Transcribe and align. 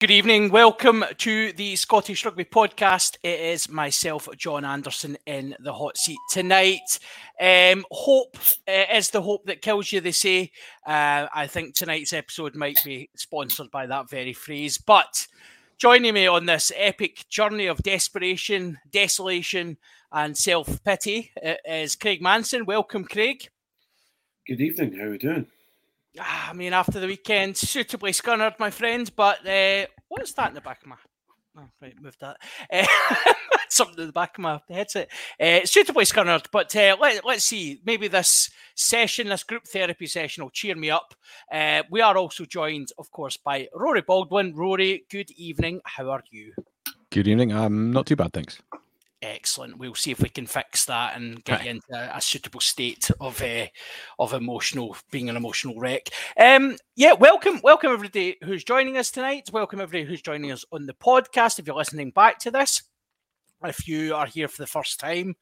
Good 0.00 0.10
evening. 0.12 0.48
Welcome 0.48 1.04
to 1.18 1.52
the 1.52 1.76
Scottish 1.76 2.24
Rugby 2.24 2.46
Podcast. 2.46 3.18
It 3.22 3.38
is 3.38 3.68
myself, 3.68 4.30
John 4.34 4.64
Anderson, 4.64 5.18
in 5.26 5.54
the 5.60 5.74
hot 5.74 5.98
seat 5.98 6.16
tonight. 6.30 6.98
Um, 7.38 7.84
hope 7.90 8.38
uh, 8.66 8.84
is 8.94 9.10
the 9.10 9.20
hope 9.20 9.44
that 9.44 9.60
kills 9.60 9.92
you, 9.92 10.00
they 10.00 10.12
say. 10.12 10.52
Uh, 10.86 11.26
I 11.34 11.46
think 11.46 11.74
tonight's 11.74 12.14
episode 12.14 12.56
might 12.56 12.78
be 12.82 13.10
sponsored 13.14 13.70
by 13.70 13.84
that 13.88 14.08
very 14.08 14.32
phrase. 14.32 14.78
But 14.78 15.26
joining 15.76 16.14
me 16.14 16.26
on 16.26 16.46
this 16.46 16.72
epic 16.74 17.28
journey 17.28 17.66
of 17.66 17.82
desperation, 17.82 18.78
desolation, 18.90 19.76
and 20.10 20.34
self 20.34 20.82
pity 20.82 21.30
uh, 21.44 21.56
is 21.68 21.94
Craig 21.94 22.22
Manson. 22.22 22.64
Welcome, 22.64 23.04
Craig. 23.04 23.50
Good 24.46 24.62
evening. 24.62 24.96
How 24.96 25.08
are 25.08 25.10
we 25.10 25.18
doing? 25.18 25.46
Ah, 26.18 26.50
I 26.50 26.52
mean, 26.54 26.72
after 26.72 26.98
the 26.98 27.06
weekend, 27.06 27.56
suitably 27.56 28.12
scunnered, 28.12 28.58
my 28.58 28.70
friend. 28.70 29.10
But 29.14 29.46
uh, 29.46 29.86
what 30.10 30.22
is 30.22 30.34
that 30.34 30.48
in 30.48 30.54
the 30.54 30.60
back 30.60 30.82
of 30.82 30.88
my? 30.88 30.96
Oh, 31.56 31.68
right, 31.80 31.94
move 32.00 32.16
that. 32.20 32.36
Uh, 32.72 32.86
something 33.68 33.98
in 33.98 34.06
the 34.08 34.12
back 34.12 34.36
of 34.36 34.42
my 34.42 34.60
headset. 34.68 35.08
Uh, 35.40 35.60
suitably 35.64 36.04
scunnered, 36.04 36.46
but 36.52 36.74
uh, 36.76 36.96
let, 37.00 37.24
let's 37.24 37.44
see. 37.44 37.80
Maybe 37.84 38.08
this 38.08 38.50
session, 38.74 39.28
this 39.28 39.44
group 39.44 39.66
therapy 39.66 40.06
session, 40.06 40.42
will 40.42 40.50
cheer 40.50 40.74
me 40.74 40.90
up. 40.90 41.14
Uh, 41.50 41.84
we 41.90 42.00
are 42.00 42.16
also 42.16 42.44
joined, 42.44 42.88
of 42.98 43.10
course, 43.12 43.36
by 43.36 43.68
Rory 43.72 44.02
Baldwin. 44.02 44.54
Rory, 44.54 45.06
good 45.10 45.30
evening. 45.32 45.80
How 45.84 46.10
are 46.10 46.24
you? 46.30 46.52
Good 47.10 47.28
evening. 47.28 47.52
I'm 47.52 47.92
not 47.92 48.06
too 48.06 48.16
bad, 48.16 48.32
thanks. 48.32 48.60
Excellent. 49.22 49.76
We'll 49.76 49.94
see 49.94 50.10
if 50.10 50.20
we 50.20 50.30
can 50.30 50.46
fix 50.46 50.86
that 50.86 51.14
and 51.14 51.44
get 51.44 51.62
you 51.62 51.72
into 51.72 52.16
a 52.16 52.20
suitable 52.22 52.60
state 52.60 53.10
of 53.20 53.42
uh, 53.42 53.66
of 54.18 54.32
emotional 54.32 54.96
being 55.10 55.28
an 55.28 55.36
emotional 55.36 55.78
wreck. 55.78 56.08
Um, 56.38 56.78
yeah, 56.96 57.12
welcome, 57.12 57.60
welcome 57.62 57.92
everybody 57.92 58.38
who's 58.42 58.64
joining 58.64 58.96
us 58.96 59.10
tonight. 59.10 59.50
Welcome 59.52 59.78
everybody 59.78 60.08
who's 60.08 60.22
joining 60.22 60.52
us 60.52 60.64
on 60.72 60.86
the 60.86 60.94
podcast. 60.94 61.58
If 61.58 61.66
you're 61.66 61.76
listening 61.76 62.12
back 62.12 62.38
to 62.40 62.50
this, 62.50 62.82
if 63.62 63.86
you 63.86 64.14
are 64.14 64.24
here 64.24 64.48
for 64.48 64.62
the 64.62 64.66
first 64.66 64.98
time, 64.98 65.36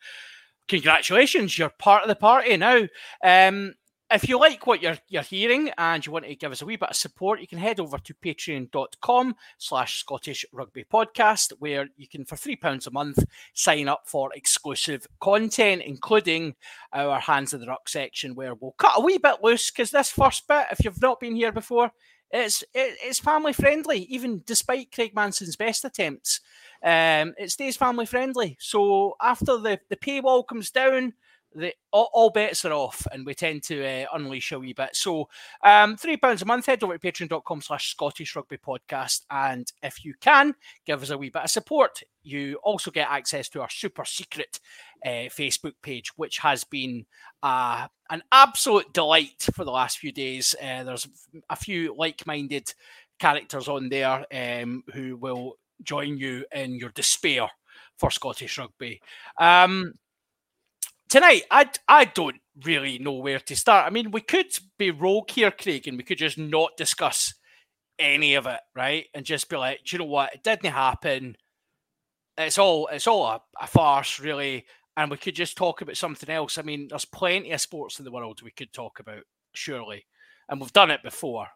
congratulations, 0.66 1.56
you're 1.56 1.68
part 1.68 2.02
of 2.02 2.08
the 2.08 2.16
party 2.16 2.56
now. 2.56 2.82
Um, 3.22 3.74
if 4.10 4.28
you 4.28 4.38
like 4.38 4.66
what 4.66 4.80
you're 4.80 4.96
you're 5.08 5.22
hearing 5.22 5.70
and 5.76 6.04
you 6.04 6.12
want 6.12 6.24
to 6.24 6.34
give 6.34 6.50
us 6.50 6.62
a 6.62 6.66
wee 6.66 6.76
bit 6.76 6.90
of 6.90 6.96
support, 6.96 7.40
you 7.40 7.46
can 7.46 7.58
head 7.58 7.78
over 7.78 7.98
to 7.98 8.14
patreon.com 8.14 9.36
slash 9.58 10.00
Scottish 10.00 10.46
Rugby 10.52 10.84
Podcast, 10.84 11.52
where 11.58 11.88
you 11.96 12.08
can, 12.08 12.24
for 12.24 12.36
£3 12.36 12.86
a 12.86 12.90
month, 12.90 13.22
sign 13.52 13.88
up 13.88 14.02
for 14.06 14.32
exclusive 14.34 15.06
content, 15.20 15.82
including 15.84 16.54
our 16.92 17.20
Hands 17.20 17.52
of 17.52 17.60
the 17.60 17.66
Ruck 17.66 17.88
section, 17.88 18.34
where 18.34 18.54
we'll 18.54 18.74
cut 18.78 18.94
a 18.96 19.02
wee 19.02 19.18
bit 19.18 19.42
loose, 19.42 19.70
because 19.70 19.90
this 19.90 20.10
first 20.10 20.48
bit, 20.48 20.66
if 20.72 20.84
you've 20.84 21.02
not 21.02 21.20
been 21.20 21.36
here 21.36 21.52
before, 21.52 21.92
it's 22.30 22.62
it, 22.74 22.96
it's 23.02 23.18
family 23.18 23.52
friendly, 23.52 24.00
even 24.04 24.42
despite 24.46 24.92
Craig 24.92 25.14
Manson's 25.14 25.56
best 25.56 25.84
attempts. 25.84 26.40
Um, 26.82 27.34
it 27.38 27.50
stays 27.50 27.76
family 27.76 28.06
friendly. 28.06 28.56
So 28.60 29.16
after 29.20 29.58
the, 29.58 29.80
the 29.88 29.96
paywall 29.96 30.46
comes 30.46 30.70
down, 30.70 31.14
the 31.58 31.74
all, 31.92 32.10
all, 32.12 32.30
bets 32.30 32.64
are 32.64 32.72
off 32.72 33.06
and 33.12 33.24
we 33.24 33.34
tend 33.34 33.62
to 33.64 33.84
uh, 33.84 34.06
unleash 34.14 34.52
a 34.52 34.58
wee 34.58 34.72
bit. 34.72 34.94
So 34.94 35.28
um, 35.64 35.96
three 35.96 36.16
pounds 36.16 36.42
a 36.42 36.46
month, 36.46 36.66
head 36.66 36.82
over 36.82 36.96
to 36.96 37.12
patreon.com 37.12 37.62
slash 37.62 37.90
Scottish 37.90 38.36
Rugby 38.36 38.58
Podcast. 38.58 39.22
And 39.30 39.70
if 39.82 40.04
you 40.04 40.14
can, 40.20 40.54
give 40.86 41.02
us 41.02 41.10
a 41.10 41.18
wee 41.18 41.30
bit 41.30 41.44
of 41.44 41.50
support. 41.50 42.02
You 42.22 42.58
also 42.62 42.90
get 42.90 43.08
access 43.10 43.48
to 43.50 43.60
our 43.60 43.70
super 43.70 44.04
secret 44.04 44.60
uh, 45.04 45.30
Facebook 45.30 45.74
page, 45.82 46.10
which 46.16 46.38
has 46.38 46.64
been 46.64 47.06
uh, 47.42 47.88
an 48.10 48.22
absolute 48.32 48.92
delight 48.92 49.46
for 49.54 49.64
the 49.64 49.70
last 49.70 49.98
few 49.98 50.12
days. 50.12 50.54
Uh, 50.62 50.84
there's 50.84 51.08
a 51.50 51.56
few 51.56 51.94
like-minded 51.96 52.72
characters 53.18 53.68
on 53.68 53.88
there 53.88 54.24
um, 54.32 54.82
who 54.94 55.16
will 55.16 55.56
join 55.82 56.16
you 56.16 56.44
in 56.52 56.74
your 56.74 56.90
despair 56.90 57.48
for 57.96 58.10
Scottish 58.10 58.58
rugby. 58.58 59.00
Um, 59.38 59.94
tonight, 61.08 61.42
I 61.50 61.68
I 61.86 62.04
don't 62.06 62.40
really 62.64 62.98
know 62.98 63.14
where 63.14 63.40
to 63.40 63.56
start. 63.56 63.86
I 63.86 63.90
mean, 63.90 64.10
we 64.10 64.20
could 64.20 64.46
be 64.78 64.90
rogue 64.90 65.30
here, 65.30 65.50
Craig, 65.50 65.86
and 65.86 65.96
we 65.96 66.04
could 66.04 66.18
just 66.18 66.38
not 66.38 66.76
discuss 66.76 67.34
any 67.98 68.34
of 68.34 68.46
it, 68.46 68.60
right? 68.74 69.06
And 69.14 69.24
just 69.24 69.48
be 69.48 69.56
like, 69.56 69.80
do 69.84 69.96
you 69.96 69.98
know 69.98 70.08
what? 70.10 70.34
It 70.34 70.42
didn't 70.42 70.72
happen. 70.72 71.36
It's 72.36 72.58
all 72.58 72.88
it's 72.88 73.06
all 73.06 73.26
a, 73.26 73.40
a 73.60 73.66
farce, 73.66 74.20
really. 74.20 74.66
And 74.96 75.10
we 75.10 75.16
could 75.16 75.34
just 75.34 75.56
talk 75.56 75.80
about 75.80 75.96
something 75.96 76.28
else. 76.28 76.58
I 76.58 76.62
mean, 76.62 76.88
there's 76.88 77.04
plenty 77.04 77.52
of 77.52 77.60
sports 77.60 77.98
in 77.98 78.04
the 78.04 78.10
world 78.10 78.42
we 78.42 78.50
could 78.50 78.72
talk 78.72 78.98
about, 78.98 79.22
surely, 79.54 80.06
and 80.48 80.60
we've 80.60 80.72
done 80.72 80.90
it 80.90 81.02
before. 81.02 81.46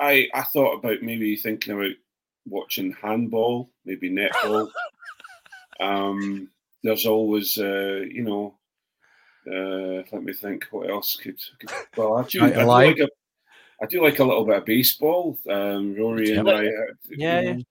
I 0.00 0.28
I 0.34 0.42
thought 0.42 0.78
about 0.78 1.02
maybe 1.02 1.36
thinking 1.36 1.74
about 1.74 1.92
watching 2.46 2.92
handball, 3.00 3.70
maybe 3.84 4.10
netball. 4.10 4.68
um, 5.80 6.48
there's 6.86 7.06
always, 7.06 7.58
uh, 7.58 8.02
you 8.10 8.22
know, 8.22 8.54
uh, 9.46 10.02
let 10.12 10.22
me 10.22 10.32
think, 10.32 10.66
what 10.70 10.90
else 10.90 11.16
could, 11.16 11.38
could 11.60 11.70
well, 11.96 12.16
I 12.16 12.22
do, 12.24 12.42
I, 12.42 12.46
I, 12.46 12.50
do 12.50 12.66
like 12.66 12.98
a, 12.98 13.08
I 13.82 13.86
do 13.86 14.02
like 14.02 14.18
a 14.18 14.24
little 14.24 14.44
bit 14.44 14.56
of 14.56 14.64
baseball. 14.64 15.38
Um, 15.48 15.94
Rory 15.94 16.32
and 16.32 16.48
I, 16.48 16.66
uh, 16.66 16.70
yeah, 17.10 17.40
you 17.40 17.54
know, 17.54 17.62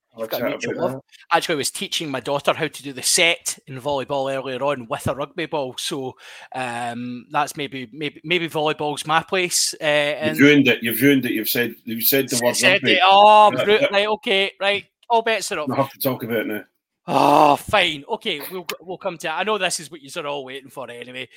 Actually, 1.31 1.54
I 1.54 1.58
was 1.58 1.72
teaching 1.72 2.09
my 2.09 2.22
daughter 2.22 2.54
how 2.54 2.68
to 2.68 2.84
do 2.84 2.94
the 2.94 3.04
set 3.04 3.59
in 3.68 3.80
volleyball 3.81 4.34
earlier 4.34 4.64
on 4.64 4.88
with 4.88 5.08
a 5.08 5.16
rugby 5.16 5.46
ball. 5.46 5.75
So 5.78 6.16
um, 6.54 7.25
that's 7.31 7.58
maybe 7.58 7.90
maybe 7.92 8.22
maybe 8.24 8.48
volleyball's 8.48 9.06
my 9.06 9.24
place. 9.24 9.75
Uh, 9.80 9.84
and 9.84 10.38
you've 10.38 10.48
ruined 10.48 10.68
it. 10.68 10.81
You've 10.81 11.02
ruined 11.02 11.25
it. 11.25 11.31
You've 11.34 11.50
said 11.50 11.75
you've 11.84 12.04
said 12.04 12.30
the 12.30 12.40
word 12.44 12.56
said 12.56 12.74
rugby. 12.74 12.94
It. 12.94 13.02
Oh, 13.04 13.52
right. 13.92 14.08
Okay. 14.08 14.52
Right. 14.59 14.86
All 15.09 15.22
bets 15.22 15.52
are 15.52 15.59
off. 15.59 15.70
I 15.70 15.75
have 15.75 15.92
to 15.92 16.00
talk 16.00 16.24
about 16.24 16.38
it 16.38 16.48
now. 16.48 16.64
Oh, 17.08 17.56
fine. 17.56 18.04
Okay, 18.10 18.42
we'll 18.52 18.66
we'll 18.82 18.98
come 18.98 19.18
to. 19.20 19.28
It. 19.28 19.32
I 19.32 19.44
know 19.44 19.58
this 19.58 19.80
is 19.80 19.92
what 19.92 20.02
you're 20.02 20.28
all 20.28 20.46
waiting 20.46 20.70
for 20.70 20.90
anyway. 20.90 21.30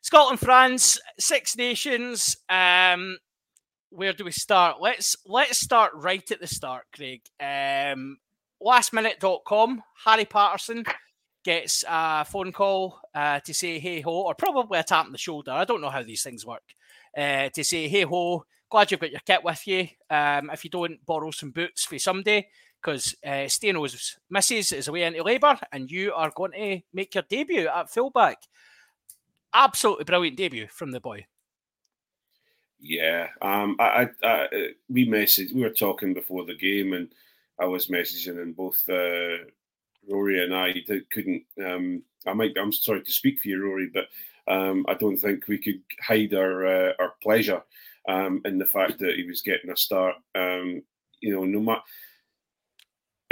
Scotland, 0.00 0.40
France, 0.40 0.98
Six 1.18 1.56
Nations. 1.56 2.36
Um, 2.48 3.18
where 3.90 4.12
do 4.12 4.24
we 4.24 4.32
start? 4.32 4.78
Let's 4.80 5.14
let's 5.26 5.58
start 5.60 5.92
right 5.94 6.28
at 6.30 6.40
the 6.40 6.46
start, 6.48 6.86
Craig. 6.94 7.22
Um, 7.38 8.18
lastminute.com. 8.60 9.82
Harry 10.04 10.24
Paterson 10.24 10.84
gets 11.44 11.84
a 11.88 12.24
phone 12.24 12.52
call 12.52 12.98
uh, 13.14 13.38
to 13.40 13.54
say 13.54 13.78
hey 13.78 14.00
ho, 14.00 14.22
or 14.22 14.34
probably 14.34 14.78
a 14.78 14.82
tap 14.82 15.06
on 15.06 15.12
the 15.12 15.18
shoulder. 15.18 15.52
I 15.52 15.64
don't 15.64 15.80
know 15.80 15.90
how 15.90 16.02
these 16.02 16.22
things 16.22 16.44
work. 16.44 16.74
Uh, 17.16 17.48
to 17.50 17.62
say 17.62 17.86
hey 17.86 18.02
ho, 18.02 18.44
glad 18.70 18.90
you've 18.90 19.00
got 19.00 19.12
your 19.12 19.20
kit 19.24 19.44
with 19.44 19.66
you. 19.68 19.86
Um, 20.10 20.50
if 20.50 20.64
you 20.64 20.70
don't 20.70 21.04
borrow 21.06 21.30
some 21.30 21.50
boots 21.50 21.84
for 21.84 21.98
someday, 21.98 22.48
because 22.82 23.14
uh, 23.24 23.46
Steno's 23.48 24.18
missus 24.28 24.72
is 24.72 24.88
away 24.88 25.04
into 25.04 25.22
labour 25.22 25.58
and 25.72 25.90
you 25.90 26.12
are 26.12 26.32
going 26.34 26.52
to 26.52 26.80
make 26.92 27.14
your 27.14 27.24
debut 27.28 27.68
at 27.68 27.90
fullback. 27.90 28.38
Absolutely 29.54 30.04
brilliant 30.04 30.36
debut 30.36 30.66
from 30.68 30.90
the 30.90 31.00
boy. 31.00 31.26
Yeah, 32.80 33.28
um, 33.40 33.76
I, 33.78 34.08
I, 34.24 34.26
I, 34.26 34.68
we 34.88 35.06
messaged. 35.06 35.54
We 35.54 35.62
were 35.62 35.70
talking 35.70 36.14
before 36.14 36.44
the 36.44 36.56
game, 36.56 36.94
and 36.94 37.08
I 37.60 37.66
was 37.66 37.86
messaging, 37.86 38.42
and 38.42 38.56
both 38.56 38.82
uh, 38.88 39.44
Rory 40.10 40.42
and 40.42 40.52
I 40.52 40.74
couldn't. 41.12 41.44
Um, 41.64 42.02
I 42.26 42.32
might. 42.32 42.56
I'm 42.58 42.72
sorry 42.72 43.02
to 43.02 43.12
speak 43.12 43.38
for 43.38 43.48
you, 43.48 43.62
Rory, 43.62 43.88
but 43.94 44.06
um, 44.52 44.84
I 44.88 44.94
don't 44.94 45.16
think 45.16 45.46
we 45.46 45.58
could 45.58 45.80
hide 46.00 46.34
our 46.34 46.66
uh, 46.66 46.92
our 46.98 47.14
pleasure 47.22 47.62
um, 48.08 48.40
in 48.44 48.58
the 48.58 48.66
fact 48.66 48.98
that 48.98 49.14
he 49.14 49.24
was 49.24 49.42
getting 49.42 49.70
a 49.70 49.76
start. 49.76 50.16
Um, 50.34 50.82
you 51.20 51.32
know, 51.32 51.44
no 51.44 51.60
matter 51.60 51.82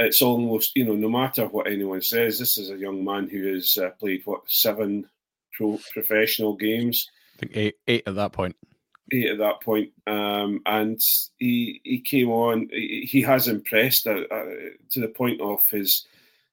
it's 0.05 0.21
almost 0.21 0.75
you 0.75 0.85
know 0.85 0.95
no 0.95 1.09
matter 1.09 1.45
what 1.45 1.67
anyone 1.67 2.01
says, 2.01 2.39
this 2.39 2.57
is 2.57 2.69
a 2.69 2.77
young 2.77 3.03
man 3.03 3.27
who 3.27 3.53
has 3.53 3.77
uh, 3.77 3.89
played 3.99 4.21
what 4.25 4.41
seven 4.47 5.09
pro 5.53 5.79
professional 5.91 6.55
games. 6.55 7.07
I 7.37 7.39
think 7.39 7.57
eight, 7.57 7.75
eight 7.87 8.03
at 8.07 8.15
that 8.15 8.33
point. 8.33 8.55
eight 9.11 9.31
at 9.31 9.37
that 9.39 9.61
point, 9.61 9.91
um, 10.07 10.61
and 10.65 10.99
he 11.37 11.81
he 11.83 12.01
came 12.01 12.29
on. 12.29 12.69
He, 12.71 13.07
he 13.09 13.21
has 13.21 13.47
impressed 13.47 14.07
uh, 14.07 14.21
uh, 14.31 14.45
to 14.91 14.99
the 14.99 15.09
point 15.09 15.41
of 15.41 15.67
his 15.69 16.05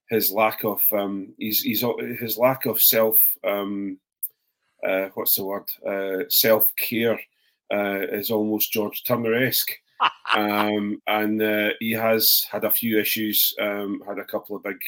his 0.08 0.32
lack 0.32 0.64
of 0.64 0.82
um, 0.92 1.34
he's, 1.38 1.60
he's 1.60 1.84
his 2.18 2.38
lack 2.38 2.66
of 2.66 2.80
self 2.80 3.18
um, 3.44 3.98
uh, 4.86 5.08
what's 5.14 5.36
the 5.36 5.44
word 5.44 5.68
uh, 5.86 6.24
self 6.28 6.72
care 6.76 7.20
uh, 7.72 8.00
is 8.10 8.30
almost 8.30 8.72
George 8.72 9.04
Turner 9.04 9.34
esque. 9.34 9.72
Um, 10.34 11.00
and 11.06 11.40
uh, 11.42 11.70
he 11.80 11.92
has 11.92 12.46
had 12.50 12.64
a 12.64 12.70
few 12.70 12.98
issues, 12.98 13.54
um, 13.60 14.02
had 14.06 14.18
a 14.18 14.24
couple 14.24 14.56
of 14.56 14.62
big 14.62 14.80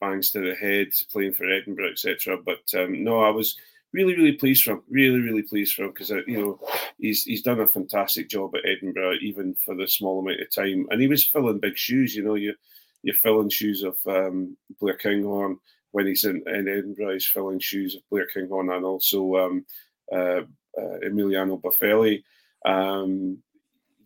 bangs 0.00 0.30
to 0.30 0.40
the 0.40 0.54
head 0.54 0.88
playing 1.10 1.32
for 1.32 1.50
Edinburgh, 1.50 1.92
etc. 1.92 2.38
But 2.44 2.62
um, 2.76 3.02
no, 3.02 3.20
I 3.20 3.30
was 3.30 3.56
really, 3.92 4.14
really 4.14 4.32
pleased 4.32 4.64
for 4.64 4.72
him. 4.72 4.82
Really, 4.90 5.20
really 5.20 5.42
pleased 5.42 5.74
for 5.74 5.84
him 5.84 5.90
because 5.90 6.10
uh, 6.10 6.20
you 6.26 6.40
know 6.40 6.60
he's 6.98 7.24
he's 7.24 7.42
done 7.42 7.60
a 7.60 7.66
fantastic 7.66 8.28
job 8.28 8.54
at 8.54 8.68
Edinburgh, 8.68 9.16
even 9.22 9.54
for 9.64 9.74
the 9.74 9.86
small 9.86 10.20
amount 10.20 10.40
of 10.40 10.54
time. 10.54 10.86
And 10.90 11.00
he 11.00 11.08
was 11.08 11.26
filling 11.26 11.60
big 11.60 11.78
shoes. 11.78 12.14
You 12.14 12.24
know, 12.24 12.34
you 12.34 12.54
you're 13.02 13.14
filling 13.14 13.50
shoes 13.50 13.82
of 13.82 13.96
um, 14.06 14.56
Blair 14.80 14.96
Kinghorn 14.96 15.58
when 15.92 16.06
he's 16.06 16.24
in, 16.24 16.42
in, 16.48 16.68
Edinburgh. 16.68 17.12
He's 17.12 17.28
filling 17.28 17.60
shoes 17.60 17.94
of 17.94 18.02
Blair 18.10 18.26
Kinghorn 18.32 18.70
and 18.70 18.84
also 18.84 19.36
um, 19.36 19.66
uh, 20.12 20.40
uh, 20.76 20.98
Emiliano 21.06 21.60
Boffelli. 21.60 22.22
Um, 22.66 23.38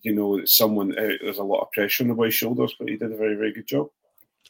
you 0.03 0.15
know, 0.15 0.39
that 0.39 0.49
someone 0.49 0.93
uh, 0.99 1.17
there's 1.23 1.39
a 1.39 1.45
lot 1.45 1.61
of 1.61 1.73
pressure 1.73 2.05
on 2.05 2.09
the 2.09 2.15
boy's 2.15 2.35
shoulders, 2.35 2.75
but 2.79 2.89
he 2.89 2.97
did 2.97 3.13
a 3.13 3.17
very, 3.17 3.35
very 3.35 3.53
good 3.53 3.67
job. 3.67 3.89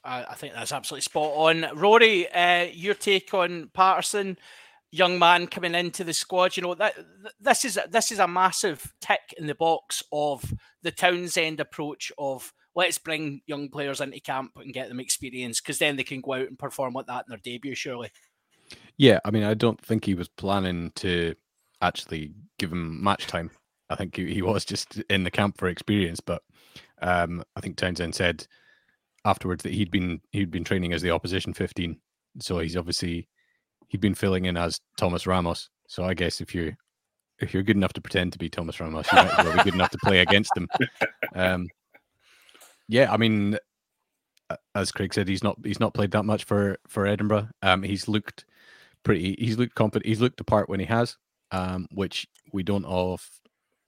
I, 0.04 0.24
I 0.24 0.34
think 0.34 0.54
that's 0.54 0.72
absolutely 0.72 1.02
spot 1.02 1.32
on. 1.34 1.66
Rory, 1.74 2.30
uh, 2.32 2.66
your 2.72 2.94
take 2.94 3.32
on 3.34 3.70
Paterson, 3.74 4.38
young 4.90 5.18
man 5.18 5.46
coming 5.46 5.74
into 5.74 6.04
the 6.04 6.12
squad. 6.12 6.56
You 6.56 6.62
know 6.62 6.74
that 6.74 6.94
this 7.40 7.64
is 7.64 7.78
this 7.90 8.12
is 8.12 8.18
a 8.18 8.28
massive 8.28 8.92
tick 9.00 9.34
in 9.36 9.46
the 9.46 9.54
box 9.54 10.02
of 10.12 10.42
the 10.82 10.90
Townsend 10.90 11.60
approach 11.60 12.12
of 12.18 12.52
let's 12.74 12.98
bring 12.98 13.40
young 13.46 13.68
players 13.68 14.00
into 14.00 14.20
camp 14.20 14.52
and 14.56 14.72
get 14.72 14.88
them 14.88 15.00
experience 15.00 15.60
because 15.60 15.78
then 15.78 15.96
they 15.96 16.04
can 16.04 16.20
go 16.20 16.34
out 16.34 16.48
and 16.48 16.58
perform 16.58 16.94
like 16.94 17.06
that 17.06 17.24
in 17.26 17.30
their 17.30 17.38
debut. 17.38 17.74
Surely. 17.74 18.10
Yeah, 18.96 19.18
I 19.24 19.30
mean, 19.30 19.44
I 19.44 19.54
don't 19.54 19.80
think 19.80 20.04
he 20.04 20.14
was 20.14 20.28
planning 20.28 20.92
to 20.96 21.34
actually 21.80 22.34
give 22.58 22.72
him 22.72 23.02
match 23.02 23.26
time. 23.26 23.50
I 23.90 23.96
think 23.96 24.16
he, 24.16 24.34
he 24.34 24.42
was 24.42 24.64
just 24.64 24.98
in 25.10 25.24
the 25.24 25.30
camp 25.30 25.58
for 25.58 25.68
experience. 25.68 26.20
But 26.20 26.42
um, 27.00 27.42
I 27.56 27.60
think 27.60 27.76
Townsend 27.76 28.14
said 28.14 28.46
afterwards 29.24 29.62
that 29.62 29.72
he'd 29.72 29.90
been 29.90 30.20
he'd 30.32 30.50
been 30.50 30.64
training 30.64 30.92
as 30.92 31.02
the 31.02 31.10
opposition 31.10 31.52
15, 31.54 31.98
so 32.40 32.58
he's 32.58 32.76
obviously 32.76 33.28
he'd 33.88 34.00
been 34.00 34.14
filling 34.14 34.44
in 34.44 34.56
as 34.56 34.80
Thomas 34.96 35.26
Ramos. 35.26 35.70
So 35.86 36.04
I 36.04 36.14
guess 36.14 36.40
if 36.40 36.54
you 36.54 36.74
if 37.38 37.54
you're 37.54 37.62
good 37.62 37.76
enough 37.76 37.92
to 37.94 38.00
pretend 38.00 38.32
to 38.32 38.38
be 38.38 38.48
Thomas 38.48 38.80
Ramos, 38.80 39.06
you 39.12 39.16
might 39.16 39.38
well 39.38 39.56
be 39.56 39.64
good 39.64 39.74
enough 39.74 39.90
to 39.90 39.98
play 39.98 40.20
against 40.20 40.56
him. 40.56 40.68
Um, 41.34 41.68
yeah, 42.88 43.12
I 43.12 43.18
mean, 43.18 43.58
as 44.74 44.90
Craig 44.90 45.12
said, 45.12 45.28
he's 45.28 45.44
not 45.44 45.58
he's 45.62 45.78
not 45.78 45.94
played 45.94 46.10
that 46.12 46.24
much 46.24 46.44
for 46.44 46.78
for 46.88 47.06
Edinburgh. 47.06 47.48
Um, 47.62 47.82
he's 47.82 48.08
looked 48.08 48.44
pretty. 49.04 49.36
He's 49.38 49.58
looked 49.58 49.74
competent. 49.74 50.06
He's 50.06 50.20
looked 50.20 50.38
the 50.38 50.44
part 50.44 50.68
when 50.68 50.80
he 50.80 50.86
has, 50.86 51.16
um, 51.52 51.86
which 51.92 52.26
we 52.52 52.62
don't 52.62 52.86
of, 52.86 53.28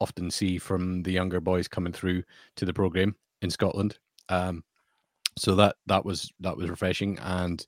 often 0.00 0.30
see 0.30 0.58
from 0.58 1.02
the 1.02 1.12
younger 1.12 1.40
boys 1.40 1.68
coming 1.68 1.92
through 1.92 2.22
to 2.56 2.64
the 2.64 2.72
program 2.72 3.14
in 3.42 3.50
Scotland. 3.50 3.98
Um, 4.28 4.64
so 5.38 5.54
that 5.56 5.76
that 5.86 6.04
was 6.04 6.30
that 6.40 6.56
was 6.56 6.68
refreshing 6.68 7.18
and 7.20 7.64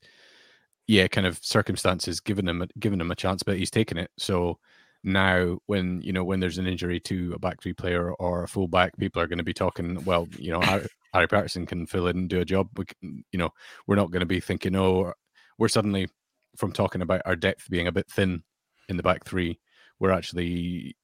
yeah, 0.87 1.07
kind 1.07 1.25
of 1.25 1.39
circumstances 1.41 2.19
giving 2.19 2.47
him 2.47 2.67
giving 2.79 2.99
him 2.99 3.11
a 3.11 3.15
chance, 3.15 3.43
but 3.43 3.57
he's 3.57 3.71
taken 3.71 3.97
it. 3.97 4.11
So 4.17 4.59
now, 5.03 5.59
when 5.65 6.01
you 6.01 6.13
know 6.13 6.23
when 6.23 6.39
there's 6.39 6.57
an 6.57 6.67
injury 6.67 6.99
to 7.01 7.33
a 7.35 7.39
back 7.39 7.61
three 7.61 7.73
player 7.73 8.13
or 8.13 8.43
a 8.43 8.47
full 8.47 8.67
back, 8.67 8.97
people 8.97 9.21
are 9.21 9.27
going 9.27 9.37
to 9.37 9.43
be 9.43 9.53
talking. 9.53 10.03
Well, 10.03 10.27
you 10.37 10.51
know, 10.51 10.61
Harry, 10.61 10.87
Harry 11.13 11.27
Paterson 11.27 11.65
can 11.65 11.85
fill 11.85 12.07
in 12.07 12.17
and 12.17 12.29
do 12.29 12.41
a 12.41 12.45
job. 12.45 12.69
We 12.77 12.85
can, 12.85 13.23
you 13.31 13.39
know, 13.39 13.49
we're 13.87 13.95
not 13.95 14.11
going 14.11 14.21
to 14.21 14.25
be 14.25 14.39
thinking, 14.39 14.75
oh, 14.75 15.13
we're 15.57 15.67
suddenly 15.67 16.09
from 16.57 16.71
talking 16.71 17.01
about 17.01 17.21
our 17.25 17.35
depth 17.35 17.69
being 17.69 17.87
a 17.87 17.91
bit 17.91 18.09
thin 18.09 18.43
in 18.89 18.97
the 18.97 19.03
back 19.03 19.25
three. 19.25 19.59
We're 19.99 20.11
actually, 20.11 20.95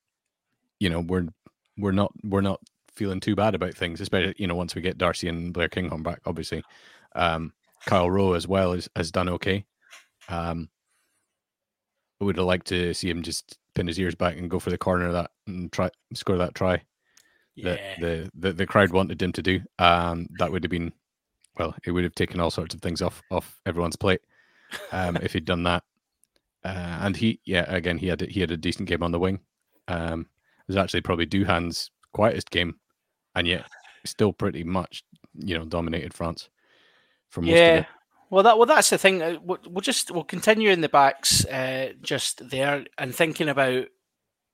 you 0.79 0.89
know, 0.89 1.01
we're 1.01 1.27
we're 1.77 1.91
not 1.91 2.11
we're 2.23 2.41
not 2.41 2.59
feeling 2.95 3.19
too 3.19 3.35
bad 3.35 3.55
about 3.55 3.73
things, 3.73 4.01
especially 4.01 4.35
you 4.37 4.47
know 4.47 4.55
once 4.55 4.75
we 4.75 4.81
get 4.81 4.97
Darcy 4.97 5.27
and 5.27 5.53
Blair 5.53 5.69
Kinghorn 5.69 6.03
back. 6.03 6.19
Obviously, 6.25 6.63
um, 7.15 7.53
Kyle 7.85 8.09
Rowe 8.09 8.33
as 8.33 8.47
well 8.47 8.73
is, 8.73 8.89
has 8.95 9.11
done 9.11 9.29
okay. 9.29 9.65
Um, 10.27 10.69
I 12.21 12.25
would 12.25 12.37
have 12.37 12.45
liked 12.45 12.67
to 12.67 12.93
see 12.93 13.09
him 13.09 13.23
just 13.23 13.57
pin 13.73 13.87
his 13.87 13.99
ears 13.99 14.15
back 14.15 14.37
and 14.37 14.49
go 14.49 14.59
for 14.59 14.69
the 14.69 14.77
corner 14.77 15.07
of 15.07 15.13
that 15.13 15.31
and 15.47 15.71
try 15.71 15.89
score 16.13 16.37
that 16.37 16.55
try. 16.55 16.81
Yeah. 17.55 17.75
That 17.75 17.79
the, 17.99 18.31
the 18.35 18.53
the 18.53 18.65
crowd 18.65 18.91
wanted 18.91 19.21
him 19.21 19.31
to 19.33 19.41
do. 19.41 19.61
Um, 19.79 20.27
that 20.37 20.51
would 20.51 20.63
have 20.63 20.71
been 20.71 20.93
well, 21.57 21.75
it 21.85 21.91
would 21.91 22.03
have 22.03 22.15
taken 22.15 22.39
all 22.39 22.51
sorts 22.51 22.73
of 22.73 22.81
things 22.81 23.01
off 23.01 23.21
off 23.29 23.59
everyone's 23.65 23.95
plate 23.95 24.21
um, 24.91 25.17
if 25.17 25.33
he'd 25.33 25.45
done 25.45 25.63
that. 25.63 25.83
Uh, 26.63 26.99
and 27.01 27.15
he, 27.15 27.39
yeah, 27.45 27.65
again, 27.67 27.97
he 27.97 28.07
had 28.07 28.21
he 28.21 28.41
had 28.41 28.51
a 28.51 28.57
decent 28.57 28.87
game 28.89 29.03
on 29.03 29.11
the 29.11 29.19
wing. 29.19 29.39
Um, 29.87 30.27
was 30.69 30.77
actually 30.77 31.01
probably 31.01 31.25
Duhan's 31.25 31.91
quietest 32.13 32.49
game, 32.49 32.75
and 33.35 33.47
yet 33.47 33.65
still 34.05 34.31
pretty 34.31 34.63
much, 34.63 35.03
you 35.33 35.57
know, 35.57 35.65
dominated 35.65 36.13
France 36.13 36.47
for 37.29 37.41
most 37.41 37.51
yeah. 37.51 37.57
of 37.57 37.79
it. 37.79 37.87
Well, 38.29 38.43
that 38.43 38.57
well, 38.57 38.67
that's 38.67 38.91
the 38.91 38.97
thing. 38.97 39.21
Uh, 39.21 39.37
we'll, 39.43 39.57
we'll 39.67 39.81
just 39.81 40.11
we'll 40.11 40.23
continue 40.23 40.69
in 40.69 40.81
the 40.81 40.89
backs, 40.89 41.43
uh, 41.45 41.93
just 42.01 42.47
there, 42.49 42.85
and 42.97 43.13
thinking 43.13 43.49
about 43.49 43.87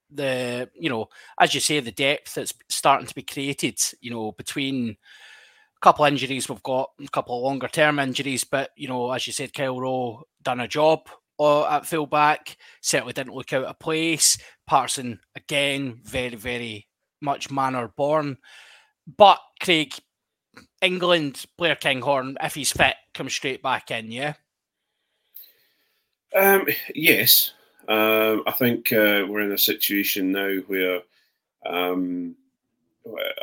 the 0.10 0.70
you 0.74 0.90
know, 0.90 1.10
as 1.40 1.54
you 1.54 1.60
say, 1.60 1.82
the 1.82 1.92
depth 1.92 2.36
that's 2.36 2.54
starting 2.70 3.08
to 3.08 3.16
be 3.16 3.22
created. 3.22 3.78
You 4.00 4.12
know, 4.12 4.32
between 4.32 4.92
a 4.92 5.80
couple 5.82 6.06
injuries, 6.06 6.48
we've 6.48 6.64
got 6.64 6.92
a 7.04 7.08
couple 7.10 7.36
of 7.36 7.44
longer 7.44 7.68
term 7.68 8.00
injuries, 8.00 8.46
but 8.46 8.72
you 8.78 8.88
know, 8.88 9.12
as 9.12 9.28
you 9.28 9.34
said, 9.34 9.54
Kyle 9.54 9.80
Rowe 9.80 10.24
done 10.42 10.62
a 10.62 10.68
job 10.70 11.10
uh, 11.40 11.66
at 11.68 11.86
fullback. 11.86 12.58
Certainly 12.82 13.14
didn't 13.14 13.36
look 13.36 13.54
out 13.54 13.66
of 13.66 13.80
place. 13.80 14.38
Parson 14.68 15.20
again, 15.36 16.00
very 16.04 16.36
very 16.36 16.88
much 17.22 17.52
manner 17.52 17.92
born. 17.96 18.38
But 19.18 19.40
Craig, 19.62 19.94
England, 20.82 21.46
Blair 21.58 21.76
Kinghorn, 21.76 22.38
if 22.42 22.56
he's 22.56 22.72
fit, 22.72 22.96
comes 23.14 23.34
straight 23.34 23.62
back 23.62 23.92
in, 23.92 24.12
yeah? 24.12 24.34
Um, 26.36 26.68
yes. 26.94 27.54
Um, 27.88 28.44
I 28.48 28.52
think 28.52 28.92
uh, 28.92 29.26
we're 29.28 29.42
in 29.42 29.52
a 29.52 29.58
situation 29.58 30.32
now 30.32 30.56
where 30.68 31.02
um, 31.66 32.36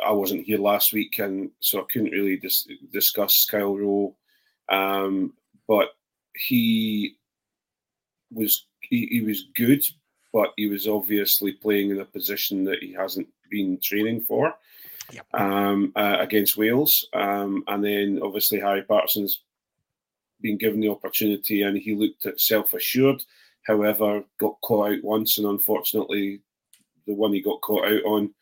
I 0.05 0.11
wasn't 0.11 0.45
here 0.45 0.59
last 0.59 0.93
week, 0.93 1.19
and 1.19 1.49
so 1.59 1.79
I 1.79 1.85
couldn't 1.89 2.11
really 2.11 2.37
dis- 2.37 2.67
discuss 2.91 3.45
Kyle 3.45 3.77
Rowe. 3.77 4.15
Um, 4.69 5.33
but 5.67 5.89
he 6.35 7.15
was 8.33 8.65
he, 8.81 9.07
he 9.11 9.21
was 9.21 9.45
good, 9.55 9.83
but 10.31 10.51
he 10.57 10.67
was 10.67 10.87
obviously 10.87 11.53
playing 11.53 11.91
in 11.91 11.99
a 11.99 12.05
position 12.05 12.63
that 12.65 12.79
he 12.81 12.93
hasn't 12.93 13.27
been 13.49 13.79
training 13.81 14.21
for 14.21 14.53
yep. 15.11 15.25
um, 15.33 15.91
uh, 15.95 16.17
against 16.19 16.57
Wales. 16.57 17.07
Um, 17.13 17.63
and 17.67 17.83
then 17.83 18.19
obviously 18.23 18.59
Harry 18.59 18.83
Paterson's 18.83 19.41
been 20.41 20.57
given 20.57 20.79
the 20.79 20.89
opportunity 20.89 21.63
and 21.63 21.77
he 21.77 21.95
looked 21.95 22.25
at 22.25 22.39
self 22.39 22.73
assured. 22.73 23.23
However, 23.63 24.23
got 24.39 24.59
caught 24.61 24.91
out 24.91 25.03
once, 25.03 25.37
and 25.37 25.47
unfortunately, 25.47 26.41
the 27.07 27.13
one 27.13 27.31
he 27.31 27.41
got 27.41 27.61
caught 27.61 27.85
out 27.85 28.03
on 28.03 28.33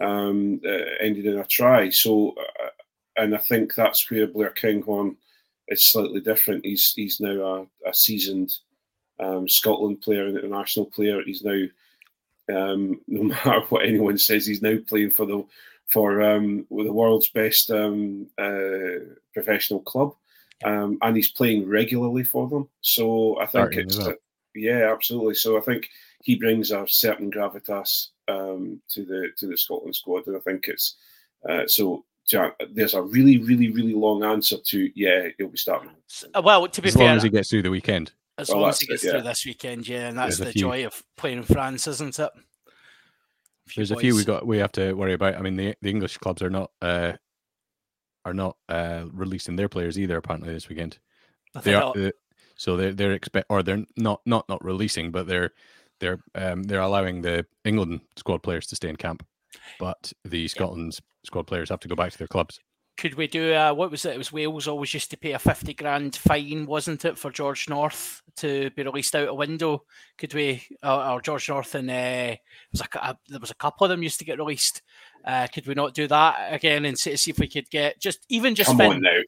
um, 0.00 0.60
uh, 0.64 0.94
ended 1.00 1.26
in 1.26 1.38
a 1.38 1.44
try. 1.44 1.90
So, 1.90 2.34
uh, 2.62 2.68
and 3.16 3.34
I 3.34 3.38
think 3.38 3.74
that's 3.74 4.08
where 4.08 4.28
Blair 4.28 4.50
Kinghorn 4.50 5.16
is 5.66 5.90
slightly 5.90 6.20
different. 6.20 6.64
He's 6.64 6.92
he's 6.94 7.18
now 7.18 7.68
a, 7.84 7.88
a 7.88 7.92
seasoned 7.92 8.56
um, 9.20 9.48
Scotland 9.48 10.00
player, 10.00 10.26
an 10.26 10.36
international 10.36 10.86
player. 10.86 11.22
He's 11.24 11.42
now, 11.42 11.64
um, 12.50 13.00
no 13.08 13.22
matter 13.24 13.60
what 13.68 13.84
anyone 13.86 14.18
says, 14.18 14.46
he's 14.46 14.62
now 14.62 14.76
playing 14.86 15.10
for 15.10 15.26
the 15.26 15.44
for 15.88 16.20
um, 16.20 16.66
the 16.70 16.92
world's 16.92 17.30
best 17.30 17.70
um, 17.70 18.26
uh, 18.38 19.04
professional 19.32 19.80
club, 19.80 20.14
um, 20.64 20.98
and 21.02 21.16
he's 21.16 21.32
playing 21.32 21.66
regularly 21.66 22.24
for 22.24 22.46
them. 22.48 22.68
So 22.82 23.38
I 23.38 23.46
think 23.46 23.50
Starting, 23.50 23.80
it's 23.80 23.98
uh, 23.98 24.12
yeah, 24.54 24.92
absolutely. 24.92 25.34
So 25.34 25.56
I 25.56 25.60
think 25.60 25.88
he 26.22 26.36
brings 26.36 26.70
a 26.70 26.84
certain 26.86 27.30
gravitas 27.30 28.08
um, 28.28 28.80
to 28.90 29.04
the 29.04 29.28
to 29.38 29.46
the 29.46 29.56
Scotland 29.56 29.96
squad, 29.96 30.26
and 30.26 30.36
I 30.36 30.40
think 30.40 30.68
it's 30.68 30.96
uh, 31.48 31.66
so. 31.66 32.04
There's 32.74 32.92
a 32.92 33.00
really, 33.00 33.38
really, 33.38 33.70
really 33.70 33.94
long 33.94 34.22
answer 34.22 34.58
to 34.62 34.90
yeah, 34.94 35.28
he'll 35.38 35.48
be 35.48 35.56
starting. 35.56 35.88
Well, 36.34 36.68
to 36.68 36.82
be 36.82 36.88
as 36.88 36.94
fair, 36.94 37.06
long 37.06 37.16
as 37.16 37.22
he 37.22 37.30
gets 37.30 37.48
through 37.48 37.62
the 37.62 37.70
weekend. 37.70 38.12
As 38.38 38.48
well, 38.48 38.60
long 38.60 38.70
as 38.70 38.80
he 38.80 38.86
gets 38.86 39.02
it, 39.02 39.08
yeah. 39.08 39.12
through 39.14 39.22
this 39.22 39.44
weekend, 39.44 39.88
yeah, 39.88 40.08
and 40.08 40.16
that's 40.16 40.38
There's 40.38 40.54
the 40.54 40.58
joy 40.58 40.86
of 40.86 41.02
playing 41.16 41.38
in 41.38 41.44
France, 41.44 41.86
isn't 41.88 42.18
it? 42.18 42.30
There's 43.74 43.90
boys. 43.90 43.98
a 43.98 44.00
few 44.00 44.14
we 44.14 44.24
got 44.24 44.46
we 44.46 44.58
have 44.58 44.72
to 44.72 44.92
worry 44.92 45.12
about. 45.12 45.34
I 45.34 45.42
mean, 45.42 45.56
the 45.56 45.74
the 45.82 45.90
English 45.90 46.18
clubs 46.18 46.40
are 46.40 46.50
not 46.50 46.70
uh, 46.80 47.14
are 48.24 48.34
not 48.34 48.56
uh, 48.68 49.04
releasing 49.12 49.56
their 49.56 49.68
players 49.68 49.98
either. 49.98 50.16
Apparently 50.16 50.52
this 50.52 50.68
weekend, 50.68 50.98
they 51.62 51.74
are. 51.74 51.92
Uh, 51.96 52.10
so 52.56 52.76
they're 52.76 52.92
they're 52.92 53.12
expect 53.12 53.46
or 53.50 53.62
they're 53.62 53.84
not 53.96 54.20
not 54.24 54.48
not 54.48 54.64
releasing, 54.64 55.10
but 55.10 55.26
they're 55.26 55.50
they're 56.00 56.20
um, 56.34 56.62
they're 56.62 56.80
allowing 56.80 57.22
the 57.22 57.44
England 57.64 58.00
squad 58.16 58.42
players 58.42 58.66
to 58.68 58.76
stay 58.76 58.88
in 58.88 58.96
camp, 58.96 59.26
but 59.78 60.12
the 60.24 60.48
Scotland 60.48 60.98
squad 61.24 61.46
players 61.46 61.70
have 61.70 61.80
to 61.80 61.88
go 61.88 61.96
back 61.96 62.12
to 62.12 62.18
their 62.18 62.28
clubs. 62.28 62.60
Could 62.98 63.14
we 63.14 63.28
do 63.28 63.54
uh, 63.54 63.72
what 63.72 63.92
was 63.92 64.04
it? 64.04 64.14
It 64.14 64.18
was 64.18 64.32
Wales 64.32 64.66
always 64.66 64.92
used 64.92 65.12
to 65.12 65.16
pay 65.16 65.30
a 65.30 65.38
fifty 65.38 65.72
grand 65.72 66.16
fine, 66.16 66.66
wasn't 66.66 67.04
it, 67.04 67.16
for 67.16 67.30
George 67.30 67.68
North 67.68 68.22
to 68.38 68.70
be 68.70 68.82
released 68.82 69.14
out 69.14 69.28
a 69.28 69.34
window? 69.34 69.84
Could 70.18 70.34
we, 70.34 70.64
or, 70.82 71.04
or 71.04 71.20
George 71.20 71.48
North 71.48 71.76
and 71.76 71.88
uh, 71.88 72.34
was 72.72 72.80
a, 72.80 72.98
a, 72.98 73.16
there 73.28 73.38
was 73.38 73.52
a 73.52 73.54
couple 73.54 73.84
of 73.84 73.90
them 73.90 74.02
used 74.02 74.18
to 74.18 74.24
get 74.24 74.38
released. 74.38 74.82
Uh, 75.24 75.46
could 75.46 75.68
we 75.68 75.74
not 75.74 75.94
do 75.94 76.08
that 76.08 76.52
again 76.52 76.84
and 76.84 76.98
see, 76.98 77.16
see 77.16 77.30
if 77.30 77.38
we 77.38 77.46
could 77.46 77.70
get 77.70 78.00
just 78.00 78.26
even 78.28 78.56
just 78.56 78.68
come 78.68 78.80
on 78.80 79.00
now? 79.00 79.20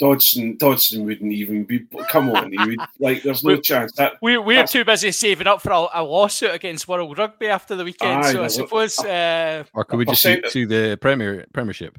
Dodson, 0.00 0.56
Dodson 0.56 1.04
wouldn't 1.04 1.32
even 1.32 1.62
be. 1.62 1.86
Come 2.08 2.30
on, 2.30 2.50
he 2.50 2.58
would 2.58 2.80
like. 2.98 3.22
There's 3.22 3.44
no 3.44 3.60
chance 3.60 3.92
that 3.98 4.14
we're 4.20 4.42
we're 4.42 4.66
too 4.66 4.84
busy 4.84 5.12
saving 5.12 5.46
up 5.46 5.62
for 5.62 5.70
a, 5.70 5.86
a, 5.94 6.02
lawsuit 6.02 6.52
against 6.52 6.88
World 6.88 7.16
Rugby 7.16 7.46
after 7.46 7.76
the 7.76 7.84
weekend. 7.84 8.24
Aye, 8.24 8.32
so 8.32 8.42
I 8.42 8.48
suppose. 8.48 8.98
Uh, 9.12 9.62
or 9.74 9.84
could 9.84 9.98
we 9.98 10.06
just 10.06 10.22
see, 10.22 10.42
see 10.48 10.64
the 10.64 10.98
Premier 11.00 11.46
Premiership? 11.52 11.96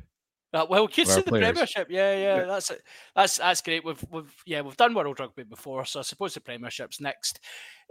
Uh, 0.53 0.65
well, 0.69 0.87
kids 0.87 1.15
in 1.15 1.23
the 1.23 1.31
players. 1.31 1.45
Premiership, 1.45 1.87
yeah, 1.89 2.13
yeah, 2.15 2.35
yeah, 2.37 2.45
that's 2.45 2.71
that's 3.15 3.37
that's 3.37 3.61
great. 3.61 3.83
We've 3.83 4.03
we've 4.11 4.43
yeah 4.45 4.61
we've 4.61 4.77
done 4.77 4.93
World 4.93 5.19
Rugby 5.19 5.43
before, 5.43 5.83
so 5.85 5.99
I 5.99 6.03
suppose 6.03 6.35
the 6.35 6.41
Premiership's 6.41 7.01
next. 7.01 7.39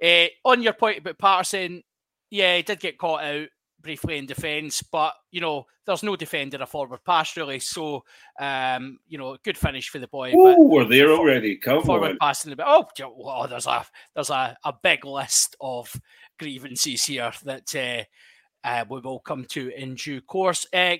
Uh, 0.02 0.26
on 0.44 0.62
your 0.62 0.72
point 0.72 0.98
about 0.98 1.18
Paterson, 1.18 1.82
yeah, 2.30 2.56
he 2.56 2.62
did 2.62 2.78
get 2.78 2.98
caught 2.98 3.24
out 3.24 3.48
briefly 3.80 4.16
in 4.16 4.26
defence, 4.26 4.80
but 4.80 5.14
you 5.32 5.40
know 5.40 5.66
there's 5.84 6.04
no 6.04 6.14
defender 6.14 6.58
a 6.60 6.66
forward 6.66 7.04
pass 7.04 7.36
really, 7.36 7.58
so 7.58 8.04
um, 8.38 8.98
you 9.08 9.18
know 9.18 9.36
good 9.42 9.58
finish 9.58 9.88
for 9.88 9.98
the 9.98 10.06
boy. 10.06 10.32
Oh, 10.34 10.68
we're 10.68 10.84
there 10.84 11.10
already. 11.10 11.56
Come 11.56 11.82
forward 11.82 12.12
on. 12.12 12.18
passing 12.18 12.52
a 12.52 12.56
bit. 12.56 12.66
Oh, 12.68 12.86
oh, 13.02 13.46
there's 13.48 13.66
a 13.66 13.84
there's 14.14 14.30
a, 14.30 14.56
a 14.64 14.72
big 14.82 15.04
list 15.04 15.56
of 15.60 15.92
grievances 16.38 17.04
here 17.04 17.32
that 17.44 17.74
uh, 17.74 18.66
uh, 18.66 18.84
we 18.88 19.00
will 19.00 19.18
come 19.18 19.44
to 19.46 19.70
in 19.70 19.96
due 19.96 20.20
course. 20.20 20.64
Uh, 20.72 20.96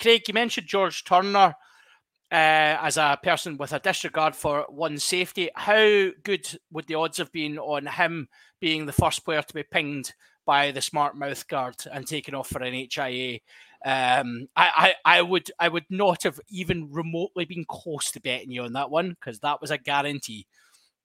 Craig, 0.00 0.22
you 0.28 0.34
mentioned 0.34 0.66
George 0.66 1.04
Turner 1.04 1.54
uh, 2.30 2.76
as 2.80 2.96
a 2.96 3.18
person 3.22 3.56
with 3.56 3.72
a 3.72 3.78
disregard 3.78 4.36
for 4.36 4.66
one's 4.68 5.04
safety. 5.04 5.50
How 5.54 6.10
good 6.22 6.46
would 6.70 6.86
the 6.86 6.94
odds 6.94 7.18
have 7.18 7.32
been 7.32 7.58
on 7.58 7.86
him 7.86 8.28
being 8.60 8.86
the 8.86 8.92
first 8.92 9.24
player 9.24 9.42
to 9.42 9.54
be 9.54 9.62
pinged 9.62 10.12
by 10.46 10.70
the 10.70 10.80
smart 10.80 11.16
mouth 11.16 11.46
guard 11.48 11.76
and 11.90 12.06
taken 12.06 12.34
off 12.34 12.48
for 12.48 12.62
an 12.62 12.74
HIA? 12.74 13.40
Um, 13.84 14.48
I, 14.56 14.94
I, 15.04 15.18
I 15.18 15.22
would 15.22 15.50
I 15.58 15.68
would 15.68 15.86
not 15.88 16.24
have 16.24 16.40
even 16.48 16.90
remotely 16.90 17.44
been 17.44 17.64
close 17.68 18.10
to 18.10 18.20
betting 18.20 18.50
you 18.50 18.62
on 18.62 18.72
that 18.72 18.90
one 18.90 19.10
because 19.10 19.38
that 19.40 19.60
was 19.60 19.70
a 19.70 19.78
guarantee. 19.78 20.46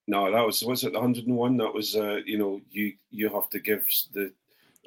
No, 0.08 0.32
that 0.32 0.46
was 0.46 0.64
was 0.64 0.84
it 0.84 0.94
101. 0.94 1.58
That 1.58 1.74
was 1.74 1.96
uh, 1.96 2.20
you 2.26 2.38
know 2.38 2.60
you 2.70 2.94
you 3.12 3.30
have 3.30 3.50
to 3.52 3.60
give 3.60 3.86
the 4.14 4.34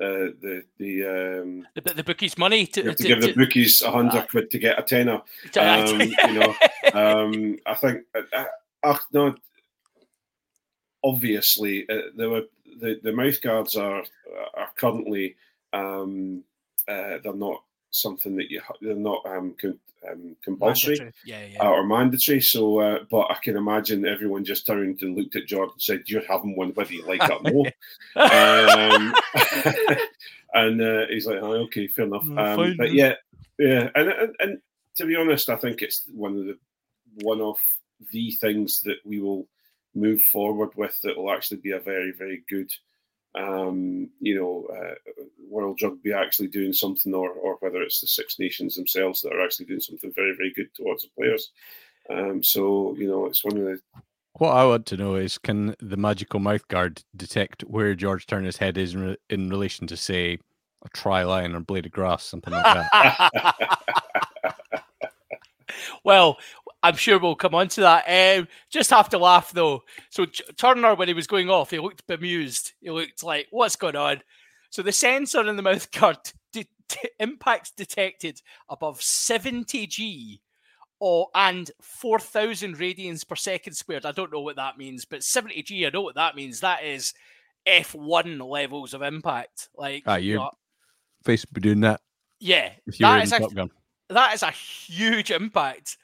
uh, 0.00 0.32
the 0.40 0.62
the 0.78 1.04
um, 1.04 1.66
the, 1.74 1.80
the 1.80 2.04
bookies 2.04 2.36
money 2.36 2.66
to, 2.66 2.82
to, 2.82 2.94
to 2.94 3.02
give 3.02 3.22
the 3.22 3.32
bookies 3.32 3.80
a 3.82 3.90
hundred 3.90 4.18
uh, 4.18 4.26
quid 4.26 4.50
to 4.50 4.58
get 4.58 4.78
a 4.78 4.82
tenner. 4.82 5.22
Um, 5.58 6.00
you 6.00 6.34
know, 6.34 6.54
um, 6.92 7.58
I 7.66 7.74
think 7.74 8.04
uh, 8.14 8.44
uh, 8.82 8.98
no, 9.12 9.34
obviously 11.02 11.88
uh, 11.88 12.10
there 12.16 12.30
were 12.30 12.44
the 12.80 13.00
the 13.02 13.12
mouth 13.12 13.40
guards 13.40 13.76
are 13.76 14.04
are 14.54 14.70
currently 14.76 15.36
um, 15.72 16.42
uh, 16.88 17.18
they're 17.22 17.34
not 17.34 17.62
something 17.90 18.36
that 18.36 18.50
you 18.50 18.60
they're 18.80 18.94
not 18.94 19.24
um, 19.26 19.54
um, 20.10 20.36
compulsory 20.42 20.98
mandatory. 20.98 21.12
Yeah, 21.24 21.46
yeah. 21.52 21.64
Uh, 21.64 21.70
or 21.70 21.86
mandatory. 21.86 22.40
So, 22.40 22.80
uh, 22.80 22.98
but 23.10 23.30
I 23.30 23.36
can 23.42 23.56
imagine 23.56 24.06
everyone 24.06 24.44
just 24.44 24.66
turned 24.66 25.02
and 25.02 25.16
looked 25.16 25.36
at 25.36 25.46
Jordan 25.46 25.72
and 25.74 25.82
said, 25.82 26.02
"You're 26.06 26.26
having 26.26 26.56
one 26.56 26.70
whether 26.70 26.92
you 26.92 27.06
like 27.06 27.20
it 27.22 27.30
or 27.30 27.42
no." 27.42 27.60
um, 28.22 29.14
and 30.54 30.80
uh, 30.80 31.06
he's 31.08 31.26
like, 31.26 31.40
oh, 31.42 31.52
"Okay, 31.64 31.86
fair 31.86 32.06
enough." 32.06 32.24
Mm, 32.24 32.70
um, 32.70 32.76
but 32.76 32.92
yeah, 32.92 33.14
yeah, 33.58 33.90
and, 33.94 34.08
and 34.08 34.34
and 34.40 34.58
to 34.96 35.06
be 35.06 35.16
honest, 35.16 35.48
I 35.48 35.56
think 35.56 35.82
it's 35.82 36.04
one 36.12 36.36
of 36.36 36.44
the 36.46 36.58
one 37.22 37.40
of 37.40 37.56
the 38.12 38.30
things 38.32 38.80
that 38.82 38.98
we 39.04 39.20
will 39.20 39.46
move 39.94 40.22
forward 40.22 40.70
with 40.76 41.00
that 41.02 41.16
will 41.16 41.32
actually 41.32 41.58
be 41.58 41.72
a 41.72 41.80
very 41.80 42.12
very 42.12 42.42
good 42.48 42.70
um, 43.36 44.08
you 44.20 44.34
know, 44.34 44.66
uh, 44.74 44.94
World 45.48 45.80
Rugby 45.82 46.12
actually 46.12 46.48
doing 46.48 46.72
something, 46.72 47.14
or 47.14 47.30
or 47.30 47.56
whether 47.60 47.82
it's 47.82 48.00
the 48.00 48.06
Six 48.06 48.38
Nations 48.38 48.74
themselves 48.74 49.20
that 49.22 49.32
are 49.32 49.44
actually 49.44 49.66
doing 49.66 49.80
something 49.80 50.12
very 50.14 50.34
very 50.36 50.52
good 50.54 50.74
towards 50.74 51.02
the 51.02 51.08
players. 51.16 51.50
Um, 52.10 52.42
so 52.42 52.94
you 52.96 53.08
know, 53.08 53.26
it's 53.26 53.44
one 53.44 53.56
of 53.56 53.64
the. 53.64 53.80
What 54.38 54.50
I 54.50 54.66
want 54.66 54.84
to 54.86 54.96
know 54.98 55.14
is, 55.14 55.38
can 55.38 55.74
the 55.80 55.96
magical 55.96 56.40
mouth 56.40 56.66
guard 56.68 57.02
detect 57.16 57.62
where 57.62 57.94
George 57.94 58.26
Turner's 58.26 58.58
head 58.58 58.76
is 58.76 58.94
in, 58.94 59.00
re- 59.00 59.16
in 59.30 59.48
relation 59.48 59.86
to, 59.86 59.96
say, 59.96 60.38
a 60.84 60.88
try 60.90 61.22
line 61.22 61.54
or 61.54 61.60
blade 61.60 61.86
of 61.86 61.92
grass, 61.92 62.22
something 62.22 62.52
like 62.52 62.64
that? 62.64 63.56
well, 66.04 66.36
I'm 66.82 66.96
sure 66.96 67.18
we'll 67.18 67.34
come 67.34 67.54
on 67.54 67.68
to 67.68 67.80
that. 67.80 68.38
Um, 68.38 68.48
just 68.70 68.90
have 68.90 69.08
to 69.10 69.18
laugh 69.18 69.52
though. 69.52 69.82
So 70.10 70.26
Turner, 70.56 70.94
when 70.94 71.08
he 71.08 71.14
was 71.14 71.26
going 71.26 71.50
off, 71.50 71.70
he 71.70 71.78
looked 71.78 72.06
bemused. 72.06 72.72
He 72.80 72.90
looked 72.90 73.22
like, 73.22 73.48
"What's 73.50 73.76
going 73.76 73.96
on?" 73.96 74.22
So 74.70 74.82
the 74.82 74.92
sensor 74.92 75.48
in 75.48 75.56
the 75.56 75.62
mouth 75.62 75.90
guard 75.90 76.18
de- 76.52 76.68
de- 76.88 77.10
impacts 77.18 77.70
detected 77.70 78.40
above 78.68 79.02
70 79.02 79.86
G 79.86 80.40
or 80.98 81.28
and 81.34 81.70
4,000 81.80 82.76
radians 82.76 83.26
per 83.26 83.36
second 83.36 83.74
squared. 83.74 84.06
I 84.06 84.12
don't 84.12 84.32
know 84.32 84.40
what 84.40 84.56
that 84.56 84.78
means, 84.78 85.04
but 85.04 85.22
70 85.22 85.62
G, 85.62 85.86
I 85.86 85.90
know 85.90 86.02
what 86.02 86.14
that 86.14 86.36
means. 86.36 86.60
That 86.60 86.84
is 86.84 87.12
F1 87.66 88.40
levels 88.48 88.94
of 88.94 89.02
impact. 89.02 89.68
Like, 89.76 90.04
ah, 90.06 90.16
you 90.16 90.36
know, 90.36 90.50
Facebook 91.24 91.60
doing 91.60 91.80
that. 91.80 92.00
Yeah, 92.38 92.72
you're 92.86 93.16
in 93.18 93.28
Top 93.28 93.54
Gun. 93.54 93.70
That 94.08 94.34
is 94.34 94.42
a 94.42 94.50
huge 94.50 95.30
impact. 95.30 95.96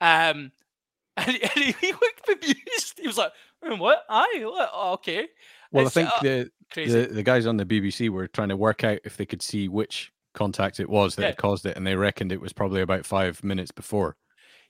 Um, 0.00 0.52
and, 1.16 1.30
he, 1.30 1.42
and 1.42 1.74
he 1.80 1.92
looked 1.92 2.26
bemused. 2.26 2.98
He 2.98 3.06
was 3.06 3.18
like, 3.18 3.32
hmm, 3.62 3.78
"What? 3.78 4.02
I 4.08 4.42
okay." 4.94 5.28
Well, 5.70 5.86
it's, 5.86 5.96
I 5.96 6.02
think 6.02 6.10
uh, 6.10 6.20
the, 6.22 6.50
the, 6.74 7.06
the 7.14 7.22
guys 7.22 7.46
on 7.46 7.56
the 7.56 7.64
BBC 7.64 8.08
were 8.08 8.28
trying 8.28 8.48
to 8.48 8.56
work 8.56 8.84
out 8.84 8.98
if 9.04 9.16
they 9.16 9.26
could 9.26 9.42
see 9.42 9.68
which 9.68 10.12
contact 10.34 10.80
it 10.80 10.88
was 10.88 11.14
that 11.14 11.22
yeah. 11.22 11.28
had 11.28 11.36
caused 11.36 11.66
it, 11.66 11.76
and 11.76 11.86
they 11.86 11.94
reckoned 11.96 12.32
it 12.32 12.40
was 12.40 12.52
probably 12.52 12.80
about 12.82 13.06
five 13.06 13.42
minutes 13.42 13.70
before. 13.70 14.16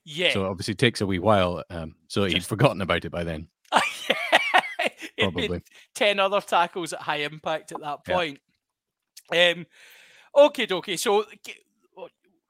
Yeah. 0.04 0.32
So 0.32 0.46
obviously 0.46 0.72
it 0.72 0.78
takes 0.78 1.00
a 1.00 1.06
wee 1.06 1.18
while. 1.18 1.62
Um, 1.70 1.94
so 2.08 2.24
he'd 2.24 2.44
forgotten 2.44 2.82
about 2.82 3.04
it 3.04 3.10
by 3.10 3.24
then. 3.24 3.48
probably 5.18 5.62
ten 5.94 6.20
other 6.20 6.40
tackles 6.40 6.92
at 6.92 7.00
high 7.00 7.16
impact 7.16 7.72
at 7.72 7.80
that 7.80 8.04
point. 8.04 8.38
Yeah. 9.32 9.54
Um, 9.56 9.66
okay, 10.36 10.66
okay. 10.70 10.96
So 10.96 11.24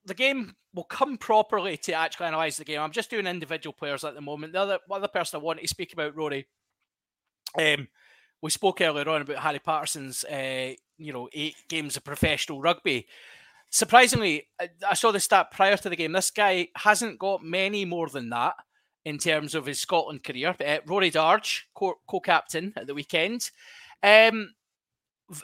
the 0.07 0.15
game 0.15 0.55
will 0.75 0.85
come 0.85 1.17
properly 1.17 1.77
to 1.79 1.93
actually 1.93 2.27
analyse 2.27 2.57
the 2.57 2.65
game. 2.65 2.81
I'm 2.81 2.93
just 2.93 3.11
doing 3.11 3.27
individual 3.27 3.73
players 3.73 4.05
at 4.05 4.15
the 4.15 4.21
moment. 4.21 4.53
The 4.53 4.61
other, 4.61 4.79
other 4.91 5.09
person 5.09 5.41
I 5.41 5.43
wanted 5.43 5.63
to 5.63 5.69
speak 5.69 5.93
about, 5.93 6.17
Rory, 6.17 6.47
um, 7.59 7.89
we 8.43 8.51
spoke 8.51 8.81
earlier 8.81 9.09
on 9.09 9.23
about 9.23 9.39
Harry 9.39 9.61
Paterson's, 9.61 10.25
uh, 10.25 10.75
you 10.99 11.13
know, 11.13 11.29
eight 11.33 11.57
games 11.69 11.97
of 11.97 12.05
professional 12.05 12.61
rugby. 12.61 13.07
Surprisingly, 13.71 14.49
I 14.87 14.95
saw 14.95 15.11
the 15.11 15.21
stat 15.21 15.51
prior 15.51 15.77
to 15.77 15.89
the 15.89 15.97
game. 15.97 16.13
This 16.13 16.31
guy 16.31 16.69
hasn't 16.77 17.19
got 17.19 17.43
many 17.43 17.85
more 17.85 18.09
than 18.09 18.29
that 18.31 18.55
in 19.05 19.19
terms 19.19 19.55
of 19.55 19.67
his 19.67 19.81
Scotland 19.81 20.23
career. 20.25 20.55
Uh, 20.65 20.79
Rory 20.87 21.11
Darge, 21.11 21.63
co- 21.75 22.21
captain 22.23 22.73
at 22.77 22.87
the 22.87 22.95
weekend, 22.95 23.51
um, 24.03 24.53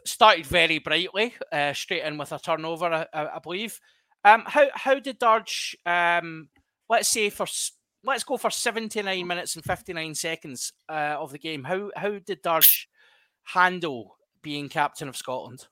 started 0.05 0.47
very 0.47 0.79
brightly, 0.79 1.35
uh, 1.50 1.73
straight 1.73 2.02
in 2.02 2.19
with 2.19 2.33
a 2.33 2.38
turnover, 2.38 2.87
I, 2.87 3.07
I 3.12 3.38
believe. 3.43 3.81
Um, 4.25 4.45
how 4.47 4.69
how 4.75 4.99
did 4.99 5.19
Darge? 5.19 5.75
Um, 5.87 6.49
let's 6.89 7.09
say 7.09 7.31
for 7.31 7.47
let's 8.05 8.25
go 8.25 8.37
for 8.37 8.50
seventy 8.50 9.03
nine 9.03 9.27
minutes 9.27 9.57
and 9.57 9.65
fifty 9.65 9.93
nine 9.93 10.15
seconds 10.15 10.73
uh, 10.89 11.17
of 11.19 11.33
the 11.33 11.39
game. 11.39 11.65
How 11.65 11.91
how 11.97 12.19
did 12.19 12.43
Darge 12.43 12.87
handle 13.45 14.17
being 14.43 14.69
captain 14.69 15.09
of 15.09 15.17
Scotland? 15.17 15.67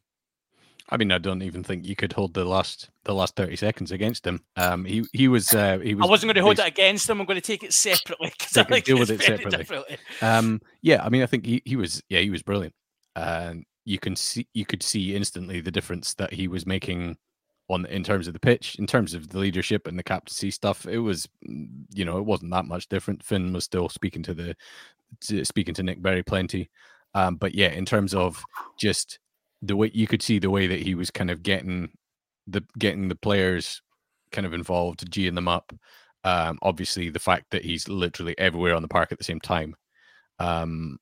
I 0.90 0.96
mean, 0.96 1.12
I 1.12 1.18
don't 1.18 1.42
even 1.42 1.62
think 1.62 1.86
you 1.86 1.94
could 1.94 2.14
hold 2.14 2.32
the 2.32 2.46
last 2.46 2.88
the 3.04 3.14
last 3.14 3.36
thirty 3.36 3.56
seconds 3.56 3.92
against 3.92 4.26
him. 4.26 4.42
Um, 4.56 4.86
he 4.86 5.04
he 5.12 5.28
was 5.28 5.52
uh, 5.52 5.78
he 5.78 5.94
was. 5.94 6.06
I 6.06 6.10
wasn't 6.10 6.28
going 6.28 6.36
to 6.36 6.42
hold 6.42 6.58
it 6.58 6.66
against 6.66 7.08
him. 7.10 7.20
I'm 7.20 7.26
going 7.26 7.40
to 7.40 7.46
take 7.46 7.62
it 7.62 7.74
separately 7.74 8.32
because 8.38 8.56
I 8.56 8.80
deal 8.80 8.98
with 8.98 9.10
it 9.10 9.22
separately. 9.22 9.98
Um, 10.22 10.62
yeah, 10.80 11.04
I 11.04 11.10
mean, 11.10 11.22
I 11.22 11.26
think 11.26 11.44
he, 11.44 11.62
he 11.66 11.76
was 11.76 12.02
yeah 12.08 12.20
he 12.20 12.30
was 12.30 12.42
brilliant. 12.42 12.74
And 13.14 13.66
you 13.84 13.98
can 13.98 14.16
see 14.16 14.48
you 14.54 14.64
could 14.64 14.82
see 14.82 15.14
instantly 15.14 15.60
the 15.60 15.70
difference 15.70 16.14
that 16.14 16.32
he 16.32 16.48
was 16.48 16.64
making 16.64 17.18
on 17.68 17.86
in 17.86 18.02
terms 18.02 18.26
of 18.26 18.32
the 18.32 18.40
pitch, 18.40 18.76
in 18.78 18.86
terms 18.86 19.14
of 19.14 19.28
the 19.28 19.38
leadership 19.38 19.86
and 19.86 19.98
the 19.98 20.02
captaincy 20.02 20.50
stuff, 20.50 20.86
it 20.86 20.98
was, 20.98 21.28
you 21.42 22.04
know, 22.04 22.18
it 22.18 22.24
wasn't 22.24 22.50
that 22.50 22.64
much 22.64 22.88
different. 22.88 23.22
Finn 23.22 23.52
was 23.52 23.64
still 23.64 23.88
speaking 23.88 24.22
to 24.22 24.34
the, 24.34 24.56
to, 25.20 25.44
speaking 25.44 25.74
to 25.74 25.82
Nic 25.82 26.02
Berry 26.02 26.22
plenty, 26.22 26.70
um, 27.14 27.36
but 27.36 27.54
yeah, 27.54 27.68
in 27.68 27.84
terms 27.84 28.14
of 28.14 28.42
just 28.78 29.18
the 29.62 29.76
way 29.76 29.90
you 29.92 30.06
could 30.06 30.22
see 30.22 30.38
the 30.38 30.50
way 30.50 30.66
that 30.66 30.80
he 30.80 30.94
was 30.94 31.10
kind 31.10 31.30
of 31.30 31.42
getting 31.42 31.90
the 32.46 32.62
getting 32.78 33.08
the 33.08 33.16
players 33.16 33.82
kind 34.32 34.46
of 34.46 34.54
involved, 34.54 35.10
geeing 35.10 35.34
them 35.34 35.48
up. 35.48 35.72
Um, 36.24 36.58
obviously, 36.62 37.10
the 37.10 37.18
fact 37.18 37.46
that 37.50 37.64
he's 37.64 37.88
literally 37.88 38.38
everywhere 38.38 38.74
on 38.74 38.82
the 38.82 38.88
park 38.88 39.12
at 39.12 39.18
the 39.18 39.24
same 39.24 39.40
time. 39.40 39.74
Um, 40.38 40.98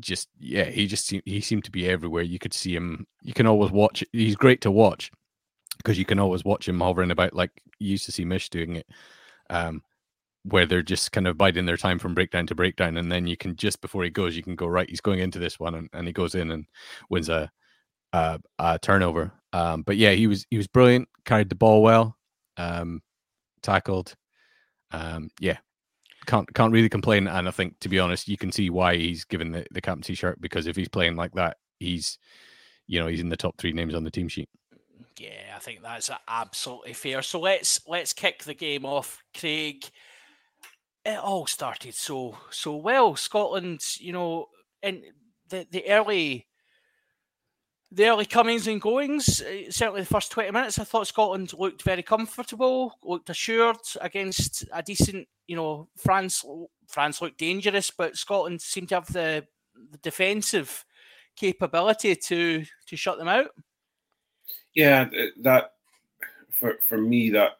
just 0.00 0.28
yeah, 0.38 0.64
he 0.64 0.86
just 0.86 1.06
seemed 1.06 1.22
he 1.24 1.40
seemed 1.40 1.64
to 1.64 1.70
be 1.70 1.88
everywhere. 1.88 2.22
You 2.22 2.38
could 2.38 2.54
see 2.54 2.74
him. 2.74 3.06
You 3.22 3.34
can 3.34 3.46
always 3.46 3.72
watch. 3.72 4.04
He's 4.12 4.36
great 4.36 4.60
to 4.62 4.70
watch 4.70 5.10
because 5.78 5.98
you 5.98 6.04
can 6.04 6.18
always 6.18 6.44
watch 6.44 6.68
him 6.68 6.80
hovering 6.80 7.10
about 7.10 7.34
like 7.34 7.50
you 7.78 7.90
used 7.90 8.04
to 8.06 8.12
see 8.12 8.24
Mish 8.24 8.50
doing 8.50 8.76
it. 8.76 8.86
Um, 9.50 9.82
where 10.44 10.66
they're 10.66 10.82
just 10.82 11.12
kind 11.12 11.26
of 11.26 11.36
biding 11.36 11.66
their 11.66 11.76
time 11.76 11.98
from 11.98 12.14
breakdown 12.14 12.46
to 12.46 12.54
breakdown, 12.54 12.96
and 12.96 13.10
then 13.10 13.26
you 13.26 13.36
can 13.36 13.56
just 13.56 13.80
before 13.80 14.04
he 14.04 14.10
goes, 14.10 14.36
you 14.36 14.42
can 14.42 14.56
go 14.56 14.66
right. 14.66 14.88
He's 14.88 15.00
going 15.00 15.20
into 15.20 15.38
this 15.38 15.58
one, 15.58 15.74
and, 15.74 15.88
and 15.92 16.06
he 16.06 16.12
goes 16.12 16.34
in 16.34 16.50
and 16.50 16.66
wins 17.10 17.28
a 17.28 17.50
a, 18.12 18.40
a 18.58 18.78
turnover. 18.78 19.32
Um, 19.52 19.82
but 19.82 19.96
yeah, 19.96 20.12
he 20.12 20.26
was 20.26 20.46
he 20.50 20.56
was 20.56 20.66
brilliant. 20.66 21.08
Carried 21.24 21.48
the 21.48 21.54
ball 21.54 21.82
well, 21.82 22.16
um, 22.56 23.02
tackled. 23.62 24.14
Um, 24.90 25.30
yeah, 25.40 25.58
can't 26.26 26.52
can't 26.54 26.72
really 26.72 26.88
complain. 26.88 27.26
And 27.26 27.48
I 27.48 27.50
think 27.50 27.78
to 27.80 27.88
be 27.88 27.98
honest, 27.98 28.28
you 28.28 28.36
can 28.36 28.52
see 28.52 28.70
why 28.70 28.96
he's 28.96 29.24
given 29.24 29.52
the, 29.52 29.66
the 29.70 29.80
captaincy 29.80 30.14
shirt 30.14 30.40
because 30.40 30.66
if 30.66 30.76
he's 30.76 30.88
playing 30.88 31.16
like 31.16 31.32
that, 31.34 31.56
he's 31.78 32.18
you 32.86 33.00
know 33.00 33.06
he's 33.06 33.20
in 33.20 33.28
the 33.28 33.36
top 33.36 33.56
three 33.58 33.72
names 33.72 33.94
on 33.94 34.04
the 34.04 34.10
team 34.10 34.28
sheet. 34.28 34.48
Yeah, 35.18 35.54
I 35.56 35.58
think 35.58 35.82
that's 35.82 36.10
absolutely 36.28 36.92
fair. 36.92 37.22
So 37.22 37.40
let's 37.40 37.80
let's 37.88 38.12
kick 38.12 38.44
the 38.44 38.54
game 38.54 38.84
off, 38.84 39.22
Craig 39.38 39.84
it 41.08 41.18
all 41.18 41.46
started 41.46 41.94
so 41.94 42.36
so 42.50 42.76
well. 42.76 43.16
Scotland, 43.16 43.80
you 43.98 44.12
know, 44.12 44.46
in 44.82 45.02
the 45.48 45.66
the 45.70 45.88
early 45.88 46.46
the 47.90 48.06
early 48.06 48.26
comings 48.26 48.66
and 48.66 48.82
goings, 48.82 49.40
eh, 49.46 49.64
certainly 49.70 50.02
the 50.02 50.06
first 50.06 50.30
20 50.30 50.50
minutes, 50.50 50.78
I 50.78 50.84
thought 50.84 51.06
Scotland 51.06 51.54
looked 51.54 51.82
very 51.82 52.02
comfortable, 52.02 52.98
looked 53.02 53.30
assured 53.30 53.78
against 54.02 54.66
a 54.74 54.82
decent, 54.82 55.26
you 55.46 55.56
know, 55.56 55.88
France. 55.96 56.44
France 56.86 57.22
looked 57.22 57.38
dangerous, 57.38 57.90
but 57.90 58.16
Scotland 58.16 58.60
seemed 58.60 58.90
to 58.90 58.96
have 58.96 59.06
the, 59.10 59.46
the 59.90 59.98
defensive 59.98 60.84
capability 61.36 62.14
to 62.16 62.64
to 62.86 62.96
shut 62.96 63.16
them 63.18 63.28
out. 63.28 63.50
Yeah, 64.74 65.08
that 65.42 65.72
for 66.52 66.78
for 66.88 66.98
me 66.98 67.30
that 67.30 67.58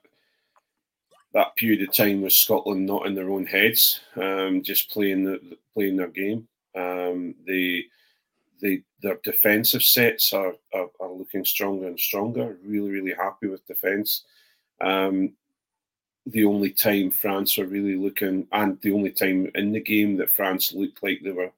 that 1.35 1.55
period 1.57 1.83
of 1.83 1.95
time 1.95 2.23
was 2.23 2.41
Scotland 2.41 2.87
not 2.87 3.07
in 3.07 3.15
their 3.15 3.31
own 3.31 3.47
heads, 3.47 4.01
um, 4.17 4.63
just 4.63 4.91
playing 4.91 5.25
the, 5.25 5.57
playing 5.75 5.97
their 5.97 6.09
game. 6.09 6.49
Um, 6.75 7.35
they, 7.47 7.85
they, 8.61 8.83
their 9.03 9.19
defensive 9.23 9.83
sets 9.83 10.33
are, 10.33 10.55
are, 10.75 10.89
are, 11.01 11.13
looking 11.13 11.45
stronger 11.45 11.87
and 11.87 12.01
stronger. 12.01 12.57
Really, 12.65 12.91
really 12.91 13.13
happy 13.13 13.47
with 13.47 13.67
defence. 13.67 14.25
Um, 14.81 15.35
the 16.27 16.45
only 16.45 16.71
time 16.71 17.11
France 17.11 17.59
were 17.59 17.67
really 17.67 17.97
looking, 17.97 18.47
and 18.53 18.81
the 18.81 18.93
only 18.93 19.11
time 19.11 19.51
in 19.55 19.73
the 19.73 19.81
game 19.81 20.17
that 20.17 20.31
France 20.31 20.73
looked 20.73 21.03
like 21.03 21.21
they 21.23 21.33
were 21.33 21.53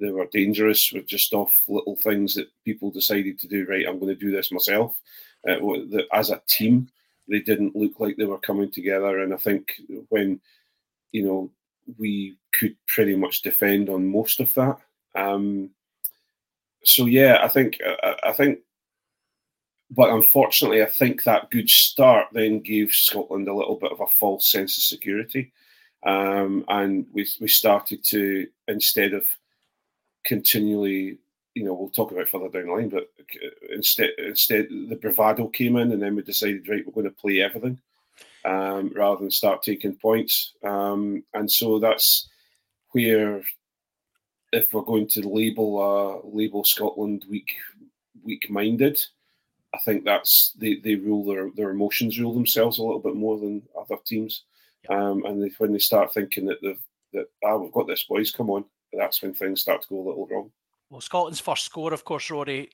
they 0.00 0.10
were 0.10 0.26
dangerous 0.32 0.92
were 0.92 1.00
just 1.00 1.32
off 1.32 1.64
little 1.68 1.96
things 1.96 2.34
that 2.34 2.48
people 2.64 2.90
decided 2.90 3.38
to 3.38 3.48
do. 3.48 3.66
Right, 3.66 3.86
I'm 3.86 3.98
going 3.98 4.14
to 4.14 4.20
do 4.20 4.30
this 4.30 4.52
myself. 4.52 5.00
Uh, 5.48 5.56
as 6.12 6.30
a 6.30 6.42
team, 6.48 6.88
they 7.28 7.40
didn't 7.40 7.76
look 7.76 7.98
like 7.98 8.16
they 8.16 8.24
were 8.24 8.38
coming 8.38 8.70
together. 8.70 9.20
And 9.20 9.32
I 9.32 9.36
think 9.36 9.72
when, 10.08 10.40
you 11.12 11.24
know, 11.24 11.50
we 11.98 12.36
could 12.52 12.76
pretty 12.86 13.16
much 13.16 13.42
defend 13.42 13.88
on 13.88 14.06
most 14.06 14.40
of 14.40 14.52
that. 14.54 14.78
Um, 15.14 15.70
so 16.84 17.06
yeah, 17.06 17.38
I 17.42 17.48
think 17.48 17.78
I, 17.84 18.16
I 18.24 18.32
think, 18.32 18.60
but 19.90 20.10
unfortunately, 20.10 20.82
I 20.82 20.86
think 20.86 21.24
that 21.24 21.50
good 21.50 21.68
start 21.68 22.28
then 22.32 22.60
gave 22.60 22.90
Scotland 22.90 23.48
a 23.48 23.54
little 23.54 23.76
bit 23.76 23.92
of 23.92 24.00
a 24.00 24.06
false 24.06 24.50
sense 24.50 24.76
of 24.76 24.84
security, 24.84 25.52
um, 26.04 26.64
and 26.68 27.06
we 27.12 27.26
we 27.40 27.48
started 27.48 28.04
to 28.04 28.46
instead 28.68 29.14
of 29.14 29.26
continually 30.26 31.18
you 31.56 31.64
know, 31.64 31.72
we'll 31.72 31.88
talk 31.88 32.12
about 32.12 32.28
further 32.28 32.50
down 32.50 32.66
the 32.66 32.72
line, 32.72 32.90
but 32.90 33.08
instead, 33.70 34.10
instead 34.18 34.68
the 34.68 34.96
bravado 34.96 35.48
came 35.48 35.76
in, 35.76 35.90
and 35.90 36.02
then 36.02 36.14
we 36.14 36.20
decided, 36.20 36.68
right, 36.68 36.84
we're 36.86 36.92
going 36.92 37.06
to 37.06 37.10
play 37.22 37.40
everything 37.40 37.78
um, 38.44 38.92
rather 38.94 39.20
than 39.20 39.30
start 39.30 39.62
taking 39.62 39.96
points. 39.96 40.52
Um, 40.62 41.24
and 41.32 41.50
so 41.50 41.78
that's 41.78 42.28
where, 42.92 43.42
if 44.52 44.74
we're 44.74 44.82
going 44.82 45.08
to 45.08 45.26
label 45.26 46.22
uh, 46.22 46.28
label 46.28 46.62
Scotland 46.62 47.24
weak 47.30 47.56
weak 48.22 48.50
minded, 48.50 49.00
I 49.74 49.78
think 49.78 50.04
that's 50.04 50.52
they, 50.58 50.76
they 50.76 50.96
rule 50.96 51.24
their 51.24 51.50
their 51.56 51.70
emotions 51.70 52.20
rule 52.20 52.34
themselves 52.34 52.76
a 52.78 52.82
little 52.82 53.00
bit 53.00 53.16
more 53.16 53.38
than 53.38 53.62
other 53.80 53.96
teams. 54.04 54.44
Um, 54.90 55.24
and 55.24 55.42
they, 55.42 55.50
when 55.56 55.72
they 55.72 55.78
start 55.78 56.12
thinking 56.12 56.44
that 56.46 56.58
they've 56.62 56.80
that 57.14 57.28
ah 57.42 57.56
we've 57.56 57.72
got 57.72 57.86
this 57.86 58.04
boys, 58.04 58.30
come 58.30 58.50
on, 58.50 58.66
that's 58.92 59.22
when 59.22 59.34
things 59.34 59.60
start 59.60 59.82
to 59.82 59.88
go 59.88 59.96
a 59.96 60.06
little 60.08 60.26
wrong. 60.26 60.50
Well, 60.90 61.00
Scotland's 61.00 61.40
first 61.40 61.64
score, 61.64 61.92
of 61.92 62.04
course, 62.04 62.30
Rory, 62.30 62.70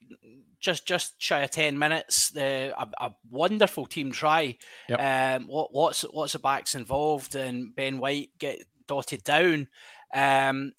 just 0.61 0.87
just 0.87 1.14
shy 1.18 1.40
of 1.40 1.51
ten 1.51 1.79
minutes. 1.79 2.31
The 2.31 2.75
a, 2.79 2.88
a 3.01 3.14
wonderful 3.31 3.87
team 3.87 4.12
try. 4.12 4.59
Yep. 4.88 5.01
Um, 5.01 5.48
lots 5.48 6.05
lots 6.12 6.35
of 6.35 6.42
backs 6.42 6.75
involved, 6.75 7.35
and 7.35 7.75
Ben 7.75 7.98
White 7.98 8.31
get 8.38 8.64
dotted 8.87 9.25
down. 9.25 9.68
Um, 10.14 10.72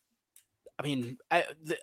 I 0.78 0.84
mean, 0.84 1.18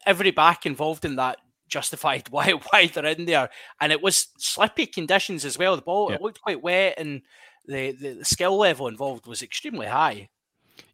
every 0.07 0.31
back 0.31 0.67
involved 0.67 1.05
in 1.05 1.17
that 1.17 1.39
justified 1.69 2.29
why 2.31 2.51
why 2.51 2.87
they're 2.87 3.07
in 3.07 3.25
there, 3.25 3.51
and 3.81 3.93
it 3.93 4.03
was 4.03 4.29
slippy 4.39 4.87
conditions 4.87 5.45
as 5.45 5.59
well. 5.59 5.75
The 5.75 5.83
ball 5.83 6.11
yep. 6.11 6.21
it 6.21 6.23
looked 6.23 6.43
quite 6.43 6.63
wet, 6.63 6.95
and 6.97 7.23
the, 7.67 7.93
the, 7.93 8.13
the 8.15 8.25
skill 8.25 8.57
level 8.57 8.89
involved 8.89 9.27
was 9.27 9.43
extremely 9.43 9.87
high. 9.87 10.29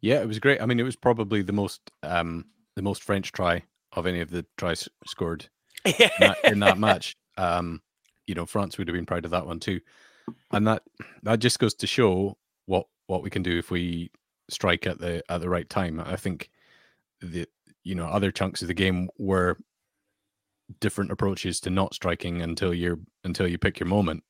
Yeah, 0.01 0.21
it 0.21 0.29
was 0.29 0.39
great. 0.39 0.61
I 0.61 0.67
mean, 0.67 0.81
it 0.81 0.85
was 0.85 0.97
probably 0.97 1.43
the 1.43 1.53
most 1.53 1.91
um, 2.03 2.47
the 2.75 2.83
most 2.83 3.03
French 3.03 3.33
try 3.33 3.65
of 3.93 4.07
any 4.07 4.21
of 4.21 4.31
the 4.31 4.45
tries 4.57 4.89
scored 5.07 5.49
in, 5.85 5.95
that, 6.21 6.37
in 6.45 6.61
that 6.61 6.79
match. 6.79 7.17
Um, 7.37 7.83
you 8.27 8.35
know, 8.35 8.47
France 8.47 8.79
would 8.79 8.89
have 8.89 8.95
been 8.95 9.07
proud 9.07 9.25
of 9.25 9.31
that 9.31 9.47
one 9.47 9.61
too, 9.61 9.81
and 10.53 10.67
that 10.67 10.83
that 11.23 11.39
just 11.39 11.59
goes 11.59 11.75
to 11.75 11.87
show 11.87 12.37
what 12.67 12.87
what 13.07 13.23
we 13.23 13.31
can 13.31 13.43
do 13.43 13.59
if 13.59 13.71
we 13.71 14.11
strike 14.49 14.87
at 14.87 14.99
the 14.99 15.23
at 15.31 15.41
the 15.41 15.49
right 15.49 15.69
time. 15.69 16.01
I 16.01 16.17
think 16.17 16.51
the 17.21 17.47
you 17.85 17.95
know 17.95 18.07
other 18.07 18.31
chunks 18.31 18.63
of 18.63 18.69
the 18.69 18.75
game 18.75 19.09
were 19.19 19.57
different 20.81 21.13
approaches 21.13 21.61
to 21.61 21.71
not 21.71 21.95
striking 21.95 22.43
until 22.43 22.75
you're 22.75 22.99
until 23.25 23.47
you 23.47 23.59
pick 23.59 23.79
your 23.79 23.89
moment. 23.89 24.25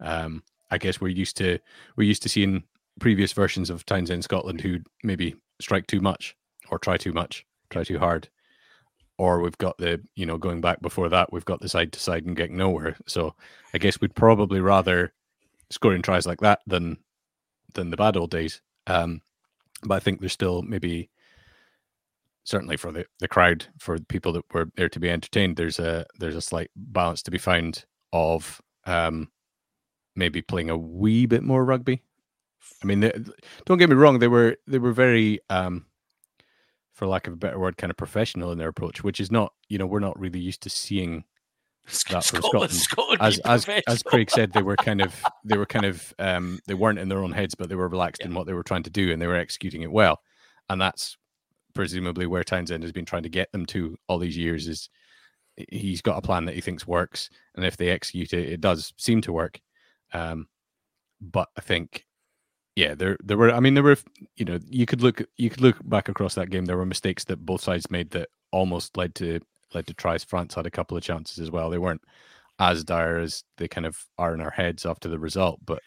Um, 0.00 0.42
I 0.70 0.78
guess 0.78 1.00
we're 1.00 1.08
used 1.08 1.36
to 1.38 1.58
we're 1.96 2.04
used 2.04 2.22
to 2.22 2.28
seeing 2.28 2.64
previous 3.00 3.32
versions 3.32 3.70
of 3.70 3.84
Townsend 3.86 4.24
Scotland 4.24 4.60
who 4.60 4.80
maybe 5.02 5.36
strike 5.60 5.86
too 5.86 6.00
much 6.00 6.36
or 6.70 6.78
try 6.78 6.96
too 6.96 7.12
much, 7.12 7.44
try 7.70 7.84
too 7.84 7.98
hard. 7.98 8.28
Or 9.16 9.40
we've 9.40 9.58
got 9.58 9.78
the 9.78 10.00
you 10.16 10.26
know 10.26 10.38
going 10.38 10.60
back 10.60 10.80
before 10.80 11.08
that 11.08 11.32
we've 11.32 11.44
got 11.44 11.60
the 11.60 11.68
side 11.68 11.92
to 11.92 12.00
side 12.00 12.24
and 12.24 12.36
getting 12.36 12.56
nowhere. 12.56 12.96
So 13.06 13.34
i 13.72 13.78
guess 13.78 14.00
we'd 14.00 14.14
probably 14.14 14.60
rather 14.60 15.12
scoring 15.70 16.02
tries 16.02 16.26
like 16.26 16.40
that 16.40 16.60
than 16.66 16.98
than 17.74 17.90
the 17.90 17.96
bad 17.96 18.16
old 18.16 18.30
days. 18.30 18.60
Um 18.86 19.22
but 19.82 19.94
i 19.94 20.00
think 20.00 20.20
there's 20.20 20.32
still 20.32 20.62
maybe 20.62 21.10
certainly 22.44 22.76
for 22.76 22.92
the, 22.92 23.06
the 23.20 23.28
crowd 23.28 23.66
for 23.78 23.98
people 23.98 24.32
that 24.32 24.44
were 24.52 24.70
there 24.76 24.88
to 24.88 25.00
be 25.00 25.10
entertained 25.10 25.56
there's 25.56 25.78
a 25.78 26.06
there's 26.18 26.36
a 26.36 26.42
slight 26.42 26.70
balance 26.76 27.22
to 27.22 27.30
be 27.30 27.38
found 27.38 27.84
of 28.12 28.60
um 28.84 29.28
maybe 30.14 30.42
playing 30.42 30.70
a 30.70 30.76
wee 30.76 31.26
bit 31.26 31.42
more 31.42 31.64
rugby 31.64 32.02
i 32.82 32.86
mean 32.86 33.00
they, 33.00 33.12
don't 33.66 33.78
get 33.78 33.88
me 33.88 33.96
wrong 33.96 34.18
they 34.18 34.28
were 34.28 34.56
they 34.66 34.78
were 34.78 34.92
very 34.92 35.40
um 35.50 35.84
for 36.94 37.06
lack 37.06 37.26
of 37.26 37.32
a 37.32 37.36
better 37.36 37.58
word, 37.58 37.76
kind 37.76 37.90
of 37.90 37.96
professional 37.96 38.52
in 38.52 38.58
their 38.58 38.68
approach, 38.68 39.02
which 39.02 39.20
is 39.20 39.30
not, 39.30 39.52
you 39.68 39.78
know, 39.78 39.86
we're 39.86 39.98
not 39.98 40.18
really 40.18 40.38
used 40.38 40.62
to 40.62 40.70
seeing 40.70 41.24
that 42.08 42.24
from 42.24 42.40
Scotland. 42.40 42.72
Scotland 42.72 43.20
as 43.20 43.38
as 43.40 43.68
as 43.88 44.02
Craig 44.02 44.30
said, 44.30 44.52
they 44.52 44.62
were 44.62 44.76
kind 44.76 45.02
of 45.02 45.14
they 45.44 45.58
were 45.58 45.66
kind 45.66 45.84
of 45.84 46.14
um, 46.18 46.60
they 46.66 46.74
weren't 46.74 47.00
in 47.00 47.08
their 47.08 47.22
own 47.22 47.32
heads, 47.32 47.54
but 47.54 47.68
they 47.68 47.74
were 47.74 47.88
relaxed 47.88 48.22
yeah. 48.22 48.28
in 48.28 48.34
what 48.34 48.46
they 48.46 48.52
were 48.52 48.62
trying 48.62 48.84
to 48.84 48.90
do, 48.90 49.12
and 49.12 49.20
they 49.20 49.26
were 49.26 49.36
executing 49.36 49.82
it 49.82 49.90
well. 49.90 50.20
And 50.70 50.80
that's 50.80 51.18
presumably 51.74 52.26
where 52.26 52.44
Townsend 52.44 52.84
has 52.84 52.92
been 52.92 53.04
trying 53.04 53.24
to 53.24 53.28
get 53.28 53.50
them 53.50 53.66
to 53.66 53.98
all 54.08 54.18
these 54.18 54.36
years. 54.36 54.68
Is 54.68 54.88
he's 55.70 56.00
got 56.00 56.16
a 56.16 56.22
plan 56.22 56.44
that 56.44 56.54
he 56.54 56.60
thinks 56.60 56.86
works, 56.86 57.28
and 57.56 57.66
if 57.66 57.76
they 57.76 57.90
execute 57.90 58.32
it, 58.32 58.48
it 58.48 58.60
does 58.60 58.94
seem 58.96 59.20
to 59.22 59.32
work. 59.32 59.60
Um, 60.12 60.46
but 61.20 61.48
I 61.56 61.60
think 61.60 62.06
yeah, 62.76 62.94
there 62.94 63.16
there 63.22 63.36
were. 63.36 63.52
I 63.52 63.60
mean, 63.60 63.74
there 63.74 63.82
were. 63.82 63.96
You 64.36 64.44
know, 64.44 64.58
you 64.68 64.86
could 64.86 65.02
look 65.02 65.22
you 65.36 65.50
could 65.50 65.60
look 65.60 65.76
back 65.88 66.08
across 66.08 66.34
that 66.34 66.50
game. 66.50 66.64
There 66.64 66.76
were 66.76 66.86
mistakes 66.86 67.24
that 67.24 67.44
both 67.44 67.60
sides 67.60 67.90
made 67.90 68.10
that 68.10 68.28
almost 68.50 68.96
led 68.96 69.14
to 69.16 69.40
led 69.74 69.86
to 69.86 69.94
tries. 69.94 70.24
France 70.24 70.54
had 70.54 70.66
a 70.66 70.70
couple 70.70 70.96
of 70.96 71.02
chances 71.02 71.38
as 71.38 71.50
well. 71.50 71.70
They 71.70 71.78
weren't 71.78 72.02
as 72.58 72.84
dire 72.84 73.18
as 73.18 73.44
they 73.58 73.68
kind 73.68 73.86
of 73.86 74.04
are 74.18 74.34
in 74.34 74.40
our 74.40 74.50
heads 74.50 74.86
after 74.86 75.08
the 75.08 75.18
result, 75.18 75.60
but 75.64 75.82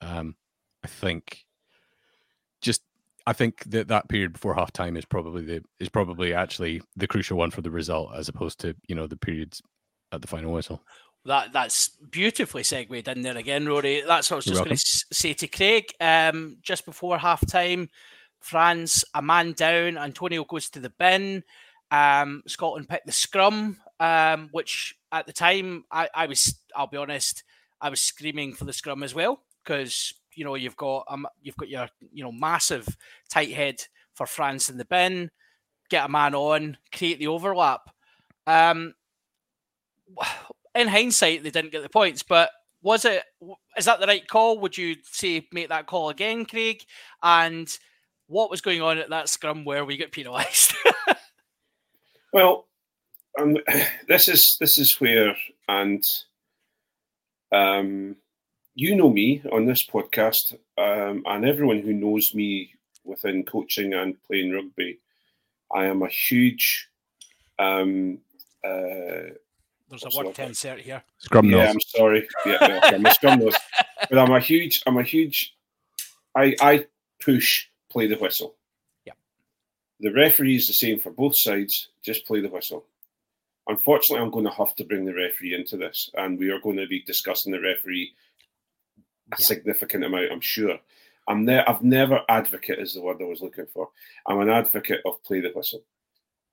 um, 0.00 0.36
I 0.82 0.88
think 0.88 1.44
just 2.62 2.82
I 3.26 3.32
think 3.32 3.64
that 3.64 3.88
that 3.88 4.08
period 4.08 4.32
before 4.34 4.54
halftime 4.54 4.96
is 4.96 5.04
probably 5.04 5.42
the 5.44 5.62
is 5.78 5.88
probably 5.88 6.34
actually 6.34 6.82
the 6.96 7.06
crucial 7.06 7.38
one 7.38 7.50
for 7.50 7.62
the 7.62 7.70
result 7.70 8.10
as 8.16 8.28
opposed 8.28 8.60
to 8.60 8.74
you 8.88 8.94
know 8.94 9.06
the 9.06 9.16
periods 9.16 9.62
at 10.12 10.22
the 10.22 10.28
final 10.28 10.52
whistle. 10.52 10.82
That 11.26 11.52
that's 11.52 11.88
beautifully 12.10 12.62
segued 12.64 13.08
in 13.08 13.22
there 13.22 13.36
again, 13.36 13.66
Rory. 13.66 14.02
That's 14.06 14.30
what 14.30 14.36
I 14.36 14.38
was 14.38 14.44
just 14.44 14.64
going 14.64 14.76
to 14.76 15.04
say 15.14 15.32
to 15.34 15.46
Craig. 15.46 15.84
Um, 15.98 16.58
just 16.62 16.84
before 16.84 17.16
half 17.16 17.46
time, 17.46 17.88
France 18.40 19.04
a 19.14 19.22
man 19.22 19.52
down. 19.52 19.94
Atonio 19.94 20.46
goes 20.46 20.68
to 20.70 20.80
the 20.80 20.90
bin, 20.90 21.42
Um, 21.90 22.42
Scotland 22.46 22.88
picked 22.88 23.06
the 23.06 23.12
scrum, 23.12 23.78
um, 24.00 24.48
which 24.52 24.96
at 25.12 25.26
the 25.26 25.32
time 25.32 25.84
I, 25.90 26.08
I 26.14 26.26
was, 26.26 26.58
I'll 26.76 26.88
be 26.88 26.98
honest, 26.98 27.42
I 27.80 27.88
was 27.88 28.02
screaming 28.02 28.52
for 28.52 28.64
the 28.64 28.72
scrum 28.72 29.02
as 29.02 29.14
well 29.14 29.40
because 29.62 30.12
you 30.34 30.44
know 30.44 30.56
you've 30.56 30.76
got 30.76 31.04
um, 31.08 31.26
you've 31.40 31.56
got 31.56 31.68
your 31.68 31.88
you 32.12 32.22
know 32.22 32.32
massive 32.32 32.86
tight 33.30 33.52
head 33.52 33.80
for 34.12 34.26
France 34.26 34.68
in 34.68 34.76
the 34.76 34.84
bin, 34.84 35.30
get 35.88 36.04
a 36.04 36.08
man 36.08 36.34
on, 36.34 36.76
create 36.92 37.18
the 37.18 37.28
overlap. 37.28 37.88
Um, 38.46 38.94
in 40.74 40.88
hindsight, 40.88 41.42
they 41.42 41.50
didn't 41.50 41.72
get 41.72 41.82
the 41.82 41.88
points, 41.88 42.22
but 42.22 42.50
was 42.82 43.04
it 43.04 43.22
is 43.76 43.86
that 43.86 44.00
the 44.00 44.06
right 44.06 44.26
call? 44.28 44.58
Would 44.60 44.76
you 44.76 44.96
say 45.04 45.46
make 45.52 45.70
that 45.70 45.86
call 45.86 46.10
again, 46.10 46.44
Craig? 46.44 46.82
And 47.22 47.68
what 48.26 48.50
was 48.50 48.60
going 48.60 48.82
on 48.82 48.98
at 48.98 49.10
that 49.10 49.28
scrum 49.28 49.64
where 49.64 49.84
we 49.84 49.96
got 49.96 50.12
penalised? 50.12 50.74
well, 52.32 52.66
um, 53.38 53.56
this 54.08 54.28
is 54.28 54.56
this 54.60 54.78
is 54.78 55.00
where, 55.00 55.36
and 55.68 56.04
um, 57.52 58.16
you 58.74 58.94
know 58.94 59.10
me 59.10 59.42
on 59.52 59.66
this 59.66 59.86
podcast, 59.86 60.54
um, 60.78 61.22
and 61.26 61.44
everyone 61.44 61.80
who 61.80 61.92
knows 61.92 62.34
me 62.34 62.74
within 63.04 63.44
coaching 63.44 63.94
and 63.94 64.22
playing 64.24 64.52
rugby, 64.52 64.98
I 65.74 65.86
am 65.86 66.02
a 66.02 66.08
huge 66.08 66.88
um, 67.58 68.18
uh, 68.64 69.34
there's 70.00 70.14
a 70.14 70.18
word 70.18 70.34
to 70.34 70.44
insert 70.44 70.80
here. 70.80 71.02
Scrum 71.18 71.48
nose. 71.48 71.60
Yeah, 71.60 71.70
I'm 71.70 71.80
sorry. 71.80 72.28
Yeah, 72.46 72.58
yeah 72.60 72.80
I'm 72.84 73.06
a 73.06 73.14
scrum 73.14 73.38
nose. 73.40 73.56
But 74.10 74.18
I'm 74.18 74.32
a 74.32 74.40
huge. 74.40 74.82
I'm 74.86 74.98
a 74.98 75.02
huge. 75.02 75.56
I 76.34 76.54
I 76.60 76.86
push. 77.20 77.66
Play 77.90 78.08
the 78.08 78.16
whistle. 78.16 78.56
Yeah. 79.04 79.12
The 80.00 80.12
referee 80.12 80.56
is 80.56 80.66
the 80.66 80.72
same 80.72 80.98
for 80.98 81.10
both 81.10 81.36
sides. 81.36 81.90
Just 82.02 82.26
play 82.26 82.40
the 82.40 82.48
whistle. 82.48 82.84
Unfortunately, 83.68 84.22
I'm 84.22 84.32
going 84.32 84.44
to 84.44 84.50
have 84.50 84.74
to 84.76 84.84
bring 84.84 85.04
the 85.04 85.14
referee 85.14 85.54
into 85.54 85.76
this, 85.76 86.10
and 86.14 86.38
we 86.38 86.50
are 86.50 86.58
going 86.58 86.76
to 86.76 86.88
be 86.88 87.02
discussing 87.02 87.52
the 87.52 87.60
referee 87.60 88.12
a 89.32 89.36
yeah. 89.38 89.46
significant 89.46 90.04
amount. 90.04 90.32
I'm 90.32 90.40
sure. 90.40 90.78
I'm 91.28 91.44
ne- 91.44 91.64
I've 91.64 91.82
never 91.82 92.20
advocate 92.28 92.78
is 92.78 92.94
the 92.94 93.00
word 93.00 93.22
I 93.22 93.24
was 93.24 93.40
looking 93.40 93.66
for. 93.72 93.88
I'm 94.26 94.40
an 94.40 94.50
advocate 94.50 95.00
of 95.06 95.22
play 95.22 95.40
the 95.40 95.52
whistle. 95.54 95.82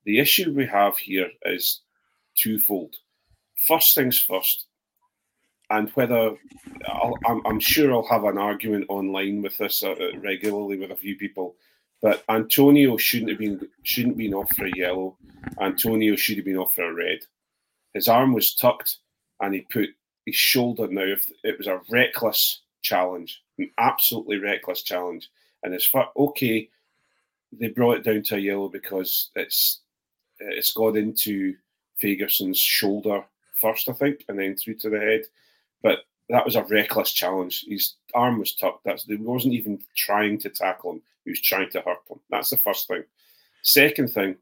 The 0.06 0.19
issue 0.19 0.54
we 0.54 0.65
have 0.67 0.97
here 0.97 1.30
is 1.43 1.82
twofold 2.36 2.95
first 3.67 3.95
things 3.95 4.19
first, 4.19 4.65
and 5.69 5.89
whether 5.91 6.35
i 6.85 7.39
am 7.45 7.59
sure 7.59 7.93
I'll 7.93 8.07
have 8.07 8.25
an 8.25 8.37
argument 8.37 8.85
online 8.89 9.41
with 9.41 9.57
this 9.57 9.83
uh, 9.83 9.95
regularly 10.17 10.77
with 10.77 10.91
a 10.91 10.95
few 10.95 11.15
people. 11.15 11.55
But 12.01 12.25
Atonio 12.27 12.99
shouldn't 12.99 13.29
have 13.29 13.39
been 13.39 13.67
shouldn't 13.83 14.17
been 14.17 14.33
off 14.33 14.49
for 14.55 14.65
a 14.65 14.75
yellow. 14.75 15.17
Atonio 15.59 16.17
should 16.17 16.37
have 16.37 16.45
been 16.45 16.57
off 16.57 16.75
for 16.75 16.89
a 16.89 16.93
red. 16.93 17.19
His 17.93 18.07
arm 18.07 18.33
was 18.33 18.55
tucked, 18.55 18.97
and 19.39 19.53
he 19.53 19.61
put 19.61 19.89
his 20.25 20.35
shoulder. 20.35 20.87
Now, 20.87 21.15
it 21.43 21.57
was 21.57 21.67
a 21.67 21.81
reckless 21.89 22.61
challenge, 22.81 23.41
an 23.57 23.69
absolutely 23.77 24.37
reckless 24.37 24.81
challenge, 24.81 25.29
and 25.63 25.73
it's 25.73 25.85
far, 25.85 26.09
okay, 26.17 26.69
they 27.51 27.67
brought 27.67 27.97
it 27.97 28.03
down 28.03 28.23
to 28.23 28.35
a 28.35 28.39
yellow 28.39 28.69
because 28.69 29.29
it's 29.35 29.81
it's 30.39 30.73
got 30.73 30.97
into 30.97 31.55
Fagerson's 32.01 32.57
shoulder 32.57 33.23
first, 33.62 33.88
I 33.88 33.93
think, 33.93 34.26
and 34.28 34.38
then 34.38 34.56
through 34.56 34.76
to 34.76 34.89
the 34.89 35.00
head. 35.00 35.21
But 35.82 36.00
that 36.30 36.45
was 36.45 36.56
a 36.56 36.63
reckless 36.63 37.12
challenge. 37.12 37.65
His 37.67 37.95
arm 38.13 38.39
was 38.39 38.56
tucked. 38.56 38.84
That's 38.86 39.06
he 39.06 39.15
wasn't 39.15 39.54
even 39.54 39.82
trying 39.95 40.38
to 40.39 40.50
tackle 40.50 40.93
him. 40.93 41.02
He 41.26 41.32
was 41.32 41.41
trying 41.41 41.69
to 41.71 41.82
hurt 41.82 42.00
him. 42.10 42.19
That's 42.30 42.50
the 42.50 42.58
first 42.58 42.88
thing. 42.88 43.04
Second 43.63 44.12
thing, 44.12 44.36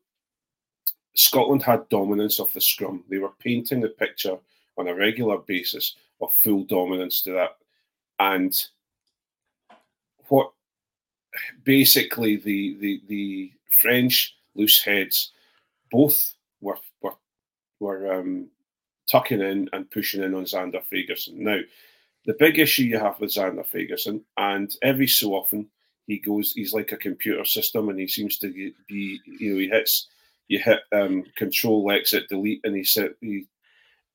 Scotland 1.15 1.63
had 1.63 1.89
dominance 1.89 2.39
of 2.39 2.53
the 2.53 2.61
scrum. 2.61 3.03
They 3.09 3.17
were 3.17 3.33
painting 3.39 3.81
the 3.81 3.89
picture 3.89 4.37
on 4.77 4.87
a 4.87 4.95
regular 4.95 5.37
basis 5.39 5.95
of 6.21 6.33
full 6.33 6.63
dominance 6.63 7.21
to 7.23 7.31
that. 7.31 7.57
And 8.19 8.55
what 10.27 10.51
basically 11.63 12.37
the 12.37 12.77
the 12.79 13.01
the 13.07 13.51
French 13.81 14.35
loose 14.55 14.81
heads 14.83 15.31
both 15.91 16.35
were 16.61 16.77
were 17.01 17.15
were 17.79 18.13
um, 18.13 18.47
tucking 19.11 19.41
in 19.41 19.69
and 19.73 19.89
pushing 19.91 20.23
in 20.23 20.35
on 20.35 20.45
Zander 20.45 20.83
Fagerson. 20.91 21.35
Now, 21.35 21.59
the 22.25 22.35
big 22.37 22.59
issue 22.59 22.83
you 22.83 22.99
have 22.99 23.19
with 23.19 23.31
Zander 23.31 23.65
Fagerson, 23.65 24.21
and 24.37 24.73
every 24.81 25.07
so 25.07 25.33
often 25.33 25.69
he 26.07 26.19
goes, 26.19 26.53
he's 26.53 26.73
like 26.73 26.91
a 26.91 26.97
computer 26.97 27.45
system, 27.45 27.89
and 27.89 27.99
he 27.99 28.07
seems 28.07 28.37
to 28.39 28.51
be, 28.87 29.19
you 29.39 29.53
know, 29.53 29.59
he 29.59 29.69
hits, 29.69 30.07
you 30.47 30.59
hit 30.59 30.79
um, 30.91 31.23
Control 31.35 31.91
Exit 31.91 32.27
Delete, 32.29 32.61
and 32.63 32.75
he 32.75 32.83
said 32.83 33.11
he 33.21 33.45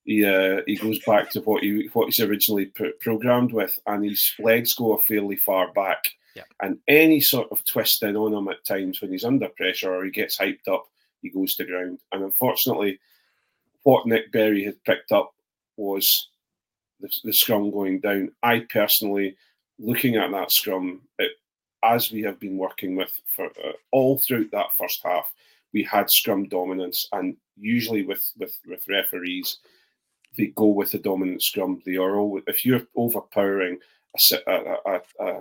he 0.04 0.24
uh, 0.24 0.61
he 0.66 0.76
goes 0.76 0.98
back 1.07 1.30
to 1.30 1.40
what 1.40 1.62
he 1.62 1.88
what 1.92 2.07
he's 2.07 2.20
originally 2.20 2.66
programmed 3.00 3.52
with, 3.52 3.78
and 3.87 4.04
his 4.04 4.33
legs 4.38 4.74
go 4.74 4.96
fairly 4.98 5.37
far 5.37 5.72
back. 5.72 6.11
Yeah. 6.37 6.42
And 6.61 6.78
any 6.88 7.20
sort 7.20 7.50
of 7.52 7.64
twisting 7.64 8.16
on 8.16 8.35
him 8.35 8.48
at 8.48 8.64
times 8.66 9.00
when 9.00 9.12
he's 9.12 9.24
under 9.24 9.48
pressure 9.50 9.94
or 9.94 10.04
he 10.04 10.11
gets 10.11 10.37
hyped 10.37 10.66
up, 10.68 10.85
he 11.22 11.30
goes 11.30 11.54
to 11.54 11.64
ground. 11.64 12.00
And 12.11 12.24
unfortunately, 12.24 12.98
what 13.85 14.07
Nic 14.07 14.33
Berry 14.33 14.64
had 14.64 14.83
picked 14.85 15.12
up 15.12 15.33
was 15.77 16.29
the, 17.01 17.09
the 17.23 17.33
scrum 17.33 17.70
going 17.70 18.01
down. 18.01 18.33
I 18.42 18.61
personally, 18.61 19.37
looking 19.79 20.16
at 20.16 20.31
that 20.33 20.51
scrum, 20.51 21.03
it, 21.18 21.33
as 21.85 22.11
we 22.11 22.23
have 22.23 22.40
been 22.40 22.57
working 22.57 22.97
with 22.97 23.20
for 23.37 23.47
uh, 23.47 23.73
all 23.92 24.18
throughout 24.18 24.51
that 24.53 24.75
first 24.77 25.01
half, 25.05 25.33
we 25.73 25.83
had 25.83 26.11
scrum 26.11 26.49
dominance, 26.49 27.07
and 27.12 27.37
usually 27.59 28.05
with 28.05 28.25
with 28.38 28.59
with 28.66 28.88
referees, 28.88 29.59
they 30.37 30.47
go 30.57 30.66
with 30.66 30.92
the 30.92 30.99
dominant 30.99 31.42
scrum. 31.42 31.83
They 31.85 31.97
are 31.97 32.16
all 32.16 32.40
if 32.47 32.64
you're 32.64 32.87
overpowering 32.97 33.79
a, 34.16 34.37
a, 34.87 35.01
a, 35.20 35.40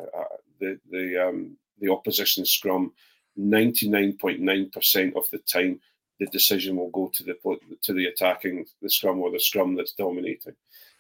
the 0.60 0.80
the 0.92 1.28
um, 1.30 1.58
the 1.80 1.92
opposition 1.92 2.46
scrum, 2.46 2.92
ninety 3.38 3.88
nine 3.88 4.18
point 4.20 4.42
nine 4.42 4.70
percent 4.72 5.16
of 5.16 5.30
the 5.32 5.40
time 5.40 5.80
the 6.20 6.28
decision 6.28 6.76
will 6.76 6.90
go 6.90 7.10
to 7.14 7.24
the 7.24 7.36
to 7.82 7.94
the 7.94 8.06
attacking 8.06 8.66
the 8.82 8.90
scrum 8.90 9.20
or 9.20 9.32
the 9.32 9.40
scrum 9.40 9.76
that's 9.76 9.94
dominating. 9.94 10.56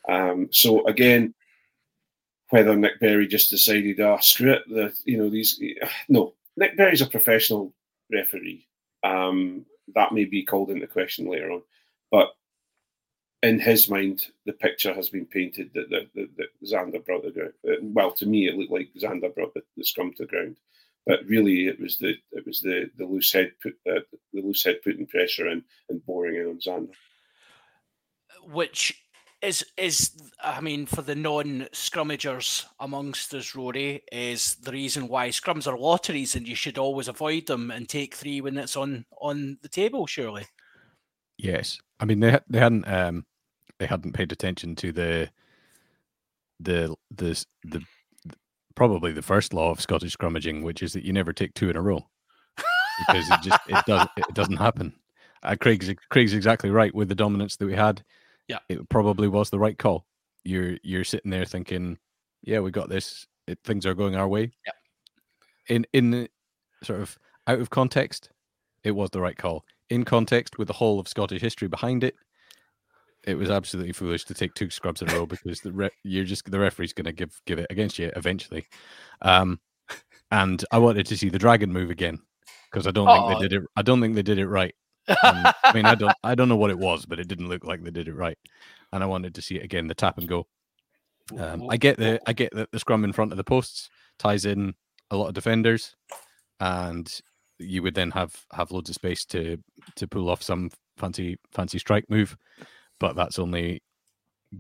Um, 0.10 0.50
so 0.52 0.86
again, 0.88 1.34
whether 2.50 2.76
Nic 2.76 3.00
Berry 3.00 3.28
just 3.28 3.50
decided, 3.50 4.00
ah, 4.02 4.16
oh, 4.16 4.22
screw 4.22 4.54
it, 4.54 4.64
the 4.68 4.94
you 5.06 5.18
know 5.18 5.30
these 5.30 5.62
no, 6.10 6.34
Nic 6.58 6.78
Berry's 6.78 7.02
a 7.02 7.08
professional 7.08 7.74
referee. 8.12 8.68
Um, 9.04 9.66
that 9.96 10.14
may 10.14 10.26
be 10.26 10.44
called 10.44 10.70
into 10.70 10.88
question 10.88 11.30
later 11.30 11.52
on, 11.52 11.62
but 12.12 12.30
in 13.44 13.60
his 13.60 13.90
mind, 13.90 14.28
the 14.46 14.54
picture 14.54 14.94
has 14.94 15.10
been 15.10 15.26
painted 15.26 15.70
that, 15.74 15.90
that, 15.90 16.08
that, 16.16 16.30
that 16.38 16.66
Zander 16.66 17.06
brought 17.06 17.24
the 17.24 17.32
ground. 17.32 17.54
Well, 17.82 18.12
to 18.14 18.26
me, 18.26 18.48
it 18.48 18.56
looked 18.56 18.72
like 18.72 18.90
Zander 18.98 19.36
brought 19.36 19.54
the, 19.54 19.62
the 19.76 19.84
scrum 19.84 20.14
to 20.14 20.24
the 20.24 20.28
ground 20.28 20.56
but 21.06 21.20
really 21.28 21.68
it 21.68 21.80
was 21.80 21.98
the 21.98 22.16
it 22.32 22.46
was 22.46 22.62
the 22.62 22.90
the 22.98 23.06
loose 23.06 23.32
head 23.32 23.52
put 23.62 23.74
uh, 23.90 24.00
the 24.34 24.42
loose 24.42 24.64
head 24.64 24.78
putting 24.84 25.08
pressure 25.08 25.50
in 25.50 25.64
and 25.90 26.06
boring 26.06 26.36
in 26.36 26.48
on 26.48 26.60
Zander. 26.60 26.94
Which 28.52 29.04
is 29.42 29.66
is 29.78 30.12
I 30.42 30.62
mean 30.62 30.86
for 30.86 31.02
the 31.02 31.16
non 31.16 31.68
scrummagers 31.74 32.66
amongst 32.80 33.34
us, 33.34 33.56
Rory, 33.56 34.04
is 34.12 34.56
the 34.56 34.72
reason 34.72 35.08
why 35.08 35.30
scrums 35.30 35.68
are 35.68 35.78
lotteries 35.78 36.36
and 36.36 36.48
you 36.48 36.56
should 36.56 36.78
always 36.78 37.08
avoid 37.08 37.48
them 37.48 37.70
and 37.70 37.88
take 37.88 38.16
three 38.16 38.42
when 38.42 38.58
it's 38.58 38.78
on 38.78 39.06
on 39.20 39.58
the 39.62 39.70
table. 39.70 40.08
Surely. 40.08 40.46
Yes, 41.38 41.80
I 42.00 42.06
mean 42.06 42.22
they 42.22 42.40
they 42.50 42.60
hadn't 42.60 42.88
um 42.88 43.26
they 43.80 43.86
hadn't 43.86 44.14
paid 44.14 44.32
attention 44.32 44.76
to 44.78 44.92
the 44.92 45.30
the 46.60 46.96
the 47.12 47.46
the 47.66 47.84
probably 48.76 49.12
the 49.12 49.22
first 49.22 49.54
law 49.54 49.72
of 49.72 49.82
Scottish 49.82 50.18
scrummaging, 50.18 50.64
which 50.64 50.84
is 50.84 50.94
that 50.94 51.04
you 51.04 51.14
never 51.14 51.34
take 51.34 51.54
two 51.54 51.70
in 51.70 51.76
a 51.76 51.82
row 51.82 52.06
because 53.08 53.30
it 53.30 53.42
just 53.42 53.60
it 53.68 53.86
does 53.86 54.08
it 54.18 54.34
doesn't 54.34 54.58
happen. 54.58 54.94
Uh, 55.44 55.56
Craig's 55.60 55.92
Craig's 56.10 56.34
exactly 56.34 56.70
right 56.70 56.94
with 56.94 57.10
the 57.10 57.16
dominance 57.16 57.56
that 57.58 57.66
we 57.66 57.74
had. 57.74 58.04
Yeah, 58.48 58.60
it 58.70 58.88
probably 58.90 59.28
was 59.28 59.50
the 59.50 59.60
right 59.60 59.78
call. 59.78 60.06
You're 60.44 60.78
you're 60.84 61.04
sitting 61.04 61.32
there 61.32 61.46
thinking, 61.46 61.98
yeah, 62.42 62.60
we 62.60 62.72
got 62.72 62.90
this. 62.90 63.26
It, 63.48 63.60
things 63.64 63.86
are 63.86 63.94
going 63.94 64.16
our 64.16 64.28
way. 64.28 64.52
Yeah. 64.66 65.76
In 65.76 65.86
in 65.94 66.28
sort 66.84 67.02
of 67.02 67.18
out 67.48 67.60
of 67.60 67.70
context, 67.70 68.30
it 68.84 68.92
was 68.92 69.10
the 69.10 69.22
right 69.22 69.38
call. 69.38 69.66
In 69.90 70.04
context, 70.04 70.58
with 70.58 70.68
the 70.68 70.74
whole 70.74 71.00
of 71.00 71.08
Scottish 71.08 71.42
history 71.42 71.68
behind 71.68 72.04
it, 72.04 72.16
it 73.26 73.36
was 73.36 73.50
absolutely 73.50 73.94
foolish 73.94 74.26
to 74.26 74.34
take 74.34 74.54
two 74.54 74.68
scrums 74.68 75.02
in 75.02 75.10
a 75.10 75.14
row 75.14 75.26
because 75.26 75.62
the 75.62 75.72
re- 75.72 75.90
you're 76.04 76.26
just 76.26 76.50
the 76.50 76.60
referee's 76.60 76.94
going 76.94 77.06
to 77.06 77.14
give 77.14 77.40
give 77.46 77.60
it 77.60 77.68
against 77.70 78.00
you 78.00 78.12
eventually. 78.16 78.68
Um, 79.22 79.60
and 80.32 80.64
I 80.72 80.80
wanted 80.80 81.06
to 81.08 81.18
see 81.18 81.30
the 81.30 81.40
dragon 81.40 81.72
move 81.72 81.90
again 81.90 82.20
because 82.72 82.88
I 82.88 82.92
don't 82.92 83.08
oh. 83.08 83.28
think 83.30 83.40
they 83.40 83.48
did 83.48 83.64
it. 83.64 83.70
I 83.76 83.82
don't 83.82 84.02
think 84.02 84.16
they 84.16 84.24
did 84.24 84.40
it 84.40 84.48
right. 84.48 84.76
Um, 85.08 85.46
I 85.64 85.72
mean, 85.74 85.86
I 85.86 85.96
don't 85.96 86.16
I 86.24 86.36
don't 86.36 86.50
know 86.50 86.56
what 86.56 86.72
it 86.72 86.80
was, 86.80 87.06
but 87.06 87.20
it 87.20 87.28
didn't 87.28 87.50
look 87.50 87.66
like 87.66 87.84
they 87.84 87.92
did 87.92 88.08
it 88.08 88.16
right. 88.16 88.38
And 88.92 89.04
I 89.04 89.08
wanted 89.08 89.36
to 89.36 89.42
see 89.42 89.56
it 89.56 89.64
again, 89.64 89.88
the 89.88 89.96
tap 89.96 90.18
and 90.18 90.28
go. 90.28 90.48
Um, 91.38 91.70
I 91.70 91.78
get 91.78 91.98
the 91.98 92.20
I 92.26 92.34
get 92.34 92.54
that 92.54 92.72
the 92.72 92.80
scrum 92.80 93.04
in 93.04 93.14
front 93.14 93.32
of 93.32 93.38
the 93.38 93.44
posts 93.44 93.90
ties 94.20 94.46
in 94.46 94.74
a 95.12 95.18
lot 95.18 95.28
of 95.28 95.34
defenders, 95.34 95.96
and 96.60 97.12
you 97.60 97.84
would 97.84 97.96
then 97.96 98.12
have 98.12 98.46
have 98.52 98.72
loads 98.72 98.90
of 98.90 98.96
space 98.96 99.26
to 99.26 99.58
to 99.96 100.08
pull 100.08 100.30
off 100.30 100.42
some 100.42 100.70
fancy 100.98 101.38
fancy 101.52 101.80
strike 101.80 102.10
move, 102.10 102.36
but 103.04 103.18
that's 103.18 103.38
only 103.38 103.84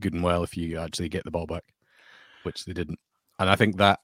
good 0.01 0.13
and 0.13 0.21
well 0.21 0.43
if 0.43 0.57
you 0.57 0.77
actually 0.77 1.07
get 1.07 1.23
the 1.23 1.31
ball 1.31 1.45
back, 1.45 1.63
which 2.43 2.65
they 2.65 2.73
didn't. 2.73 2.99
And 3.39 3.49
I 3.49 3.55
think 3.55 3.77
that 3.77 4.01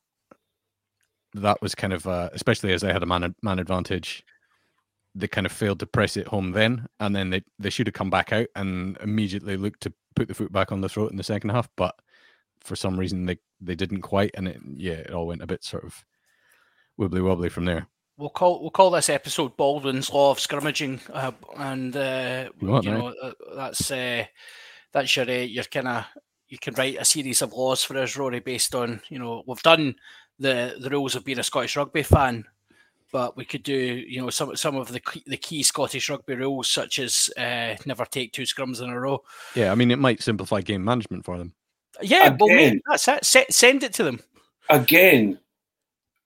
that 1.34 1.62
was 1.62 1.76
kind 1.76 1.92
of 1.92 2.08
uh, 2.08 2.30
especially 2.32 2.72
as 2.72 2.82
they 2.82 2.94
had 2.94 3.04
a 3.04 3.06
man 3.06 3.36
man 3.44 3.60
advantage. 3.60 4.24
They 5.14 5.28
kind 5.28 5.46
of 5.46 5.52
failed 5.52 5.82
to 5.82 5.86
press 5.86 6.16
it 6.16 6.28
home 6.28 6.54
then, 6.54 6.88
and 7.02 7.14
then 7.14 7.32
they, 7.32 7.42
they 7.58 7.70
should 7.70 7.88
have 7.88 7.96
come 7.96 8.10
back 8.10 8.32
out 8.32 8.48
and 8.56 8.98
immediately 9.02 9.58
looked 9.58 9.82
to 9.82 9.94
put 10.16 10.30
the 10.30 10.34
foot 10.34 10.54
back 10.54 10.72
on 10.72 10.80
the 10.80 10.88
throat 10.88 11.12
in 11.12 11.18
the 11.18 11.24
second 11.24 11.50
half. 11.50 11.68
But 11.76 11.96
for 12.62 12.78
some 12.78 12.98
reason, 12.98 13.26
they, 13.26 13.40
they 13.60 13.76
didn't 13.76 14.04
quite, 14.04 14.32
and 14.36 14.48
it 14.48 14.62
yeah, 14.74 14.94
it 14.94 15.12
all 15.12 15.28
went 15.28 15.42
a 15.42 15.48
bit 15.48 15.66
sort 15.66 15.84
of 15.84 16.06
wibbly 16.98 17.22
wobbly 17.22 17.50
from 17.50 17.66
there. 17.66 17.90
We'll 18.20 18.30
call 18.30 18.60
we'll 18.60 18.70
call 18.70 18.92
this 18.92 19.08
episode 19.08 19.56
Baldwin's 19.56 20.12
Law 20.12 20.32
of 20.32 20.40
Scrummaging, 20.40 21.00
uh, 21.14 21.32
and 21.56 21.96
uh, 21.96 22.50
you, 22.60 22.82
you 22.82 22.92
know 22.92 23.14
uh, 23.24 23.32
that's 23.56 23.90
uh, 23.92 24.26
that's 24.92 25.16
your 25.16 25.26
uh, 25.26 25.32
your 25.32 25.64
kind 25.64 25.88
of 25.88 26.06
you 26.50 26.58
can 26.60 26.74
write 26.74 26.98
a 27.00 27.06
series 27.06 27.42
of 27.42 27.54
laws 27.54 27.82
for 27.82 27.98
us, 27.98 28.18
Rory, 28.18 28.42
based 28.42 28.76
on 28.76 29.00
you 29.08 29.20
know 29.20 29.42
we've 29.48 29.64
done 29.64 29.96
the 30.38 30.76
the 30.82 30.90
rules 30.90 31.16
of 31.16 31.24
being 31.24 31.40
a 31.40 31.44
Scottish 31.44 31.78
rugby 31.78 32.04
fan, 32.04 32.44
but 33.14 33.38
we 33.38 33.46
could 33.46 33.64
do 33.64 33.74
you 33.74 34.20
know 34.22 34.30
some 34.30 34.54
some 34.58 34.76
of 34.76 34.92
the 34.92 35.00
the 35.26 35.38
key 35.38 35.64
Scottish 35.64 36.10
rugby 36.10 36.36
rules, 36.36 36.70
such 36.70 37.00
as 37.00 37.30
uh, 37.38 37.76
never 37.86 38.04
take 38.04 38.34
two 38.34 38.42
scrums 38.44 38.82
in 38.82 38.90
a 38.90 39.00
row. 39.00 39.24
Yeah, 39.56 39.72
I 39.72 39.76
mean 39.76 39.92
it 39.92 40.00
might 40.00 40.22
simplify 40.22 40.60
game 40.60 40.84
management 40.84 41.24
for 41.24 41.38
them. 41.38 41.54
Yeah, 42.02 42.26
Again, 42.26 42.38
well, 42.38 42.50
mate, 42.50 42.82
that's 42.86 43.34
it. 43.34 43.54
send 43.54 43.84
it 43.84 43.94
to 43.94 44.04
them. 44.04 44.20
Again, 44.70 45.40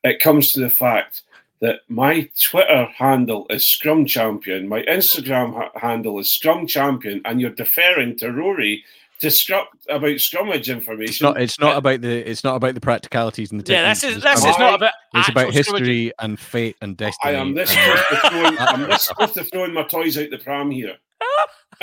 it 0.04 0.20
comes 0.20 0.54
to 0.54 0.60
the 0.60 0.72
fact 0.72 1.22
that 1.64 1.80
my 1.88 2.30
Twitter 2.42 2.86
handle 2.94 3.48
is 3.50 3.66
Scrum 3.66 4.06
Champion, 4.06 4.68
my 4.68 4.84
Instagram 4.84 5.54
ha- 5.54 5.72
handle 5.80 6.20
is 6.20 6.34
Scrum 6.34 6.68
Champion, 6.68 7.22
and 7.24 7.40
you're 7.40 7.52
deferring 7.52 8.18
to 8.18 8.32
Rory 8.32 8.84
to 9.22 9.32
scrum 9.32 9.66
about 9.88 10.12
scrummage 10.18 10.68
information. 10.68 11.08
It's 11.08 11.22
not. 11.22 11.42
It's 11.42 11.60
not 11.60 11.78
about 11.78 12.02
the. 12.02 12.30
It's 12.30 12.44
not 12.44 12.58
about 12.58 12.76
the 12.76 12.82
practicalities 12.82 13.54
and 13.54 13.64
the. 13.64 13.72
Yeah, 13.72 13.84
that's 13.84 14.04
is, 14.04 14.22
that's 14.22 14.44
it's 14.44 14.60
not 14.60 14.74
about. 14.74 14.92
It's 15.14 15.30
about 15.30 15.54
history 15.54 16.12
and 16.20 16.38
fate 16.38 16.76
and 16.82 16.98
destiny. 16.98 17.34
I 17.34 17.40
am 17.40 17.54
this 17.54 17.74
close 17.74 18.08
to 18.10 18.30
throwing. 18.30 18.58
I'm 18.60 18.82
this 18.90 19.08
close 19.14 19.32
to 19.32 19.44
throwing 19.46 19.74
my 19.74 19.84
toys 19.84 20.18
out 20.18 20.30
the 20.32 20.40
pram 20.40 20.70
here. 20.70 20.98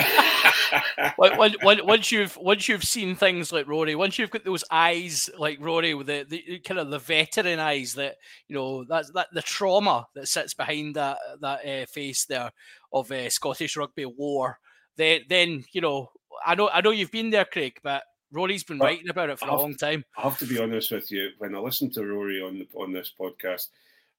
once 1.19 2.13
you've 2.13 2.37
once 2.37 2.69
you've 2.69 2.85
seen 2.85 3.15
things 3.15 3.53
like 3.53 3.67
Rory, 3.67 3.95
once 3.95 4.19
you've 4.19 4.31
got 4.31 4.45
those 4.45 4.65
eyes 4.71 5.31
like 5.39 5.59
Rory 5.61 5.95
with 5.95 6.07
the, 6.07 6.25
the 6.29 6.59
kind 6.61 6.81
of 6.81 6.91
the 6.91 6.99
veteran 6.99 7.59
eyes 7.59 7.95
that 7.95 8.17
you 8.49 8.55
know 8.55 8.85
that's 8.85 9.11
that 9.13 9.29
the 9.33 9.43
trauma 9.43 10.07
that 10.15 10.29
sits 10.29 10.55
behind 10.55 10.97
that 10.97 11.19
that 11.41 11.67
uh, 11.67 11.87
face 11.87 12.25
there 12.27 12.51
of 12.93 13.11
uh, 13.11 13.29
Scottish 13.31 13.77
rugby 13.77 14.07
war, 14.07 14.59
then 14.97 15.23
then 15.29 15.65
you 15.73 15.81
know 15.81 16.11
I 16.45 16.55
know 16.55 16.69
I 16.69 16.81
know 16.81 16.91
you've 16.91 17.13
been 17.13 17.31
there, 17.31 17.45
Craig, 17.45 17.79
but 17.83 18.03
Rory's 18.33 18.65
been 18.65 18.79
writing 18.79 19.09
about 19.09 19.31
it 19.31 19.39
for 19.39 19.49
a 19.49 19.57
long 19.57 19.75
time. 19.75 20.05
I 20.17 20.23
have 20.23 20.39
to 20.39 20.47
be 20.47 20.61
honest 20.61 20.91
with 20.91 21.11
you. 21.11 21.31
When 21.39 21.55
I 21.55 21.59
listen 21.59 21.91
to 21.93 22.05
Rory 22.05 22.41
on 22.41 22.59
the, 22.59 22.69
on 22.79 22.93
this 22.93 23.13
podcast, 23.19 23.69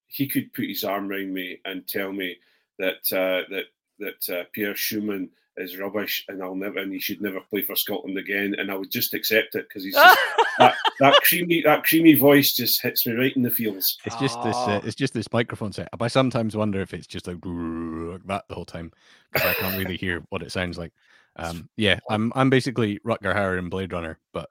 he 0.08 0.28
could 0.28 0.52
put 0.54 0.66
his 0.66 0.84
arm 0.84 1.10
around 1.10 1.34
me 1.34 1.60
and 1.64 1.88
tell 1.88 2.12
me 2.12 2.38
that 2.78 3.14
uh, 3.14 3.48
that 3.50 3.66
that 4.00 4.30
uh, 4.30 4.44
Pierre 4.52 4.74
Schoeman 4.74 5.30
is 5.58 5.78
rubbish 5.78 6.24
and 6.28 6.42
I'll 6.42 6.56
never 6.56 6.80
and 6.80 6.94
he 6.94 7.00
should 7.00 7.22
never 7.22 7.40
play 7.42 7.62
for 7.62 7.76
Scotland 7.76 8.18
again 8.18 8.56
and 8.58 8.72
I 8.72 8.76
would 8.76 8.90
just 8.90 9.14
accept 9.14 9.56
it 9.56 9.68
because 9.68 9.84
he's 9.84 9.94
just, 9.94 10.20
that, 10.60 10.76
that 11.00 11.22
creamy 11.24 11.62
that 11.62 11.84
creamy 11.84 12.14
voice 12.14 12.54
just 12.54 12.82
hits 12.82 13.06
me 13.06 13.14
right 13.14 13.36
in 13.36 13.42
the 13.42 13.52
feels. 13.52 13.98
It's 14.06 14.16
just 14.16 14.40
Aww. 14.40 14.44
this 14.46 14.56
uh, 14.56 14.82
it's 14.84 14.96
just 14.96 15.14
this 15.14 15.32
microphone 15.32 15.74
setup. 15.74 16.02
I 16.02 16.08
sometimes 16.08 16.56
wonder 16.56 16.82
if 16.82 16.94
it's 16.94 17.08
just 17.08 17.28
like 17.28 17.42
that 17.42 18.44
the 18.48 18.56
whole 18.56 18.66
time 18.66 18.92
because 19.32 19.50
I 19.50 19.54
can't 19.56 19.78
really 19.78 19.98
hear 19.98 20.24
what 20.30 20.42
it 20.42 20.52
sounds 20.52 20.78
like. 20.78 20.94
Um, 21.36 21.70
yeah, 21.78 22.00
I'm 22.10 22.32
I'm 22.36 22.50
basically 22.50 23.00
Rutger 23.00 23.34
Hauer 23.34 23.58
in 23.58 23.70
Blade 23.70 23.94
Runner, 23.94 24.20
but 24.34 24.50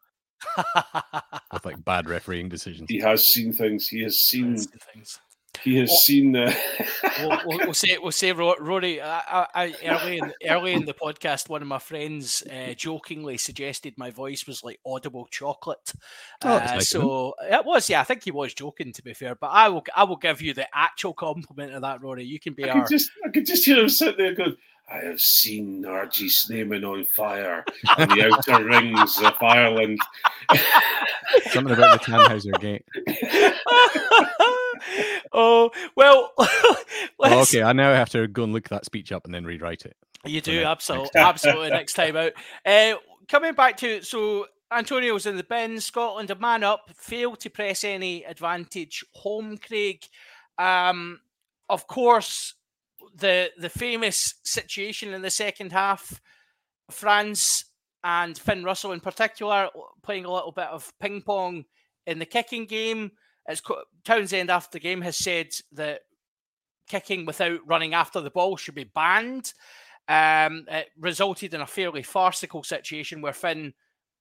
with 1.53 1.65
like 1.65 1.85
bad 1.85 2.09
refereeing 2.09 2.49
decisions. 2.49 2.89
He 2.89 2.99
has 3.01 3.25
seen 3.33 3.53
things. 3.53 3.89
He 3.89 4.03
has 4.03 4.21
seen 4.21 4.57
things. 4.57 5.21
He 5.63 5.77
has 5.77 5.89
well, 5.89 5.99
seen. 5.99 6.33
the. 6.33 6.57
we'll, 7.21 7.41
we'll, 7.47 7.59
we'll, 7.59 7.75
say, 7.75 7.99
we'll 7.99 8.13
say, 8.13 8.33
Rory. 8.33 9.01
I, 9.01 9.47
I, 9.55 9.75
early 9.85 10.19
in 10.19 10.33
early 10.49 10.73
in 10.73 10.85
the 10.85 10.95
podcast, 10.95 11.49
one 11.49 11.63
of 11.63 11.69
my 11.69 11.79
friends 11.79 12.43
uh, 12.51 12.75
jokingly 12.75 13.37
suggested 13.39 13.95
my 13.97 14.11
voice 14.11 14.47
was 14.47 14.65
like 14.65 14.81
audible 14.87 15.27
chocolate. 15.31 15.93
Oh, 16.43 16.57
uh, 16.57 16.59
nice 16.59 16.89
so 16.89 17.35
it 17.43 17.65
was, 17.65 17.91
yeah. 17.91 18.01
I 18.01 18.05
think 18.05 18.25
he 18.25 18.31
was 18.31 18.55
joking, 18.55 18.93
to 18.93 19.03
be 19.03 19.15
fair. 19.15 19.35
But 19.35 19.49
I 19.49 19.69
will, 19.69 19.85
I 19.95 20.05
will 20.05 20.17
give 20.17 20.41
you 20.41 20.55
the 20.55 20.67
actual 20.75 21.13
compliment 21.13 21.75
of 21.75 21.83
that, 21.83 22.03
Rory. 22.03 22.25
You 22.25 22.41
can 22.41 22.55
be 22.55 22.65
I 22.65 22.73
our. 22.73 22.81
Could 22.83 22.91
just, 22.91 23.11
I 23.25 23.29
could 23.29 23.47
just 23.47 23.65
hear 23.65 23.79
him 23.79 23.89
sit 23.89 24.17
there 24.17 24.35
going. 24.35 24.57
I 24.91 25.05
have 25.05 25.21
seen 25.21 25.85
an 25.85 25.91
RG 25.91 26.31
Snyman 26.31 26.85
on 26.85 27.05
fire 27.05 27.65
on 27.97 28.09
the 28.09 28.29
outer 28.29 28.65
rings 28.65 29.21
of 29.23 29.35
Ireland. 29.41 30.01
Something 31.51 31.75
about 31.75 32.01
the 32.01 32.11
Tannhauser 32.11 32.61
gate. 32.61 32.85
oh 35.33 35.71
well. 35.95 36.33
oh, 36.39 37.43
okay, 37.43 37.63
I 37.63 37.73
now 37.73 37.95
have 37.95 38.11
to 38.11 38.27
go 38.27 38.43
and 38.43 38.53
look 38.53 38.69
that 38.71 38.85
speech 38.85 39.13
up 39.13 39.27
and 39.27 39.35
then 39.35 39.45
rewrite 39.45 39.85
it. 39.85 39.97
You 40.25 40.41
do 40.41 40.65
absolutely, 40.65 41.11
absolutely 41.15 41.71
next 41.71 41.93
time 41.93 42.17
out. 42.17 42.33
Uh, 42.67 42.95
coming 43.29 43.55
back 43.55 43.77
to 43.79 44.03
so 44.03 44.47
Atonio's 44.73 45.25
in 45.25 45.37
the 45.37 45.45
bin. 45.45 45.81
Scotland 45.81 46.31
a 46.31 46.35
man 46.35 46.65
up, 46.65 46.91
failed 46.97 47.39
to 47.41 47.51
press 47.51 47.85
any 47.85 48.25
advantage 48.25 49.05
home. 49.15 49.57
Craig, 49.57 50.05
um, 50.59 51.21
of 51.69 51.87
course, 51.87 52.55
the 53.15 53.51
the 53.59 53.69
famous 53.69 54.35
situation 54.45 55.15
in 55.15 55.23
the 55.23 55.31
second 55.31 55.73
half. 55.73 56.21
France 56.91 57.67
and 58.03 58.37
Finn 58.37 58.65
Russell 58.65 58.93
in 58.93 59.01
particular 59.01 59.69
playing 60.03 60.25
a 60.25 60.33
little 60.33 60.53
bit 60.53 60.67
of 60.67 60.93
ping 61.01 61.23
pong 61.23 61.65
in 62.07 62.19
the 62.19 62.27
kicking 62.27 62.67
game. 62.67 63.13
As 63.47 63.63
Townsend 64.05 64.51
after 64.51 64.79
the 64.79 64.83
game 64.83 65.01
has 65.01 65.17
said 65.17 65.49
that 65.73 66.01
kicking 66.89 67.25
without 67.25 67.61
running 67.67 67.95
after 67.95 68.21
the 68.21 68.31
ball 68.31 68.57
should 68.57 68.75
be 68.75 68.85
banned. 68.85 69.53
Um, 70.09 70.65
it 70.69 70.89
resulted 70.99 71.55
in 71.55 71.61
a 71.61 71.67
fairly 71.67 72.03
farcical 72.03 72.65
situation 72.65 73.21
where 73.21 73.33
Finn 73.33 73.75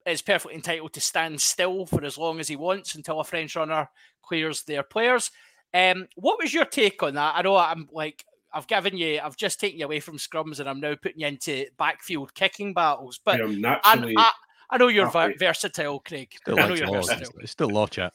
is 0.05 0.21
perfectly 0.21 0.55
entitled 0.55 0.93
to 0.93 1.01
stand 1.01 1.41
still 1.41 1.85
for 1.85 2.03
as 2.03 2.17
long 2.17 2.39
as 2.39 2.47
he 2.47 2.55
wants 2.55 2.95
until 2.95 3.19
a 3.19 3.23
French 3.23 3.55
runner 3.55 3.89
clears 4.21 4.63
their 4.63 4.83
players. 4.83 5.31
Um, 5.73 6.07
what 6.15 6.39
was 6.41 6.53
your 6.53 6.65
take 6.65 7.01
on 7.03 7.15
that? 7.15 7.35
I 7.35 7.41
know 7.41 7.55
I'm 7.55 7.89
like 7.91 8.23
I've 8.53 8.67
given 8.67 8.97
you, 8.97 9.19
I've 9.23 9.37
just 9.37 9.59
taken 9.59 9.79
you 9.79 9.85
away 9.85 9.99
from 9.99 10.17
scrums, 10.17 10.59
and 10.59 10.67
I'm 10.67 10.79
now 10.79 10.95
putting 10.95 11.21
you 11.21 11.27
into 11.27 11.65
backfield 11.77 12.33
kicking 12.33 12.73
battles. 12.73 13.19
But 13.23 13.41
I, 13.41 13.79
I, 13.83 14.31
I, 14.69 14.77
know 14.77 14.87
you're 14.87 15.11
versatile, 15.39 15.99
Craig. 15.99 16.33
Still 16.35 16.59
I 16.59 16.67
know 16.67 16.75
you're 16.75 16.91
versatile. 16.91 17.39
It's 17.39 17.51
still 17.51 17.69
law 17.69 17.87
chat. 17.87 18.13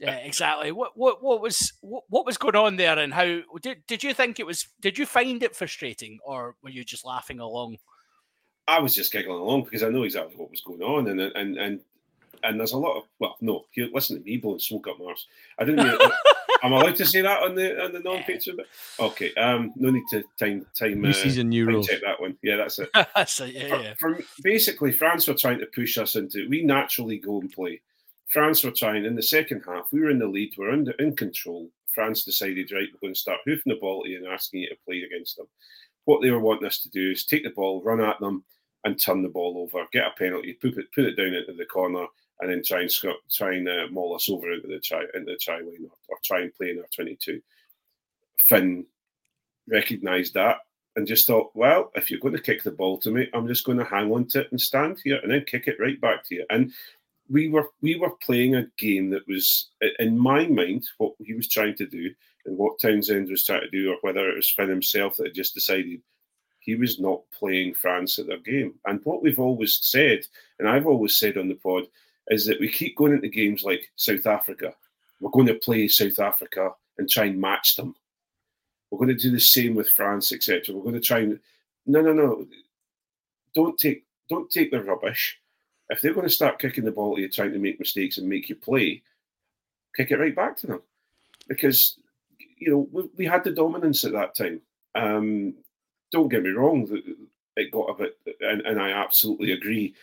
yeah, 0.00 0.16
exactly. 0.16 0.72
What 0.72 0.96
what 0.96 1.22
what 1.22 1.40
was 1.40 1.72
what, 1.80 2.04
what 2.08 2.26
was 2.26 2.36
going 2.36 2.56
on 2.56 2.76
there, 2.76 2.98
and 2.98 3.14
how 3.14 3.40
did 3.62 3.86
did 3.86 4.02
you 4.02 4.12
think 4.12 4.40
it 4.40 4.46
was? 4.46 4.66
Did 4.80 4.98
you 4.98 5.06
find 5.06 5.42
it 5.42 5.54
frustrating, 5.54 6.18
or 6.24 6.56
were 6.62 6.70
you 6.70 6.84
just 6.84 7.04
laughing 7.04 7.38
along? 7.38 7.76
I 8.66 8.80
was 8.80 8.94
just 8.94 9.12
giggling 9.12 9.38
along 9.38 9.64
because 9.64 9.82
I 9.82 9.88
know 9.88 10.02
exactly 10.02 10.36
what 10.36 10.50
was 10.50 10.60
going 10.60 10.82
on, 10.82 11.08
and 11.08 11.20
and 11.20 11.56
and 11.56 11.80
and 12.42 12.58
there's 12.58 12.72
a 12.72 12.78
lot 12.78 12.96
of 12.96 13.04
well, 13.18 13.36
no, 13.40 13.64
here, 13.70 13.88
listen 13.92 14.18
to 14.18 14.24
me 14.24 14.36
blowing 14.36 14.58
smoke 14.58 14.88
up 14.88 14.98
Mars. 14.98 15.26
I 15.58 15.64
didn't. 15.64 15.84
Really, 15.84 16.12
am 16.62 16.74
I 16.74 16.80
allowed 16.80 16.96
to 16.96 17.06
say 17.06 17.20
that 17.20 17.42
on 17.42 17.54
the 17.54 17.82
on 17.84 17.92
the 17.92 18.00
non-Patreon 18.00 18.56
bit? 18.56 18.66
Okay, 18.98 19.34
um, 19.34 19.72
no 19.76 19.90
need 19.90 20.04
to 20.10 20.24
time 20.38 20.66
time. 20.74 21.00
New 21.00 21.10
uh, 21.10 21.12
season, 21.12 21.48
new 21.48 21.66
rules. 21.66 21.86
Check 21.86 22.00
that 22.02 22.20
one. 22.20 22.36
Yeah, 22.42 22.56
that's 22.56 22.78
it. 22.78 22.90
that's 22.94 23.40
it. 23.40 23.54
Yeah, 23.54 23.68
for, 23.68 23.82
yeah. 23.82 23.94
For, 23.98 24.20
basically, 24.42 24.92
France 24.92 25.26
were 25.28 25.34
trying 25.34 25.58
to 25.60 25.66
push 25.66 25.98
us 25.98 26.14
into. 26.14 26.48
We 26.48 26.62
naturally 26.62 27.18
go 27.18 27.40
and 27.40 27.50
play. 27.50 27.80
France 28.28 28.62
were 28.62 28.70
trying 28.70 29.04
in 29.04 29.16
the 29.16 29.22
second 29.22 29.62
half. 29.66 29.88
We 29.92 30.00
were 30.00 30.10
in 30.10 30.18
the 30.18 30.26
lead. 30.26 30.52
We 30.56 30.64
we're 30.64 30.74
in, 30.74 30.92
in 30.98 31.16
control. 31.16 31.70
France 31.94 32.22
decided, 32.24 32.70
right, 32.70 32.86
we're 32.92 33.00
going 33.00 33.14
to 33.14 33.18
start 33.18 33.40
hoofing 33.44 33.72
the 33.72 33.80
ball 33.80 34.04
to 34.04 34.10
you 34.10 34.18
and 34.18 34.26
asking 34.26 34.60
you 34.60 34.68
to 34.68 34.76
play 34.84 35.02
against 35.02 35.36
them. 35.36 35.46
What 36.04 36.22
they 36.22 36.30
were 36.30 36.38
wanting 36.38 36.66
us 36.66 36.78
to 36.82 36.90
do 36.90 37.10
is 37.10 37.24
take 37.24 37.42
the 37.42 37.50
ball, 37.50 37.82
run 37.82 38.00
at 38.00 38.20
them, 38.20 38.44
and 38.84 39.00
turn 39.00 39.22
the 39.22 39.28
ball 39.28 39.58
over, 39.58 39.84
get 39.92 40.06
a 40.06 40.10
penalty, 40.16 40.52
put 40.54 40.78
it 40.78 40.92
put 40.94 41.04
it 41.04 41.16
down 41.16 41.34
into 41.34 41.52
the 41.54 41.64
corner, 41.64 42.06
and 42.40 42.50
then 42.50 42.62
try 42.64 42.82
and 42.82 42.90
try 43.30 43.54
and 43.54 43.68
uh, 43.68 43.86
maul 43.90 44.14
us 44.14 44.28
over 44.30 44.52
into 44.52 44.68
the 44.68 44.78
try 44.78 45.02
into 45.14 45.32
the 45.32 45.36
try 45.36 45.56
line 45.56 45.84
or, 45.84 45.96
or 46.08 46.18
try 46.24 46.40
and 46.40 46.54
play 46.54 46.70
in 46.70 46.78
our 46.78 46.86
22. 46.94 47.40
Finn 48.36 48.86
recognised 49.68 50.34
that 50.34 50.58
and 50.96 51.06
just 51.06 51.26
thought, 51.26 51.50
well, 51.54 51.90
if 51.94 52.10
you're 52.10 52.20
going 52.20 52.34
to 52.34 52.42
kick 52.42 52.62
the 52.62 52.70
ball 52.70 52.98
to 52.98 53.10
me, 53.10 53.28
I'm 53.34 53.46
just 53.46 53.64
going 53.64 53.78
to 53.78 53.84
hang 53.84 54.10
on 54.12 54.26
to 54.28 54.40
it 54.40 54.48
and 54.50 54.60
stand 54.60 54.98
here 55.02 55.20
and 55.22 55.30
then 55.30 55.44
kick 55.46 55.68
it 55.68 55.78
right 55.78 56.00
back 56.00 56.24
to 56.24 56.34
you. 56.34 56.46
And 56.50 56.72
we 57.28 57.48
were 57.48 57.68
we 57.82 57.96
were 57.96 58.16
playing 58.22 58.54
a 58.54 58.66
game 58.78 59.10
that 59.10 59.26
was, 59.28 59.68
in 59.98 60.18
my 60.18 60.46
mind, 60.46 60.88
what 60.98 61.12
he 61.20 61.34
was 61.34 61.48
trying 61.48 61.76
to 61.76 61.86
do 61.86 62.10
and 62.46 62.56
what 62.56 62.80
Townsend 62.80 63.28
was 63.28 63.44
trying 63.44 63.60
to 63.60 63.70
do, 63.70 63.92
or 63.92 63.98
whether 64.00 64.28
it 64.28 64.36
was 64.36 64.48
Finn 64.48 64.68
himself 64.68 65.16
that 65.16 65.26
had 65.26 65.34
just 65.34 65.54
decided 65.54 66.00
he 66.60 66.74
was 66.74 66.98
not 66.98 67.20
playing 67.32 67.74
France 67.74 68.18
at 68.18 68.26
their 68.26 68.38
game. 68.38 68.74
And 68.86 69.00
what 69.04 69.22
we've 69.22 69.38
always 69.38 69.78
said, 69.80 70.20
and 70.58 70.68
I've 70.68 70.86
always 70.86 71.16
said 71.16 71.36
on 71.36 71.48
the 71.48 71.54
pod, 71.54 71.84
is 72.30 72.46
that 72.46 72.60
we 72.60 72.70
keep 72.70 72.96
going 72.96 73.12
into 73.12 73.28
games 73.28 73.64
like 73.64 73.90
South 73.96 74.26
Africa. 74.26 74.74
We're 75.20 75.30
going 75.30 75.46
to 75.46 75.54
play 75.54 75.88
South 75.88 76.18
Africa 76.18 76.70
and 76.98 77.08
try 77.08 77.24
and 77.24 77.40
match 77.40 77.76
them. 77.76 77.94
we're 78.90 78.98
going 78.98 79.16
to 79.16 79.22
do 79.22 79.30
the 79.30 79.40
same 79.40 79.74
with 79.74 79.88
France, 79.88 80.32
etc. 80.32 80.74
We're 80.74 80.82
going 80.82 80.94
to 80.94 81.00
try 81.00 81.20
and 81.20 81.40
no, 81.86 82.02
no, 82.02 82.12
no. 82.12 82.46
Don't 83.54 83.78
take 83.78 84.04
don't 84.28 84.50
take 84.50 84.70
the 84.70 84.82
rubbish. 84.82 85.38
If 85.88 86.02
they're 86.02 86.14
going 86.14 86.26
to 86.26 86.32
start 86.32 86.58
kicking 86.58 86.84
the 86.84 86.92
ball 86.92 87.16
to 87.16 87.22
you, 87.22 87.30
trying 87.30 87.52
to 87.52 87.58
make 87.58 87.80
mistakes 87.80 88.18
and 88.18 88.28
make 88.28 88.50
you 88.50 88.56
play, 88.56 89.02
kick 89.96 90.10
it 90.10 90.18
right 90.18 90.36
back 90.36 90.56
to 90.58 90.66
them, 90.66 90.82
because 91.48 91.98
you 92.58 92.70
know 92.70 92.88
we, 92.92 93.08
we 93.16 93.24
had 93.24 93.42
the 93.42 93.50
dominance 93.50 94.04
at 94.04 94.12
that 94.12 94.34
time. 94.34 94.60
Um, 94.94 95.54
don't 96.12 96.28
get 96.28 96.42
me 96.42 96.50
wrong, 96.50 96.86
it 97.56 97.70
got 97.70 97.90
a 97.90 97.94
bit, 97.94 98.18
and, 98.40 98.62
and 98.62 98.80
I 98.80 98.90
absolutely 98.90 99.52
agree. 99.52 99.94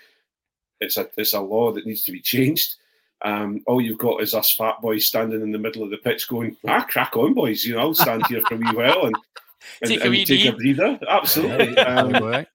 It's 0.79 0.97
a 0.97 1.07
it's 1.17 1.33
a 1.33 1.41
law 1.41 1.71
that 1.71 1.85
needs 1.85 2.01
to 2.03 2.11
be 2.11 2.21
changed. 2.21 2.75
Um, 3.23 3.61
all 3.65 3.81
you've 3.81 3.97
got 3.97 4.21
is 4.21 4.33
us 4.33 4.53
fat 4.53 4.81
boys 4.81 5.07
standing 5.07 5.41
in 5.41 5.51
the 5.51 5.57
middle 5.57 5.83
of 5.83 5.89
the 5.89 5.97
pitch 5.97 6.27
going, 6.27 6.57
ah, 6.67 6.85
crack 6.87 7.15
on, 7.15 7.33
boys. 7.33 7.63
You 7.63 7.75
know, 7.75 7.81
I'll 7.81 7.93
stand 7.93 8.27
here 8.27 8.41
for 8.47 8.55
a 8.55 8.57
wee 8.57 8.65
while 8.73 9.05
and, 9.05 9.15
and, 9.81 9.89
take, 9.89 10.03
a, 10.03 10.11
and 10.11 10.27
take 10.27 10.45
a 10.45 10.51
breather. 10.51 10.99
Absolutely. 11.07 11.77
Um, 11.77 12.45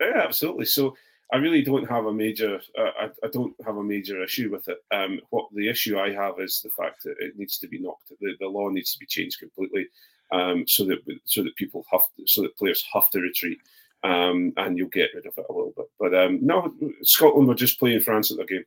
yeah, 0.00 0.22
absolutely. 0.24 0.64
So 0.64 0.96
I 1.32 1.36
really 1.36 1.62
don't 1.62 1.88
have 1.88 2.06
a 2.06 2.12
major, 2.12 2.60
uh, 2.78 2.90
I, 3.00 3.10
I, 3.24 3.28
don't 3.32 3.54
have 3.64 3.76
a 3.76 3.82
major 3.82 4.22
issue 4.22 4.50
with 4.50 4.68
it. 4.68 4.78
Um, 4.92 5.20
what 5.30 5.46
the 5.52 5.68
issue 5.68 5.98
I 5.98 6.12
have 6.12 6.38
is 6.38 6.60
the 6.60 6.70
fact 6.70 7.02
that 7.02 7.16
it 7.18 7.36
needs 7.36 7.58
to 7.58 7.68
be 7.68 7.78
knocked. 7.78 8.12
The, 8.20 8.34
the 8.38 8.46
law 8.46 8.68
needs 8.68 8.92
to 8.92 8.98
be 8.98 9.06
changed 9.06 9.40
completely, 9.40 9.88
um, 10.30 10.66
so 10.68 10.84
that 10.84 10.98
so 11.24 11.42
that 11.42 11.56
people 11.56 11.84
have, 11.90 12.02
to, 12.16 12.26
so 12.26 12.42
that 12.42 12.56
players 12.56 12.84
have 12.92 13.10
to 13.10 13.20
retreat, 13.20 13.58
um, 14.06 14.52
and 14.56 14.78
you'll 14.78 14.88
get 14.88 15.10
rid 15.14 15.26
of 15.26 15.36
it 15.36 15.46
a 15.48 15.52
little 15.52 15.72
bit. 15.76 15.86
But 15.98 16.14
um, 16.14 16.38
no, 16.40 16.72
Scotland 17.02 17.48
were 17.48 17.54
just 17.54 17.78
playing 17.78 18.00
France 18.00 18.30
at 18.30 18.36
the 18.36 18.44
game. 18.44 18.64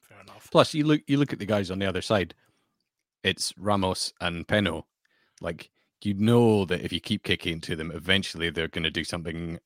Fair 0.00 0.20
enough. 0.20 0.48
Plus, 0.50 0.72
you 0.72 0.84
look 0.84 1.02
you 1.06 1.18
look 1.18 1.32
at 1.32 1.38
the 1.38 1.46
guys 1.46 1.70
on 1.70 1.78
the 1.78 1.86
other 1.86 2.02
side. 2.02 2.34
It's 3.22 3.52
Ramos 3.58 4.12
and 4.20 4.46
Penaud. 4.48 4.84
Like 5.42 5.70
you 6.02 6.14
know 6.14 6.64
that 6.64 6.80
if 6.80 6.92
you 6.92 7.00
keep 7.00 7.22
kicking 7.22 7.60
to 7.60 7.76
them, 7.76 7.90
eventually 7.90 8.48
they're 8.48 8.68
going 8.68 8.84
to 8.84 8.90
do 8.90 9.04
something 9.04 9.58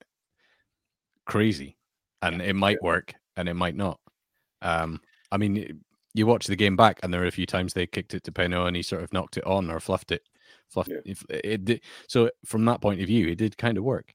crazy 1.27 1.77
and 2.23 2.43
it 2.43 2.55
might 2.55 2.83
work 2.83 3.15
and 3.37 3.49
it 3.49 3.55
might 3.55 3.77
not. 3.77 4.01
Um, 4.63 5.01
I 5.31 5.37
mean, 5.37 5.81
you 6.15 6.27
watch 6.27 6.47
the 6.47 6.57
game 6.57 6.77
back, 6.77 7.01
and 7.03 7.13
there 7.13 7.23
are 7.23 7.27
a 7.27 7.33
few 7.33 7.47
times 7.47 7.73
they 7.73 7.87
kicked 7.87 8.15
it 8.15 8.25
to 8.25 8.33
Penaud, 8.33 8.67
and 8.67 8.77
he 8.77 8.83
sort 8.83 9.03
of 9.03 9.13
knocked 9.13 9.37
it 9.37 9.47
on 9.47 9.71
or 9.71 9.81
fluffed 9.81 10.13
it. 10.13 10.23
Fluffed 10.69 10.91
yeah. 10.91 11.13
it, 11.13 11.45
it, 11.45 11.71
it, 11.71 11.81
so 12.09 12.31
from 12.45 12.65
that 12.65 12.81
point 12.81 13.01
of 13.01 13.07
view, 13.07 13.29
it 13.29 13.39
did 13.39 13.59
kind 13.59 13.77
of 13.77 13.85
work. 13.85 14.15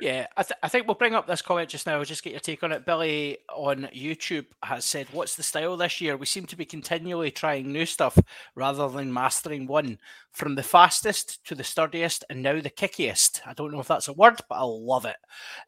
Yeah, 0.00 0.26
I, 0.36 0.42
th- 0.42 0.58
I 0.62 0.68
think 0.68 0.86
we'll 0.86 0.94
bring 0.94 1.14
up 1.14 1.26
this 1.26 1.42
comment 1.42 1.68
just 1.68 1.86
now. 1.86 2.02
Just 2.04 2.24
get 2.24 2.32
your 2.32 2.40
take 2.40 2.62
on 2.62 2.72
it. 2.72 2.84
Billy 2.84 3.38
on 3.54 3.88
YouTube 3.94 4.46
has 4.62 4.84
said, 4.84 5.06
What's 5.12 5.36
the 5.36 5.42
style 5.42 5.76
this 5.76 6.00
year? 6.00 6.16
We 6.16 6.26
seem 6.26 6.46
to 6.46 6.56
be 6.56 6.64
continually 6.64 7.30
trying 7.30 7.72
new 7.72 7.86
stuff 7.86 8.18
rather 8.54 8.88
than 8.88 9.12
mastering 9.12 9.66
one. 9.66 9.98
From 10.32 10.56
the 10.56 10.62
fastest 10.64 11.44
to 11.46 11.54
the 11.54 11.62
sturdiest 11.62 12.24
and 12.28 12.42
now 12.42 12.60
the 12.60 12.70
kickiest. 12.70 13.40
I 13.46 13.54
don't 13.54 13.72
know 13.72 13.80
if 13.80 13.88
that's 13.88 14.08
a 14.08 14.12
word, 14.12 14.40
but 14.48 14.56
I 14.56 14.64
love 14.64 15.04
it. 15.04 15.16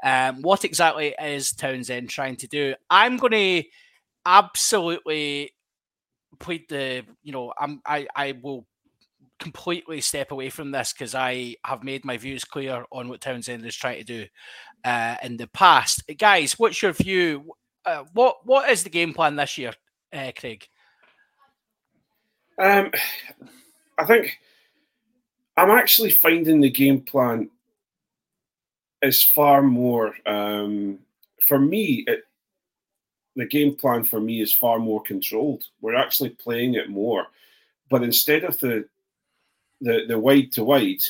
Um, 0.02 0.42
what 0.42 0.64
exactly 0.64 1.14
is 1.22 1.52
Townsend 1.52 2.10
trying 2.10 2.36
to 2.36 2.48
do? 2.48 2.74
I'm 2.90 3.16
going 3.16 3.32
to 3.32 3.68
absolutely 4.24 5.54
plead 6.40 6.68
the, 6.68 7.04
you 7.22 7.32
know, 7.32 7.52
I'm, 7.58 7.80
I, 7.86 8.08
I 8.14 8.34
will 8.42 8.66
completely 9.38 10.00
step 10.00 10.30
away 10.30 10.50
from 10.50 10.70
this 10.70 10.92
because 10.92 11.14
I 11.14 11.56
have 11.64 11.84
made 11.84 12.04
my 12.04 12.16
views 12.16 12.44
clear 12.44 12.84
on 12.90 13.08
what 13.08 13.20
Townsend 13.20 13.64
is 13.64 13.76
trying 13.76 13.98
to 13.98 14.04
do 14.04 14.26
uh, 14.84 15.16
in 15.22 15.36
the 15.36 15.48
past. 15.48 16.02
Guys, 16.18 16.58
what's 16.58 16.82
your 16.82 16.92
view? 16.92 17.52
Uh, 17.84 18.04
what 18.12 18.44
what 18.44 18.70
is 18.70 18.82
the 18.82 18.90
game 18.90 19.14
plan 19.14 19.36
this 19.36 19.58
year, 19.58 19.72
uh, 20.12 20.32
Craig? 20.36 20.66
Um, 22.58 22.90
I 23.98 24.04
think 24.04 24.38
I'm 25.56 25.70
actually 25.70 26.10
finding 26.10 26.60
the 26.60 26.70
game 26.70 27.00
plan 27.00 27.50
is 29.02 29.22
far 29.22 29.62
more 29.62 30.14
um, 30.26 30.98
for 31.46 31.58
me. 31.58 32.04
It, 32.06 32.24
the 33.36 33.46
game 33.46 33.76
plan 33.76 34.02
for 34.02 34.18
me 34.18 34.40
is 34.40 34.52
far 34.52 34.78
more 34.78 35.02
controlled. 35.02 35.64
We're 35.82 35.94
actually 35.94 36.30
playing 36.30 36.74
it 36.74 36.88
more, 36.88 37.26
but 37.90 38.02
instead 38.02 38.44
of 38.44 38.58
the 38.58 38.86
the 39.80 40.04
the 40.06 40.18
wide 40.18 40.52
to 40.52 40.64
wide, 40.64 41.02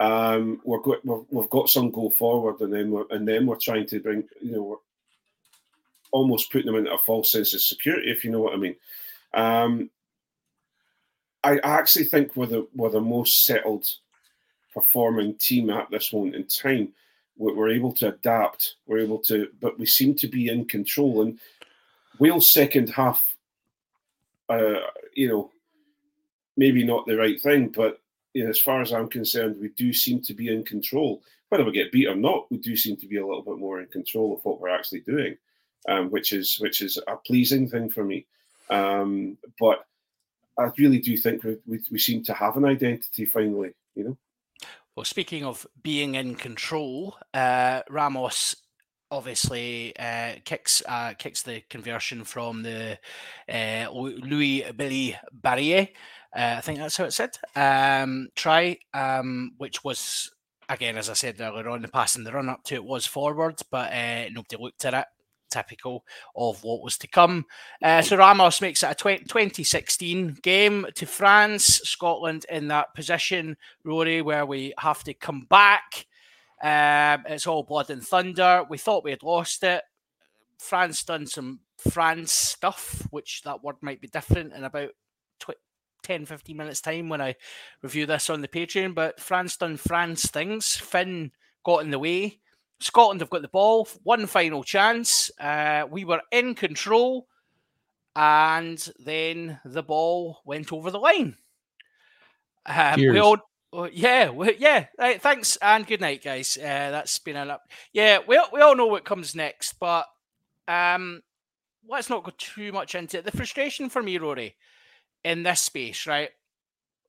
um, 0.00 0.60
we're 0.64 0.80
got, 0.80 1.04
we've, 1.04 1.24
we've 1.30 1.50
got 1.50 1.68
some 1.68 1.90
go 1.90 2.10
forward, 2.10 2.60
and 2.60 2.72
then 2.72 2.90
we're, 2.90 3.06
and 3.10 3.26
then 3.26 3.46
we're 3.46 3.56
trying 3.56 3.86
to 3.86 4.00
bring 4.00 4.24
you 4.40 4.52
know 4.52 4.80
almost 6.12 6.50
putting 6.50 6.66
them 6.66 6.76
into 6.76 6.92
a 6.92 6.98
false 6.98 7.32
sense 7.32 7.54
of 7.54 7.60
security, 7.60 8.10
if 8.10 8.24
you 8.24 8.30
know 8.30 8.40
what 8.40 8.54
I 8.54 8.56
mean. 8.56 8.76
Um, 9.34 9.90
I 11.44 11.58
actually 11.62 12.06
think 12.06 12.34
we're 12.34 12.46
the 12.46 12.66
we're 12.74 12.90
the 12.90 13.00
most 13.00 13.44
settled 13.44 13.86
performing 14.74 15.34
team 15.36 15.70
at 15.70 15.90
this 15.90 16.12
moment 16.12 16.34
in 16.34 16.44
time. 16.44 16.92
We're 17.38 17.70
able 17.70 17.92
to 17.94 18.08
adapt. 18.08 18.76
We're 18.86 18.98
able 18.98 19.18
to, 19.20 19.48
but 19.60 19.78
we 19.78 19.86
seem 19.86 20.14
to 20.16 20.26
be 20.26 20.48
in 20.48 20.64
control. 20.64 21.22
And 21.22 21.38
Wales' 22.18 22.52
second 22.52 22.88
half, 22.88 23.36
uh, 24.48 24.80
you 25.14 25.28
know, 25.28 25.50
maybe 26.56 26.84
not 26.84 27.06
the 27.06 27.16
right 27.16 27.40
thing, 27.40 27.68
but 27.68 28.00
you 28.34 28.44
know, 28.44 28.50
as 28.50 28.60
far 28.60 28.82
as 28.82 28.92
I'm 28.92 29.08
concerned, 29.08 29.56
we 29.60 29.68
do 29.68 29.92
seem 29.92 30.20
to 30.22 30.34
be 30.34 30.48
in 30.48 30.62
control. 30.62 31.22
Whether 31.48 31.64
we 31.64 31.72
get 31.72 31.92
beat 31.92 32.08
or 32.08 32.16
not, 32.16 32.50
we 32.50 32.58
do 32.58 32.76
seem 32.76 32.96
to 32.98 33.06
be 33.06 33.16
a 33.16 33.26
little 33.26 33.42
bit 33.42 33.58
more 33.58 33.80
in 33.80 33.86
control 33.86 34.34
of 34.34 34.44
what 34.44 34.60
we're 34.60 34.68
actually 34.68 35.00
doing, 35.00 35.36
um, 35.88 36.10
which 36.10 36.32
is 36.32 36.58
which 36.60 36.82
is 36.82 36.98
a 37.06 37.16
pleasing 37.16 37.68
thing 37.68 37.88
for 37.88 38.04
me. 38.04 38.26
Um, 38.68 39.38
but 39.58 39.86
I 40.58 40.70
really 40.76 40.98
do 40.98 41.16
think 41.16 41.44
we, 41.44 41.56
we, 41.66 41.80
we 41.90 41.98
seem 41.98 42.24
to 42.24 42.34
have 42.34 42.56
an 42.56 42.64
identity 42.64 43.24
finally. 43.24 43.72
You 43.94 44.04
know. 44.04 44.16
Well, 44.96 45.04
speaking 45.04 45.44
of 45.44 45.66
being 45.82 46.14
in 46.14 46.34
control, 46.34 47.16
uh, 47.32 47.82
Ramos 47.88 48.56
obviously 49.10 49.96
uh, 49.98 50.32
kicks 50.44 50.82
uh, 50.86 51.14
kicks 51.14 51.42
the 51.42 51.62
conversion 51.70 52.24
from 52.24 52.62
the 52.62 52.98
uh, 53.48 53.90
Louis 53.92 54.64
Billy 54.76 55.16
Barrier. 55.32 55.88
Uh, 56.36 56.56
I 56.58 56.60
think 56.60 56.78
that's 56.78 56.98
how 56.98 57.04
it 57.04 57.14
said. 57.14 57.30
Um, 57.54 58.28
try, 58.34 58.78
um, 58.92 59.52
which 59.56 59.82
was 59.82 60.30
again, 60.68 60.98
as 60.98 61.08
I 61.08 61.14
said 61.14 61.40
earlier 61.40 61.68
on, 61.68 61.82
the 61.82 61.88
pass 61.88 62.16
and 62.16 62.26
the 62.26 62.32
run 62.32 62.48
up 62.48 62.62
to 62.64 62.74
it 62.74 62.84
was 62.84 63.06
forward, 63.06 63.60
but 63.70 63.92
uh, 63.92 64.28
nobody 64.30 64.56
looked 64.58 64.84
at 64.84 64.94
it. 64.94 65.06
Typical 65.48 66.04
of 66.34 66.62
what 66.64 66.82
was 66.82 66.98
to 66.98 67.06
come. 67.06 67.46
Uh, 67.80 68.02
so 68.02 68.16
Ramos 68.16 68.60
makes 68.60 68.82
it 68.82 68.90
a 68.90 68.94
20, 68.94 69.24
2016 69.24 70.38
game 70.42 70.86
to 70.94 71.06
France, 71.06 71.64
Scotland 71.84 72.44
in 72.50 72.68
that 72.68 72.92
position, 72.94 73.56
Rory, 73.84 74.22
where 74.22 74.44
we 74.44 74.74
have 74.78 75.04
to 75.04 75.14
come 75.14 75.46
back. 75.48 76.06
Um, 76.62 77.24
it's 77.28 77.46
all 77.46 77.62
blood 77.62 77.90
and 77.90 78.04
thunder. 78.04 78.64
We 78.68 78.76
thought 78.76 79.04
we 79.04 79.12
had 79.12 79.22
lost 79.22 79.62
it. 79.62 79.84
France 80.58 81.04
done 81.04 81.26
some 81.26 81.60
France 81.90 82.32
stuff, 82.32 83.06
which 83.10 83.42
that 83.42 83.62
word 83.62 83.76
might 83.80 84.00
be 84.00 84.08
different 84.08 84.52
in 84.52 84.64
about 84.64 84.90
10, 86.06 86.24
15 86.24 86.56
minutes 86.56 86.80
time 86.80 87.08
when 87.08 87.20
I 87.20 87.34
review 87.82 88.06
this 88.06 88.30
on 88.30 88.40
the 88.40 88.48
Patreon. 88.48 88.94
But 88.94 89.20
France 89.20 89.56
done 89.56 89.76
France 89.76 90.26
things. 90.26 90.76
Finn 90.76 91.32
got 91.64 91.82
in 91.82 91.90
the 91.90 91.98
way. 91.98 92.38
Scotland 92.78 93.20
have 93.20 93.30
got 93.30 93.42
the 93.42 93.48
ball. 93.48 93.88
One 94.04 94.26
final 94.26 94.62
chance. 94.62 95.30
Uh, 95.40 95.84
we 95.90 96.04
were 96.04 96.22
in 96.30 96.54
control. 96.54 97.26
And 98.14 98.88
then 98.98 99.58
the 99.64 99.82
ball 99.82 100.38
went 100.44 100.72
over 100.72 100.90
the 100.90 101.00
line. 101.00 101.36
Um, 102.64 103.00
we 103.00 103.18
all, 103.18 103.38
oh, 103.72 103.88
yeah, 103.92 104.30
we, 104.30 104.56
yeah. 104.58 104.86
Right, 104.98 105.20
thanks 105.20 105.56
and 105.56 105.86
good 105.86 106.00
night, 106.00 106.22
guys. 106.22 106.56
Uh, 106.56 106.90
that's 106.90 107.18
been 107.18 107.36
an 107.36 107.50
up. 107.50 107.62
Yeah, 107.92 108.20
we 108.26 108.40
we 108.52 108.60
all 108.60 108.74
know 108.74 108.86
what 108.86 109.04
comes 109.04 109.34
next, 109.34 109.74
but 109.78 110.06
um, 110.66 111.22
let's 111.88 112.10
not 112.10 112.24
go 112.24 112.32
too 112.38 112.72
much 112.72 112.94
into 112.94 113.18
it. 113.18 113.24
The 113.24 113.36
frustration 113.36 113.88
for 113.88 114.02
me, 114.02 114.18
Rory, 114.18 114.56
in 115.24 115.42
this 115.42 115.60
space, 115.60 116.06
right? 116.06 116.30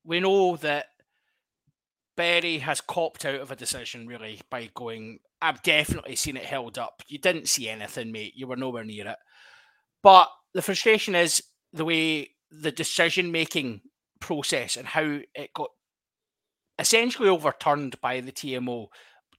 We 0.04 0.20
know 0.20 0.56
that 0.58 0.88
Berry 2.16 2.60
has 2.60 2.82
copped 2.82 3.26
out 3.26 3.42
of 3.42 3.52
a 3.52 3.56
decision 3.56 4.08
really 4.08 4.42
by 4.50 4.70
going. 4.74 5.20
I've 5.42 5.62
definitely 5.62 6.16
seen 6.16 6.36
it 6.38 6.46
held 6.46 6.78
up. 6.78 7.04
You 7.08 7.20
didn't 7.20 7.48
see 7.48 7.70
anything, 7.70 8.12
mate. 8.12 8.34
You 8.36 8.48
were 8.48 8.56
nowhere 8.56 8.84
near 8.84 9.08
it. 9.08 9.18
But 10.02 10.30
the 10.54 10.62
frustration 10.62 11.14
is 11.16 11.44
the 11.74 11.86
way 11.86 12.32
the 12.50 12.72
decision 12.72 13.32
making 13.32 13.82
process 14.20 14.78
and 14.78 14.88
how 14.88 15.20
it 15.36 15.54
got 15.54 15.70
essentially 16.80 17.30
overturned 17.30 18.00
by 18.02 18.22
the 18.22 18.32
TMO 18.32 18.88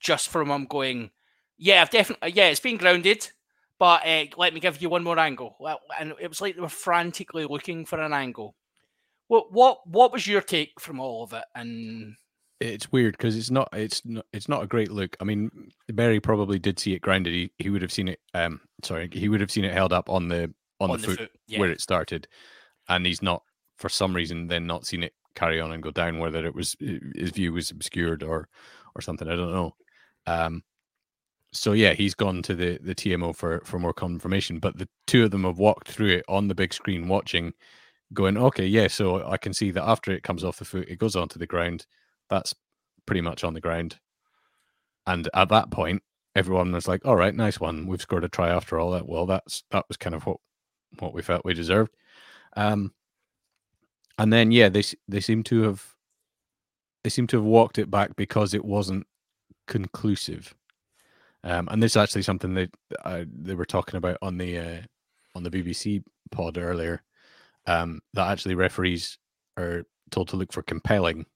just 0.00 0.28
from 0.28 0.50
him 0.50 0.66
going, 0.66 1.10
yeah, 1.56 1.82
I've 1.82 1.90
definitely, 1.90 2.32
yeah, 2.32 2.48
it's 2.48 2.60
been 2.60 2.76
grounded, 2.76 3.30
but 3.78 4.06
uh, 4.06 4.24
let 4.36 4.54
me 4.54 4.60
give 4.60 4.82
you 4.82 4.88
one 4.88 5.04
more 5.04 5.18
angle. 5.18 5.56
And 5.98 6.14
it 6.20 6.28
was 6.28 6.40
like 6.40 6.56
they 6.56 6.60
were 6.60 6.68
frantically 6.68 7.44
looking 7.44 7.84
for 7.84 8.00
an 8.00 8.12
angle. 8.12 8.54
What 9.28 9.52
what 9.52 9.86
what 9.86 10.12
was 10.12 10.26
your 10.26 10.40
take 10.40 10.80
from 10.80 11.00
all 11.00 11.22
of 11.22 11.32
it? 11.32 11.44
And 11.54 12.16
it's 12.60 12.90
weird 12.90 13.16
because 13.16 13.36
it's 13.36 13.50
not 13.50 13.68
it's 13.72 14.04
not 14.04 14.26
it's 14.32 14.48
not 14.48 14.62
a 14.62 14.66
great 14.66 14.90
look. 14.90 15.16
I 15.20 15.24
mean, 15.24 15.70
Berry 15.88 16.18
probably 16.18 16.58
did 16.58 16.78
see 16.78 16.94
it 16.94 17.02
grounded. 17.02 17.34
He 17.34 17.52
he 17.58 17.70
would 17.70 17.82
have 17.82 17.92
seen 17.92 18.08
it. 18.08 18.20
Um, 18.34 18.60
sorry, 18.82 19.08
he 19.12 19.28
would 19.28 19.40
have 19.40 19.50
seen 19.50 19.64
it 19.64 19.74
held 19.74 19.92
up 19.92 20.08
on 20.08 20.28
the 20.28 20.52
on, 20.80 20.90
on 20.90 21.00
the, 21.00 21.06
the, 21.06 21.06
foot, 21.06 21.18
foot 21.18 21.30
yeah. 21.46 21.60
where 21.60 21.70
it 21.70 21.80
started, 21.80 22.26
and 22.88 23.06
he's 23.06 23.22
not 23.22 23.42
for 23.76 23.88
some 23.88 24.14
reason 24.14 24.48
then 24.48 24.66
not 24.66 24.86
seen 24.86 25.04
it 25.04 25.12
carry 25.34 25.60
on 25.60 25.72
and 25.72 25.82
go 25.82 25.92
down, 25.92 26.18
whether 26.18 26.44
it 26.44 26.54
was 26.54 26.76
his 26.80 27.30
view 27.30 27.52
was 27.52 27.70
obscured 27.70 28.22
or 28.22 28.48
or 28.96 29.02
something. 29.02 29.28
I 29.28 29.36
don't 29.36 29.52
know. 29.52 29.74
Um, 30.26 30.62
so 31.52 31.72
yeah, 31.72 31.94
he's 31.94 32.14
gone 32.14 32.42
to 32.42 32.54
the 32.54 32.78
the 32.82 32.94
TMO 32.94 33.32
for 33.34 33.60
for 33.64 33.78
more 33.78 33.92
confirmation. 33.94 34.58
But 34.58 34.78
the 34.78 34.88
two 35.06 35.24
of 35.24 35.30
them 35.30 35.44
have 35.44 35.58
walked 35.58 35.88
through 35.90 36.10
it 36.18 36.24
on 36.28 36.48
the 36.48 36.54
big 36.54 36.72
screen, 36.74 37.08
watching, 37.08 37.54
going, 38.14 38.36
okay, 38.38 38.66
yeah. 38.66 38.88
So 38.88 39.26
I 39.28 39.38
can 39.38 39.54
see 39.54 39.70
that 39.72 39.84
after 39.88 40.12
it 40.12 40.22
comes 40.24 40.44
off 40.44 40.58
the 40.58 40.66
foot, 40.66 40.88
it 40.88 40.98
goes 41.00 41.16
onto 41.16 41.38
the 41.38 41.46
ground. 41.48 41.86
That's 42.30 42.54
pretty 43.06 43.22
much 43.22 43.44
on 43.44 43.54
the 43.54 43.60
ground. 43.62 43.98
And 45.06 45.28
at 45.34 45.48
that 45.48 45.70
point, 45.70 46.02
everyone 46.36 46.72
was 46.72 46.86
like, 46.88 47.04
"All 47.04 47.16
right, 47.16 47.34
nice 47.34 47.58
one. 47.60 47.86
We've 47.86 48.00
scored 48.02 48.24
a 48.24 48.28
try 48.28 48.48
after 48.50 48.78
all 48.78 48.90
that." 48.92 49.08
Well, 49.08 49.26
that's 49.26 49.64
that 49.70 49.86
was 49.88 49.96
kind 49.96 50.14
of 50.14 50.26
what 50.26 50.38
what 50.98 51.14
we 51.14 51.22
felt 51.22 51.44
we 51.44 51.54
deserved. 51.54 51.94
Um, 52.56 52.94
and 54.18 54.32
then 54.32 54.50
yeah, 54.50 54.68
they 54.68 54.82
they 55.06 55.20
seem 55.20 55.42
to 55.44 55.62
have 55.62 55.94
they 57.02 57.10
seem 57.10 57.26
to 57.28 57.36
have 57.38 57.44
walked 57.44 57.78
it 57.78 57.90
back 57.90 58.14
because 58.16 58.54
it 58.54 58.64
wasn't 58.64 59.06
conclusive. 59.68 60.54
Um, 61.44 61.68
and 61.70 61.82
this 61.82 61.92
is 61.92 61.96
actually 61.96 62.22
something 62.22 62.54
that 62.54 62.70
uh, 63.04 63.24
they 63.32 63.54
were 63.54 63.64
talking 63.64 63.96
about 63.96 64.18
on 64.22 64.38
the 64.38 64.58
uh, 64.58 64.80
on 65.34 65.42
the 65.42 65.50
BBC 65.50 66.02
pod 66.30 66.58
earlier. 66.58 67.02
Um, 67.66 68.00
that 68.14 68.30
actually 68.30 68.54
referees 68.54 69.18
are 69.56 69.84
told 70.10 70.28
to 70.28 70.36
look 70.36 70.52
for 70.52 70.62
compelling 70.62 71.26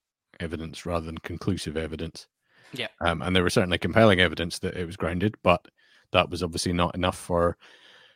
evidence 0.40 0.86
rather 0.86 1.06
than 1.06 1.18
conclusive 1.18 1.76
evidence. 1.76 2.26
Yeah. 2.72 2.88
Um, 3.00 3.22
and 3.22 3.36
there 3.36 3.44
was 3.44 3.54
certainly 3.54 3.78
compelling 3.78 4.20
evidence 4.20 4.58
that 4.60 4.76
it 4.76 4.86
was 4.86 4.96
grounded, 4.96 5.34
but 5.42 5.66
that 6.12 6.30
was 6.30 6.42
obviously 6.42 6.72
not 6.72 6.94
enough 6.94 7.18
for 7.18 7.56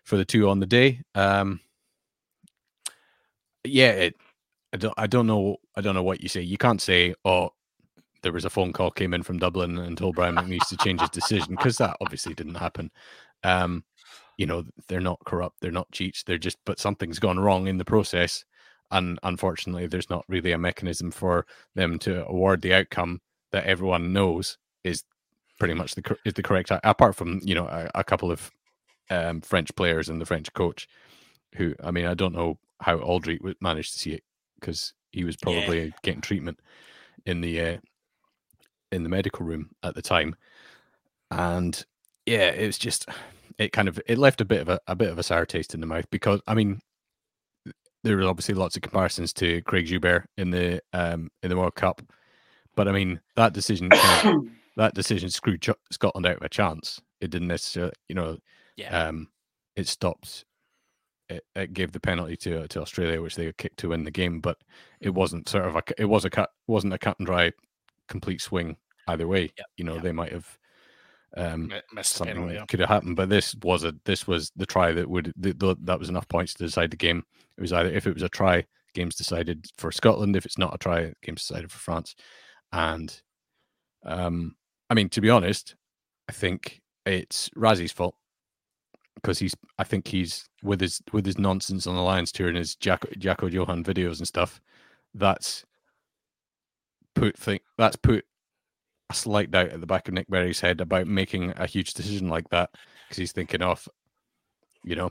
for 0.05 0.17
the 0.17 0.25
two 0.25 0.49
on 0.49 0.61
the 0.61 0.67
day. 0.67 1.03
Um, 1.15 1.61
yeah, 3.65 3.91
it, 3.91 4.15
I 4.73 4.77
don't 4.77 4.95
I 4.97 5.07
don't 5.07 5.27
know 5.27 5.57
I 5.77 5.81
don't 5.81 5.95
know 5.95 6.03
what 6.03 6.23
you 6.23 6.29
say. 6.29 6.41
You 6.41 6.59
can't 6.59 6.81
say, 6.81 7.15
oh, 7.25 7.51
there 8.27 8.33
was 8.33 8.45
a 8.45 8.51
phone 8.51 8.73
call 8.73 8.91
came 8.91 9.15
in 9.15 9.23
from 9.23 9.39
Dublin 9.39 9.79
and 9.79 9.97
told 9.97 10.17
Brian 10.17 10.35
MacNeice 10.35 10.69
to 10.71 10.77
change 10.79 11.01
his 11.01 11.11
decision 11.11 11.55
because 11.55 11.79
that 11.79 11.97
obviously 12.01 12.35
didn't 12.35 12.57
happen. 12.57 12.91
Um, 13.45 13.85
you 14.37 14.47
know, 14.47 14.65
they're 14.89 15.01
not 15.01 15.21
corrupt, 15.25 15.61
they're 15.61 15.71
not 15.71 15.93
cheats, 15.93 16.25
they're 16.25 16.37
just 16.37 16.59
but 16.67 16.81
something's 16.81 17.21
gone 17.21 17.39
wrong 17.39 17.69
in 17.69 17.79
the 17.79 17.85
process. 17.85 18.45
And 18.91 19.21
unfortunately, 19.23 19.87
there's 19.87 20.11
not 20.11 20.25
really 20.27 20.51
a 20.51 20.59
mechanism 20.59 21.13
for 21.13 21.47
them 21.77 22.01
to 22.01 22.27
award 22.27 22.63
the 22.63 22.75
outcome 22.75 23.21
that 23.53 23.65
everyone 23.65 24.13
knows 24.13 24.59
is 24.83 25.05
pretty 25.61 25.75
much 25.75 25.95
the 25.95 26.17
is 26.25 26.35
the 26.35 26.43
correct 26.43 26.73
apart 26.83 27.15
from 27.15 27.41
you 27.45 27.55
know 27.55 27.69
a, 27.69 27.89
a 27.95 28.03
couple 28.03 28.33
of 28.33 28.51
um, 29.09 29.41
French 29.41 29.73
players 29.77 30.09
and 30.09 30.21
the 30.21 30.27
French 30.27 30.53
coach 30.53 30.89
who 31.55 31.77
I 31.81 31.93
mean 31.93 32.07
I 32.07 32.15
don't 32.15 32.35
know 32.35 32.59
how 32.81 32.99
Alldritt 32.99 33.55
managed 33.61 33.93
to 33.93 33.99
see 34.01 34.15
it 34.15 34.25
because 34.59 34.95
he 35.13 35.23
was 35.23 35.37
probably 35.37 35.85
yeah. 35.85 35.91
getting 36.03 36.23
treatment 36.23 36.59
in 37.25 37.41
the 37.41 37.61
uh, 37.61 37.77
in 38.93 39.03
the 39.03 39.09
medical 39.09 39.45
room 39.45 39.71
at 39.83 39.95
the 39.95 40.03
time 40.03 40.35
and 41.31 41.85
yeah 42.25 42.51
it 42.51 42.67
was 42.67 42.79
just 42.79 43.09
it 43.59 43.73
kind 43.73 43.89
of 43.89 44.01
it 44.07 44.19
left 44.19 44.41
a 44.41 44.45
bit 44.45 44.61
of 44.61 44.69
a, 44.69 44.81
a 44.87 44.95
bit 44.95 45.11
of 45.11 45.19
a 45.19 45.23
sour 45.23 45.45
taste 45.45 45.75
in 45.75 45.81
the 45.81 45.87
mouth 45.87 46.09
because 46.11 46.41
I 46.47 46.55
mean 46.55 46.81
there 48.05 48.17
was 48.17 48.27
obviously 48.27 48.55
lots 48.55 48.77
of 48.77 48.83
comparisons 48.83 49.33
to 49.35 49.63
Craig 49.63 49.87
Joubert 49.87 50.29
in 50.37 50.51
the 50.51 50.81
um 50.93 51.31
in 51.43 51.51
the 51.51 51.57
World 51.57 51.75
Cup 51.75 52.01
but 52.77 52.87
I 52.87 52.93
mean, 52.93 53.21
that 53.35 53.55
decision 53.55 53.91
kind 53.91 54.29
of, 54.29 54.45
that 54.77 54.95
decision 54.95 55.31
screwed 55.31 55.67
Scotland 55.91 56.27
out 56.27 56.37
of 56.37 56.43
a 56.43 56.49
chance. 56.49 57.01
It 57.21 57.31
didn't 57.31 57.49
necessarily, 57.49 57.95
you 58.09 58.15
know, 58.15 58.37
yeah. 58.77 59.09
um, 59.09 59.29
it 59.75 59.89
stopped. 59.89 60.45
It, 61.29 61.43
it, 61.57 61.73
gave 61.73 61.91
the 61.91 61.99
penalty 61.99 62.37
to 62.37 62.69
to 62.69 62.81
Australia, 62.81 63.21
which 63.21 63.35
they 63.35 63.53
kicked 63.55 63.79
to 63.79 63.89
win 63.89 64.05
the 64.05 64.13
game, 64.13 64.41
but 64.41 64.59
it 65.01 65.11
wasn't 65.11 65.49
sort 65.49 65.65
of 65.65 65.75
a 65.75 65.83
it 65.99 66.05
was 66.05 66.25
a 66.25 66.31
cut 66.31 66.51
wasn't 66.69 66.93
a 66.93 66.99
cut 66.99 67.19
and 67.19 67.27
dry 67.27 67.51
complete 68.09 68.41
swing 68.41 68.77
either 69.09 69.27
way. 69.27 69.53
Yeah. 69.57 69.65
You 69.77 69.85
know, 69.85 69.97
yeah. 69.97 70.01
they 70.01 70.13
might 70.13 70.33
have 70.33 70.59
um, 71.37 71.73
missed 71.93 72.13
something 72.13 72.35
penalty, 72.35 72.55
yeah. 72.55 72.65
could 72.67 72.81
have 72.81 72.89
happened, 72.89 73.17
but 73.17 73.29
this 73.29 73.55
was 73.63 73.85
a 73.85 73.95
this 74.05 74.27
was 74.27 74.51
the 74.57 74.67
try 74.67 74.93
that 74.93 75.09
would 75.09 75.33
the, 75.37 75.53
the, 75.53 75.77
that 75.83 75.99
was 75.99 76.09
enough 76.09 76.29
points 76.29 76.55
to 76.55 76.65
decide 76.65 76.91
the 76.91 76.97
game. 76.97 77.25
It 77.59 77.61
was 77.61 77.73
either 77.73 77.91
if 77.91 78.07
it 78.07 78.15
was 78.15 78.23
a 78.23 78.29
try, 78.29 78.65
games 78.95 79.17
decided 79.17 79.67
for 79.77 79.93
Scotland. 79.93 80.37
If 80.37 80.47
it's 80.47 80.59
not 80.59 80.75
a 80.75 80.79
try, 80.79 81.13
games 81.23 81.47
decided 81.47 81.71
for 81.71 81.79
France. 81.79 82.15
And 82.73 83.21
um, 84.05 84.57
I 84.89 84.95
mean, 84.95 85.09
to 85.11 85.21
be 85.21 85.31
honest, 85.31 85.75
I 86.29 86.33
think 86.33 86.81
it's 87.05 87.51
Rassie's 87.51 87.93
fault 87.93 88.15
because 89.17 89.39
he's. 89.39 89.55
I 89.79 89.85
think 89.85 90.09
he's 90.09 90.49
with 90.63 90.81
his 90.81 91.03
with 91.13 91.27
his 91.27 91.39
nonsense 91.39 91.87
on 91.87 91.97
the 91.97 92.03
Lions 92.03 92.33
tour 92.33 92.49
and 92.49 92.57
his 92.57 92.77
Jacko, 92.77 93.09
Jacko 93.19 93.47
Johan 93.47 93.85
videos 93.85 94.19
and 94.19 94.29
stuff. 94.29 94.61
That's 95.15 95.65
put 97.17 97.37
think 97.37 97.63
that's 97.77 97.97
put 97.97 98.25
a 99.11 99.15
slight 99.15 99.51
doubt 99.51 99.71
at 99.71 99.81
the 99.81 99.87
back 99.87 100.07
of 100.09 100.15
Nic 100.15 100.29
Berry's 100.29 100.61
head 100.61 100.81
about 100.81 101.07
making 101.07 101.53
a 101.57 101.67
huge 101.67 101.95
decision 101.95 102.29
like 102.29 102.49
that 102.51 102.71
because 103.05 103.17
he's 103.19 103.33
thinking 103.33 103.63
of, 103.63 103.89
you 104.85 104.97
know, 104.97 105.11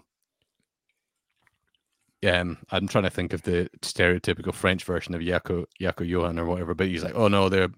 um, 2.27 2.57
I'm 2.71 2.87
trying 2.87 3.03
to 3.03 3.09
think 3.09 3.33
of 3.33 3.41
the 3.43 3.69
stereotypical 3.81 4.53
French 4.53 4.83
version 4.83 5.13
of 5.13 5.21
Yako 5.21 5.65
Yako 5.79 6.07
Johan 6.07 6.39
or 6.39 6.45
whatever, 6.45 6.73
but 6.73 6.87
he's 6.87 7.03
like, 7.03 7.15
oh 7.15 7.27
no, 7.27 7.49
they're 7.49 7.69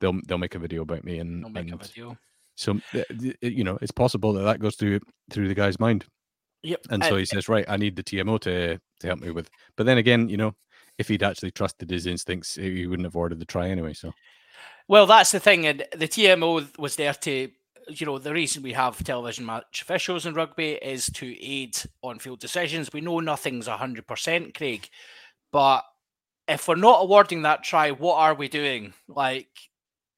they'll 0.00 0.20
they'll 0.26 0.38
make 0.38 0.54
a 0.54 0.58
video 0.58 0.82
about 0.82 1.04
me 1.04 1.18
and, 1.18 1.40
make 1.52 1.64
and 1.70 1.74
a 1.74 1.76
video. 1.84 2.16
so 2.56 2.78
you 3.40 3.64
know 3.64 3.78
it's 3.80 3.90
possible 3.92 4.32
that 4.34 4.42
that 4.42 4.60
goes 4.60 4.76
through 4.76 5.00
through 5.30 5.48
the 5.48 5.54
guy's 5.54 5.80
mind, 5.80 6.04
Yep. 6.62 6.80
and 6.90 7.02
so 7.04 7.16
he 7.16 7.24
says, 7.24 7.48
right, 7.48 7.64
I 7.68 7.76
need 7.76 7.96
the 7.96 8.02
TMO 8.02 8.38
to 8.40 8.78
to 9.00 9.06
help 9.06 9.20
me 9.20 9.30
with. 9.30 9.48
But 9.76 9.86
then 9.86 9.98
again, 9.98 10.28
you 10.28 10.36
know, 10.36 10.54
if 10.98 11.08
he'd 11.08 11.22
actually 11.22 11.50
trusted 11.50 11.90
his 11.90 12.06
instincts, 12.06 12.54
he 12.54 12.86
wouldn't 12.86 13.06
have 13.06 13.16
ordered 13.16 13.40
the 13.40 13.44
try 13.44 13.68
anyway. 13.68 13.92
So 13.92 14.12
Well, 14.88 15.06
that's 15.06 15.32
the 15.32 15.40
thing, 15.40 15.66
and 15.66 15.84
the 15.92 16.08
TMO 16.08 16.76
was 16.78 16.96
there 16.96 17.14
to, 17.14 17.50
you 17.88 18.06
know, 18.06 18.18
the 18.18 18.32
reason 18.32 18.62
we 18.62 18.72
have 18.72 19.02
television 19.02 19.44
match 19.46 19.82
officials 19.82 20.26
in 20.26 20.34
rugby 20.34 20.72
is 20.72 21.06
to 21.06 21.44
aid 21.44 21.76
on-field 22.02 22.40
decisions. 22.40 22.92
We 22.92 23.00
know 23.00 23.20
nothing's 23.20 23.66
hundred 23.66 24.06
percent, 24.06 24.54
Craig, 24.54 24.88
but 25.52 25.84
if 26.46 26.68
we're 26.68 26.76
not 26.76 27.02
awarding 27.02 27.42
that 27.42 27.64
try, 27.64 27.90
what 27.90 28.16
are 28.16 28.34
we 28.34 28.48
doing? 28.48 28.92
Like, 29.08 29.48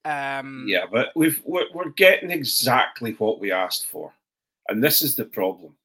um, 0.05 0.67
Yeah, 0.69 0.87
but 0.91 1.09
we've 1.15 1.41
we're, 1.45 1.73
we're 1.73 1.91
getting 1.91 2.31
exactly 2.31 3.13
what 3.13 3.41
we 3.41 3.53
asked 3.53 3.87
for, 3.87 4.13
and 4.69 4.83
this 4.83 5.03
is 5.03 5.15
the 5.15 5.25
problem. 5.25 5.77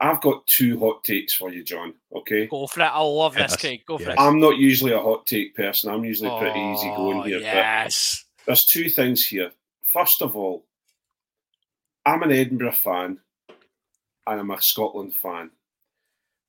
I've 0.00 0.20
got 0.20 0.46
two 0.46 0.78
hot 0.78 1.04
takes 1.04 1.34
for 1.34 1.50
you, 1.52 1.62
John. 1.62 1.94
Okay, 2.14 2.46
go 2.46 2.66
for 2.66 2.80
it. 2.80 2.84
I 2.84 3.00
love 3.00 3.34
this, 3.34 3.52
Yes, 3.52 3.56
Craig. 3.60 3.80
Go 3.86 3.98
for 3.98 4.04
yes. 4.04 4.12
it. 4.12 4.20
I'm 4.20 4.40
not 4.40 4.56
usually 4.56 4.92
a 4.92 5.00
hot 5.00 5.26
take 5.26 5.54
person. 5.54 5.92
I'm 5.92 6.04
usually 6.04 6.36
pretty 6.38 6.58
easy 6.58 6.88
oh, 6.92 6.96
going 6.96 7.18
Oh, 7.18 7.22
here. 7.22 7.38
Yes. 7.38 8.24
There's 8.46 8.64
two 8.66 8.88
things 8.90 9.24
here. 9.24 9.52
First 9.82 10.20
of 10.20 10.36
all, 10.36 10.64
I'm 12.04 12.22
an 12.22 12.32
Edinburgh 12.32 12.72
fan 12.72 13.18
and 14.26 14.40
I'm 14.40 14.50
a 14.50 14.60
Scotland 14.60 15.14
fan. 15.14 15.50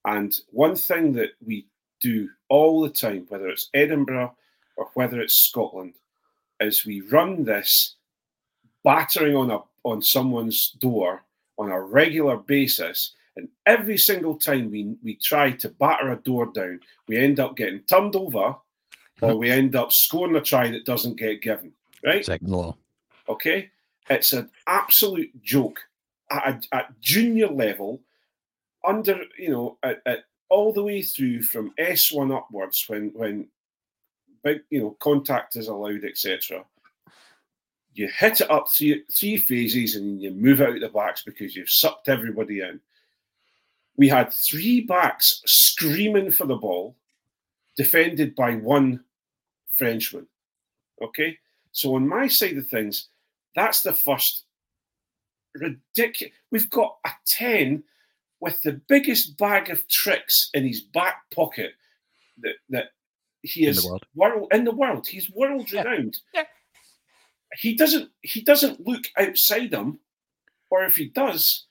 And 0.04 0.36
one 0.52 0.76
thing 0.76 1.14
that 1.14 1.32
we 1.46 1.68
do 2.02 2.30
all 2.50 2.82
the 2.82 2.90
time, 2.90 3.26
whether 3.30 3.48
it's 3.48 3.70
Edinburgh 3.74 4.36
or 4.76 4.90
whether 4.96 5.22
it's 5.22 5.48
Scotland, 5.48 5.94
is 6.60 6.86
we 6.86 7.02
run 7.02 7.44
this 7.44 7.96
battering 8.84 9.36
on 9.36 9.52
a 9.52 9.60
on 9.84 10.02
someone's 10.02 10.72
door 10.80 11.24
on 11.58 11.70
a 11.72 11.80
regular 11.80 12.38
basis. 12.38 13.14
And 13.38 13.50
every 13.66 13.98
single 13.98 14.38
time 14.38 14.72
we, 14.72 14.96
we 15.04 15.16
try 15.16 15.52
to 15.52 15.70
batter 15.70 16.12
a 16.12 16.18
door 16.18 16.52
down, 16.54 16.80
we 17.08 17.18
end 17.18 17.40
up 17.40 17.58
getting 17.58 17.82
turned 17.82 18.16
over 18.16 18.56
or 19.22 19.36
we 19.36 19.50
end 19.50 19.76
up 19.76 19.92
scoring 19.92 20.36
a 20.36 20.42
try 20.42 20.70
that 20.70 20.86
doesn't 20.86 21.18
get 21.18 21.42
given. 21.42 21.72
Right? 22.04 22.26
second 22.26 22.50
law, 22.50 22.76
Okay, 23.28 23.72
it's 24.10 24.34
an 24.34 24.50
absolute 24.68 25.42
joke 25.42 25.80
at, 26.30 26.66
at 26.72 27.00
junior 27.02 27.48
level, 27.48 28.02
under 28.84 29.20
you 29.38 29.50
know, 29.50 29.78
at, 29.82 30.02
at 30.06 30.20
all 30.50 30.72
the 30.72 30.84
way 30.84 31.02
through 31.02 31.42
from 31.42 31.74
S 31.78 32.12
one 32.12 32.32
upwards 32.32 32.86
when 32.88 33.12
when 33.16 33.48
big 34.44 34.62
you 34.70 34.82
know 34.82 34.98
contact 35.00 35.56
is 35.56 35.68
allowed, 35.68 36.04
etc. 36.04 36.64
You 37.94 38.10
hit 38.16 38.42
it 38.42 38.52
up 38.52 38.70
three 38.70 39.04
three 39.12 39.38
phases 39.38 39.96
and 39.96 40.22
you 40.22 40.32
move 40.32 40.62
out 40.62 40.80
the 40.80 40.90
backs 40.90 41.24
because 41.24 41.56
you've 41.56 41.70
sucked 41.70 42.10
everybody 42.10 42.60
in. 42.60 42.80
We 43.98 44.08
had 44.10 44.34
three 44.34 44.82
backs 44.82 45.42
screaming 45.46 46.32
for 46.32 46.46
the 46.46 46.56
ball, 46.56 46.96
defended 47.78 48.36
by 48.36 48.56
one 48.56 49.04
Frenchman. 49.74 50.28
Okay, 51.02 51.38
so 51.72 51.96
on 51.96 52.08
my 52.08 52.28
side 52.28 52.58
of 52.58 52.68
things, 52.68 53.10
that's 53.56 53.82
the 53.82 53.94
first 53.94 54.44
ridiculous. 55.54 56.34
We've 56.52 56.70
got 56.70 56.98
a 57.06 57.10
10 57.28 57.84
with 58.42 58.62
the 58.64 58.74
biggest 58.88 59.38
bag 59.38 59.70
of 59.70 59.88
tricks 59.88 60.50
in 60.54 60.66
his 60.66 60.82
back 60.82 61.22
pocket 61.34 61.72
that, 62.40 62.56
that 62.70 62.86
he 63.42 63.64
In 63.64 63.70
is 63.70 63.84
the 63.84 63.90
world. 63.90 64.06
world 64.16 64.48
in 64.54 64.64
the 64.66 64.72
world. 64.76 65.08
He's 65.08 65.30
world 65.32 65.72
Yeah. 65.72 65.84
renowned. 65.84 66.18
Yeah. 66.34 66.46
He 67.60 67.76
doesn't 67.76 68.12
he 68.22 68.42
doesn't 68.42 68.86
look 68.86 69.06
outside 69.18 69.72
him, 69.74 70.00
or 70.70 70.84
if 70.84 70.98
he 70.98 71.08
does, 71.10 71.66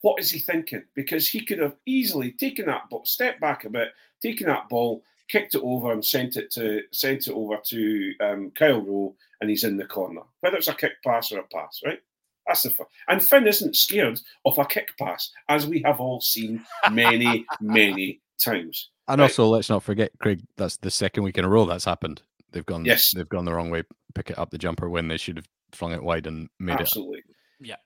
what 0.00 0.20
is 0.20 0.30
he 0.30 0.38
thinking? 0.38 0.84
Because 0.94 1.28
he 1.28 1.40
could 1.40 1.58
have 1.58 1.76
easily 1.86 2.32
taken 2.32 2.66
that 2.66 2.88
ball, 2.90 3.04
stepped 3.04 3.40
back 3.40 3.64
a 3.64 3.70
bit, 3.70 3.88
taken 4.22 4.46
that 4.46 4.68
ball, 4.68 5.02
kicked 5.28 5.54
it 5.54 5.62
over, 5.62 5.92
and 5.92 6.04
sent 6.04 6.36
it 6.36 6.50
to 6.52 6.82
sent 6.92 7.26
it 7.26 7.32
over 7.32 7.58
to 7.64 8.14
um, 8.20 8.50
Kyle 8.52 8.80
Rowe, 8.80 9.14
and 9.40 9.50
he's 9.50 9.64
in 9.64 9.76
the 9.76 9.84
corner. 9.84 10.22
Whether 10.40 10.56
it's 10.56 10.68
a 10.68 10.74
kick 10.74 11.02
pass 11.04 11.32
or 11.32 11.40
a 11.40 11.44
pass, 11.44 11.80
right? 11.84 12.00
That's 12.46 12.62
the 12.62 12.70
fun. 12.70 12.86
And 13.08 13.22
Finn 13.22 13.46
isn't 13.46 13.76
scared 13.76 14.20
of 14.46 14.56
a 14.56 14.64
kick 14.64 14.96
pass, 14.98 15.30
as 15.48 15.66
we 15.66 15.82
have 15.84 16.00
all 16.00 16.20
seen 16.20 16.64
many, 16.90 17.44
many 17.60 18.20
times. 18.42 18.88
And 19.06 19.20
right? 19.20 19.26
also, 19.26 19.46
let's 19.46 19.68
not 19.68 19.82
forget, 19.82 20.12
Craig. 20.18 20.40
That's 20.56 20.78
the 20.78 20.90
second 20.90 21.24
week 21.24 21.38
in 21.38 21.44
a 21.44 21.48
row 21.48 21.66
that's 21.66 21.84
happened. 21.84 22.22
They've 22.52 22.64
gone. 22.64 22.84
Yes, 22.84 23.12
they've 23.14 23.28
gone 23.28 23.44
the 23.44 23.52
wrong 23.52 23.70
way. 23.70 23.82
Pick 24.14 24.30
it 24.30 24.38
up 24.38 24.50
the 24.50 24.58
jumper 24.58 24.88
when 24.88 25.08
they 25.08 25.18
should 25.18 25.36
have 25.36 25.48
flung 25.72 25.92
it 25.92 26.02
wide 26.02 26.26
and 26.26 26.48
made 26.58 26.80
Absolutely. 26.80 27.18
it. 27.18 27.24
Absolutely. 27.28 27.68
Yeah. 27.68 27.76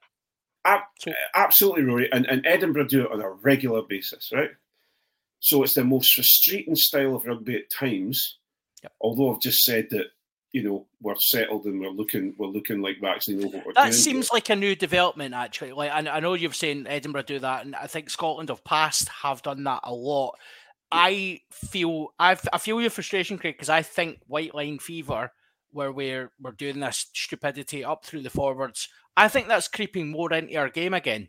Ab- 0.64 0.82
absolutely, 1.34 1.82
Rory. 1.82 2.12
And, 2.12 2.26
and 2.26 2.46
Edinburgh 2.46 2.88
do 2.88 3.04
it 3.04 3.12
on 3.12 3.20
a 3.20 3.30
regular 3.30 3.82
basis, 3.82 4.30
right? 4.32 4.50
So 5.40 5.62
it's 5.62 5.74
the 5.74 5.84
most 5.84 6.14
frustrating 6.14 6.76
style 6.76 7.16
of 7.16 7.26
rugby 7.26 7.56
at 7.56 7.70
times. 7.70 8.38
Yep. 8.82 8.92
Although 9.00 9.34
I've 9.34 9.40
just 9.40 9.64
said 9.64 9.88
that, 9.90 10.06
you 10.52 10.62
know, 10.62 10.86
we're 11.00 11.16
settled 11.16 11.64
and 11.64 11.80
we're 11.80 11.88
looking 11.88 12.34
we're 12.36 12.46
looking 12.46 12.82
like 12.82 12.98
we 13.00 13.08
actually 13.08 13.36
know 13.36 13.46
what 13.46 13.66
we're 13.66 13.72
that 13.72 13.82
doing. 13.82 13.90
That 13.90 13.94
seems 13.94 14.30
like 14.30 14.50
a 14.50 14.56
new 14.56 14.76
development, 14.76 15.34
actually. 15.34 15.72
Like 15.72 15.90
I, 15.90 16.08
I 16.08 16.20
know 16.20 16.34
you've 16.34 16.54
seen 16.54 16.86
Edinburgh 16.86 17.22
do 17.22 17.38
that, 17.38 17.64
and 17.64 17.74
I 17.74 17.86
think 17.86 18.10
Scotland 18.10 18.50
of 18.50 18.62
past 18.62 19.08
have 19.08 19.42
done 19.42 19.64
that 19.64 19.80
a 19.84 19.94
lot. 19.94 20.38
I 20.92 21.40
feel 21.50 22.08
I, 22.18 22.36
I 22.52 22.58
feel 22.58 22.80
your 22.80 22.90
frustration, 22.90 23.38
Craig, 23.38 23.54
because 23.54 23.70
I 23.70 23.80
think 23.80 24.18
white 24.26 24.54
line 24.54 24.78
fever, 24.78 25.32
where 25.70 25.90
we're 25.90 26.30
we're 26.38 26.52
doing 26.52 26.80
this 26.80 27.06
stupidity 27.14 27.82
up 27.82 28.04
through 28.04 28.22
the 28.22 28.30
forwards, 28.30 28.88
I 29.16 29.28
think 29.28 29.48
that's 29.48 29.68
creeping 29.68 30.10
more 30.10 30.32
into 30.32 30.56
our 30.56 30.68
game 30.68 30.94
again. 30.94 31.28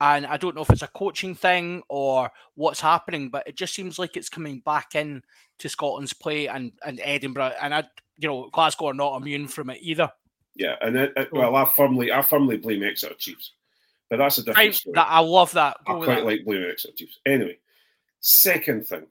And 0.00 0.26
I 0.26 0.36
don't 0.36 0.54
know 0.54 0.62
if 0.62 0.70
it's 0.70 0.82
a 0.82 0.88
coaching 0.88 1.34
thing 1.34 1.82
or 1.88 2.30
what's 2.54 2.80
happening, 2.80 3.30
but 3.30 3.46
it 3.48 3.56
just 3.56 3.74
seems 3.74 3.98
like 3.98 4.16
it's 4.16 4.28
coming 4.28 4.60
back 4.60 4.94
in 4.94 5.22
to 5.58 5.68
Scotland's 5.68 6.12
play 6.12 6.46
and, 6.46 6.72
and 6.86 7.00
Edinburgh. 7.02 7.54
And 7.60 7.74
I, 7.74 7.84
you 8.16 8.28
know, 8.28 8.48
Glasgow 8.52 8.86
are 8.86 8.94
not 8.94 9.20
immune 9.20 9.48
from 9.48 9.70
it 9.70 9.78
either. 9.82 10.10
Yeah, 10.54 10.74
and 10.80 10.96
it, 10.96 11.12
it, 11.16 11.32
well, 11.32 11.54
I 11.54 11.70
firmly, 11.76 12.12
I 12.12 12.22
firmly 12.22 12.56
blame 12.56 12.82
Exeter 12.82 13.14
Chiefs, 13.14 13.52
but 14.10 14.16
that's 14.16 14.38
a 14.38 14.44
different 14.44 14.74
story. 14.74 14.94
That, 14.94 15.06
I 15.08 15.20
love 15.20 15.52
that. 15.52 15.76
Go 15.86 16.00
I 16.00 16.04
quite 16.04 16.16
that. 16.16 16.26
like 16.26 16.44
blaming 16.44 16.70
Exeter 16.70 16.94
Chiefs. 16.96 17.20
Anyway, 17.26 17.58
second 18.20 18.86
thing, 18.86 19.06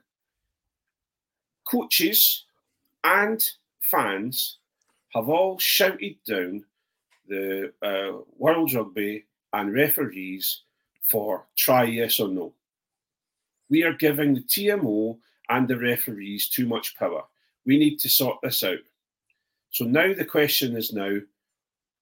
coaches 1.66 2.46
and 3.04 3.42
fans 3.82 4.58
have 5.14 5.30
all 5.30 5.58
shouted 5.58 6.16
down 6.28 6.66
the 7.28 7.74
uh, 7.82 8.22
World 8.38 8.74
Rugby 8.74 9.26
and 9.54 9.74
referees 9.74 10.62
for 11.04 11.46
try 11.56 11.84
yes 11.84 12.20
or 12.20 12.28
no. 12.28 12.54
We 13.70 13.84
are 13.84 13.94
giving 13.94 14.34
the 14.34 14.42
TMO 14.42 15.18
and 15.50 15.68
the 15.68 15.78
referees 15.78 16.50
too 16.50 16.68
much 16.68 16.98
power. 16.98 17.24
We 17.66 17.78
need 17.78 18.00
to 18.00 18.10
sort 18.10 18.38
this 18.42 18.64
out. 18.64 18.80
So 19.72 19.86
now 19.86 20.14
the 20.14 20.26
question 20.26 20.76
is 20.76 20.94
now 20.94 21.18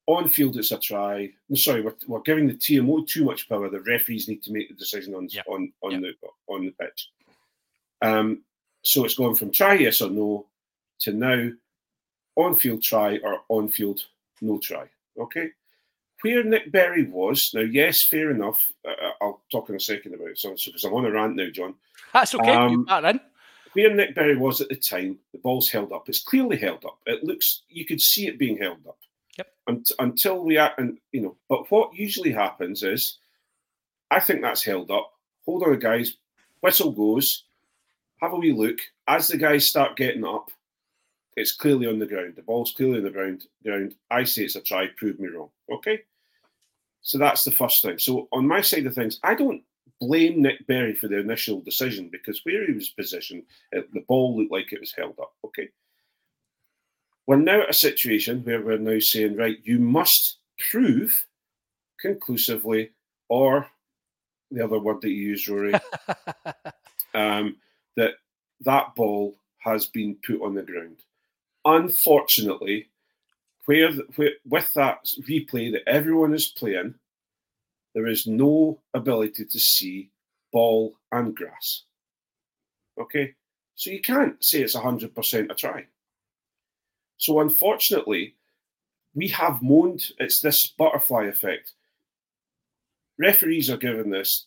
on 0.08 0.30
field 0.30 0.58
it's 0.58 0.72
a 0.72 0.78
try. 0.78 1.32
No, 1.50 1.56
sorry, 1.56 1.82
we're, 1.82 1.96
we're 2.08 2.20
giving 2.22 2.48
the 2.48 2.54
TMO 2.54 3.08
too 3.08 3.24
much 3.24 3.50
power. 3.50 3.70
The 3.70 3.82
referees 3.82 4.28
need 4.28 4.44
to 4.44 4.52
make 4.52 4.70
the 4.70 4.76
decision 4.76 5.16
on 5.16 5.28
yep. 5.30 5.46
on 5.48 5.72
on 5.82 5.92
yep. 5.92 6.02
the 6.02 6.54
on 6.54 6.66
the 6.66 6.72
pitch. 6.72 7.10
Um, 8.02 8.44
so 8.84 9.04
it's 9.04 9.16
going 9.16 9.36
from 9.36 9.52
try 9.52 9.74
yes 9.74 10.02
or 10.02 10.10
no 10.10 10.46
to 11.00 11.14
now 11.14 11.50
on 12.36 12.56
field 12.56 12.84
try 12.84 13.18
or 13.24 13.42
on 13.50 13.70
field 13.70 14.04
no 14.42 14.60
try. 14.60 14.86
Okay. 15.20 15.50
Where 16.22 16.44
Nic 16.44 16.72
Berry 16.72 17.06
was, 17.06 17.52
now, 17.54 17.62
yes, 17.62 18.04
fair 18.04 18.32
enough. 18.32 18.72
Uh, 18.84 18.92
uh 18.92 19.12
I'll 19.22 19.42
talk 19.52 19.70
in 19.70 19.76
a 19.76 19.80
second 19.80 20.14
about 20.14 20.30
it, 20.30 20.40
so 20.40 20.56
because 20.66 20.84
I'm 20.84 20.94
on 20.94 21.06
a 21.06 21.12
rant 21.12 21.36
now, 21.36 21.50
John. 21.52 21.76
That's 22.14 22.34
okay. 22.34 22.54
Um, 22.54 22.88
then. 22.90 23.20
Where 23.74 23.94
Nic 23.94 24.16
Berry 24.16 24.38
was 24.38 24.62
at 24.62 24.70
the 24.70 24.76
time, 24.76 25.20
the 25.34 25.40
ball's 25.40 25.70
held 25.70 25.92
up. 25.92 26.08
It's 26.08 26.24
clearly 26.24 26.58
held 26.58 26.86
up. 26.86 27.00
It 27.06 27.24
looks, 27.24 27.64
you 27.70 27.86
could 27.86 28.02
see 28.02 28.28
it 28.28 28.40
being 28.40 28.58
held 28.58 28.88
up. 28.88 28.98
Yep. 29.38 29.48
And, 29.68 29.88
until 30.00 30.44
we 30.44 30.58
are, 30.58 30.74
and 30.78 30.98
you 31.12 31.22
know, 31.22 31.36
but 31.50 31.70
what 31.70 31.94
usually 31.94 32.32
happens 32.32 32.84
is, 32.84 33.20
I 34.10 34.20
think 34.20 34.42
that's 34.42 34.64
held 34.64 34.92
up. 34.92 35.12
Hold 35.46 35.64
on, 35.64 35.78
guys. 35.80 36.16
Whistle 36.62 36.92
goes. 36.92 37.44
Have 38.22 38.34
a 38.34 38.38
wee 38.38 38.54
look. 38.54 38.80
As 39.08 39.28
the 39.28 39.38
guys 39.38 39.68
start 39.68 39.98
getting 39.98 40.26
up, 40.26 40.50
it's 41.36 41.54
clearly 41.54 41.88
on 41.88 42.00
the 42.00 42.06
ground. 42.06 42.34
The 42.36 42.42
ball's 42.42 42.74
clearly 42.74 43.00
on 43.00 43.04
the 43.04 43.10
ground. 43.10 43.46
Ground. 43.64 43.96
I 44.10 44.24
say 44.24 44.44
it's 44.44 44.56
a 44.56 44.62
try. 44.62 44.88
Prove 44.98 45.20
me 45.20 45.28
wrong. 45.28 45.50
Okay. 45.72 46.02
So 47.02 47.18
that's 47.18 47.44
the 47.44 47.52
first 47.52 47.82
thing. 47.84 48.00
So 48.00 48.28
on 48.32 48.48
my 48.48 48.62
side 48.62 48.86
of 48.86 48.96
things, 48.96 49.20
I 49.24 49.36
don't 49.36 49.62
blame 50.02 50.42
Nic 50.42 50.66
Berry 50.68 50.96
for 50.96 51.08
the 51.08 51.20
initial 51.20 51.62
decision 51.62 52.10
because 52.12 52.42
where 52.44 52.66
he 52.66 52.74
was 52.74 52.90
positioned, 52.90 53.44
it, 53.72 53.92
the 53.94 54.04
ball 54.08 54.38
looked 54.38 54.52
like 54.52 54.74
it 54.74 54.80
was 54.80 54.94
held 54.94 55.20
up. 55.20 55.34
Okay. 55.46 55.70
We're 57.28 57.38
now 57.38 57.64
at 57.64 57.70
a 57.70 57.74
situation 57.74 58.44
where 58.44 58.62
we're 58.62 58.78
now 58.78 59.00
saying, 59.00 59.36
right, 59.36 59.58
you 59.64 59.80
must 59.80 60.38
prove 60.72 61.26
conclusively, 62.00 62.92
or 63.30 63.68
the 64.52 64.64
other 64.64 64.80
word 64.80 65.02
that 65.02 65.10
you 65.10 65.30
used, 65.30 65.50
Rory, 65.50 65.74
um, 67.16 67.58
that 67.98 68.14
that 68.62 68.96
ball 68.96 69.36
has 69.60 69.88
been 69.88 70.18
put 70.26 70.42
on 70.42 70.54
the 70.54 70.62
ground. 70.62 70.98
Unfortunately, 71.66 72.90
where, 73.66 73.92
where 74.16 74.34
with 74.48 74.72
that 74.76 75.04
replay 75.28 75.72
that 75.72 75.88
everyone 75.88 76.34
is 76.34 76.48
playing, 76.48 76.94
there 77.96 78.08
is 78.08 78.28
no 78.28 78.80
ability 78.94 79.46
to 79.46 79.60
see 79.60 80.12
ball 80.54 80.96
and 81.12 81.36
grass. 81.36 81.84
Okay, 83.00 83.34
so 83.74 83.90
you 83.90 84.02
can't 84.02 84.42
say 84.44 84.62
it's 84.62 84.76
hundred 84.76 85.16
percent 85.16 85.52
a 85.52 85.56
try. 85.56 85.86
So 87.18 87.40
unfortunately, 87.40 88.36
we 89.16 89.28
have 89.30 89.62
moaned 89.62 90.12
it's 90.20 90.42
this 90.42 90.68
butterfly 90.68 91.26
effect. 91.26 91.74
Referees 93.18 93.70
are 93.70 93.78
given 93.78 94.10
this 94.12 94.46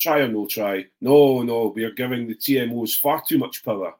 try 0.00 0.18
or 0.18 0.28
no 0.28 0.46
try. 0.46 0.84
No, 1.00 1.42
no, 1.42 1.68
we 1.74 1.84
are 1.84 1.92
giving 1.92 2.26
the 2.26 2.34
TMOs 2.34 2.98
far 2.98 3.22
too 3.26 3.38
much 3.38 3.64
power 3.64 3.94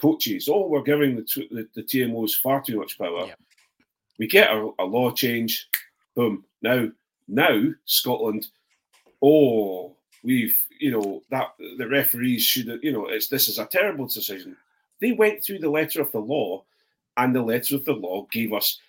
coaches, 0.00 0.48
oh, 0.50 0.66
we're 0.66 0.82
giving 0.82 1.16
the, 1.16 1.46
the, 1.50 1.68
the 1.74 1.82
TMOs 1.82 2.40
far 2.40 2.60
too 2.60 2.78
much 2.78 2.98
power. 2.98 3.28
We 4.18 4.26
get 4.26 4.50
a, 4.50 4.70
a, 4.78 4.84
law 4.84 5.10
change, 5.10 5.68
boom. 6.14 6.44
Now, 6.62 6.88
now 7.28 7.62
Scotland, 7.84 8.48
oh, 9.22 9.96
we've, 10.22 10.56
you 10.78 10.90
know, 10.90 11.22
that 11.30 11.54
the 11.78 11.88
referees 11.88 12.42
should, 12.42 12.80
you 12.82 12.92
know, 12.92 13.06
it's 13.06 13.28
this 13.28 13.48
is 13.48 13.58
a 13.58 13.66
terrible 13.66 14.06
decision. 14.06 14.56
They 15.00 15.12
went 15.12 15.44
through 15.44 15.58
the 15.58 15.70
letter 15.70 16.00
of 16.00 16.12
the 16.12 16.20
law, 16.20 16.64
and 17.16 17.34
the 17.34 17.42
letter 17.42 17.76
of 17.76 17.84
the 17.84 17.92
law 17.92 18.26
gave 18.30 18.52
us, 18.52 18.80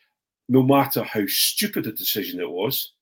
no 0.50 0.64
matter 0.64 1.04
how 1.04 1.24
stupid 1.28 1.88
a 1.88 1.92
decision 1.92 2.40
it 2.40 2.50
was, 2.50 2.94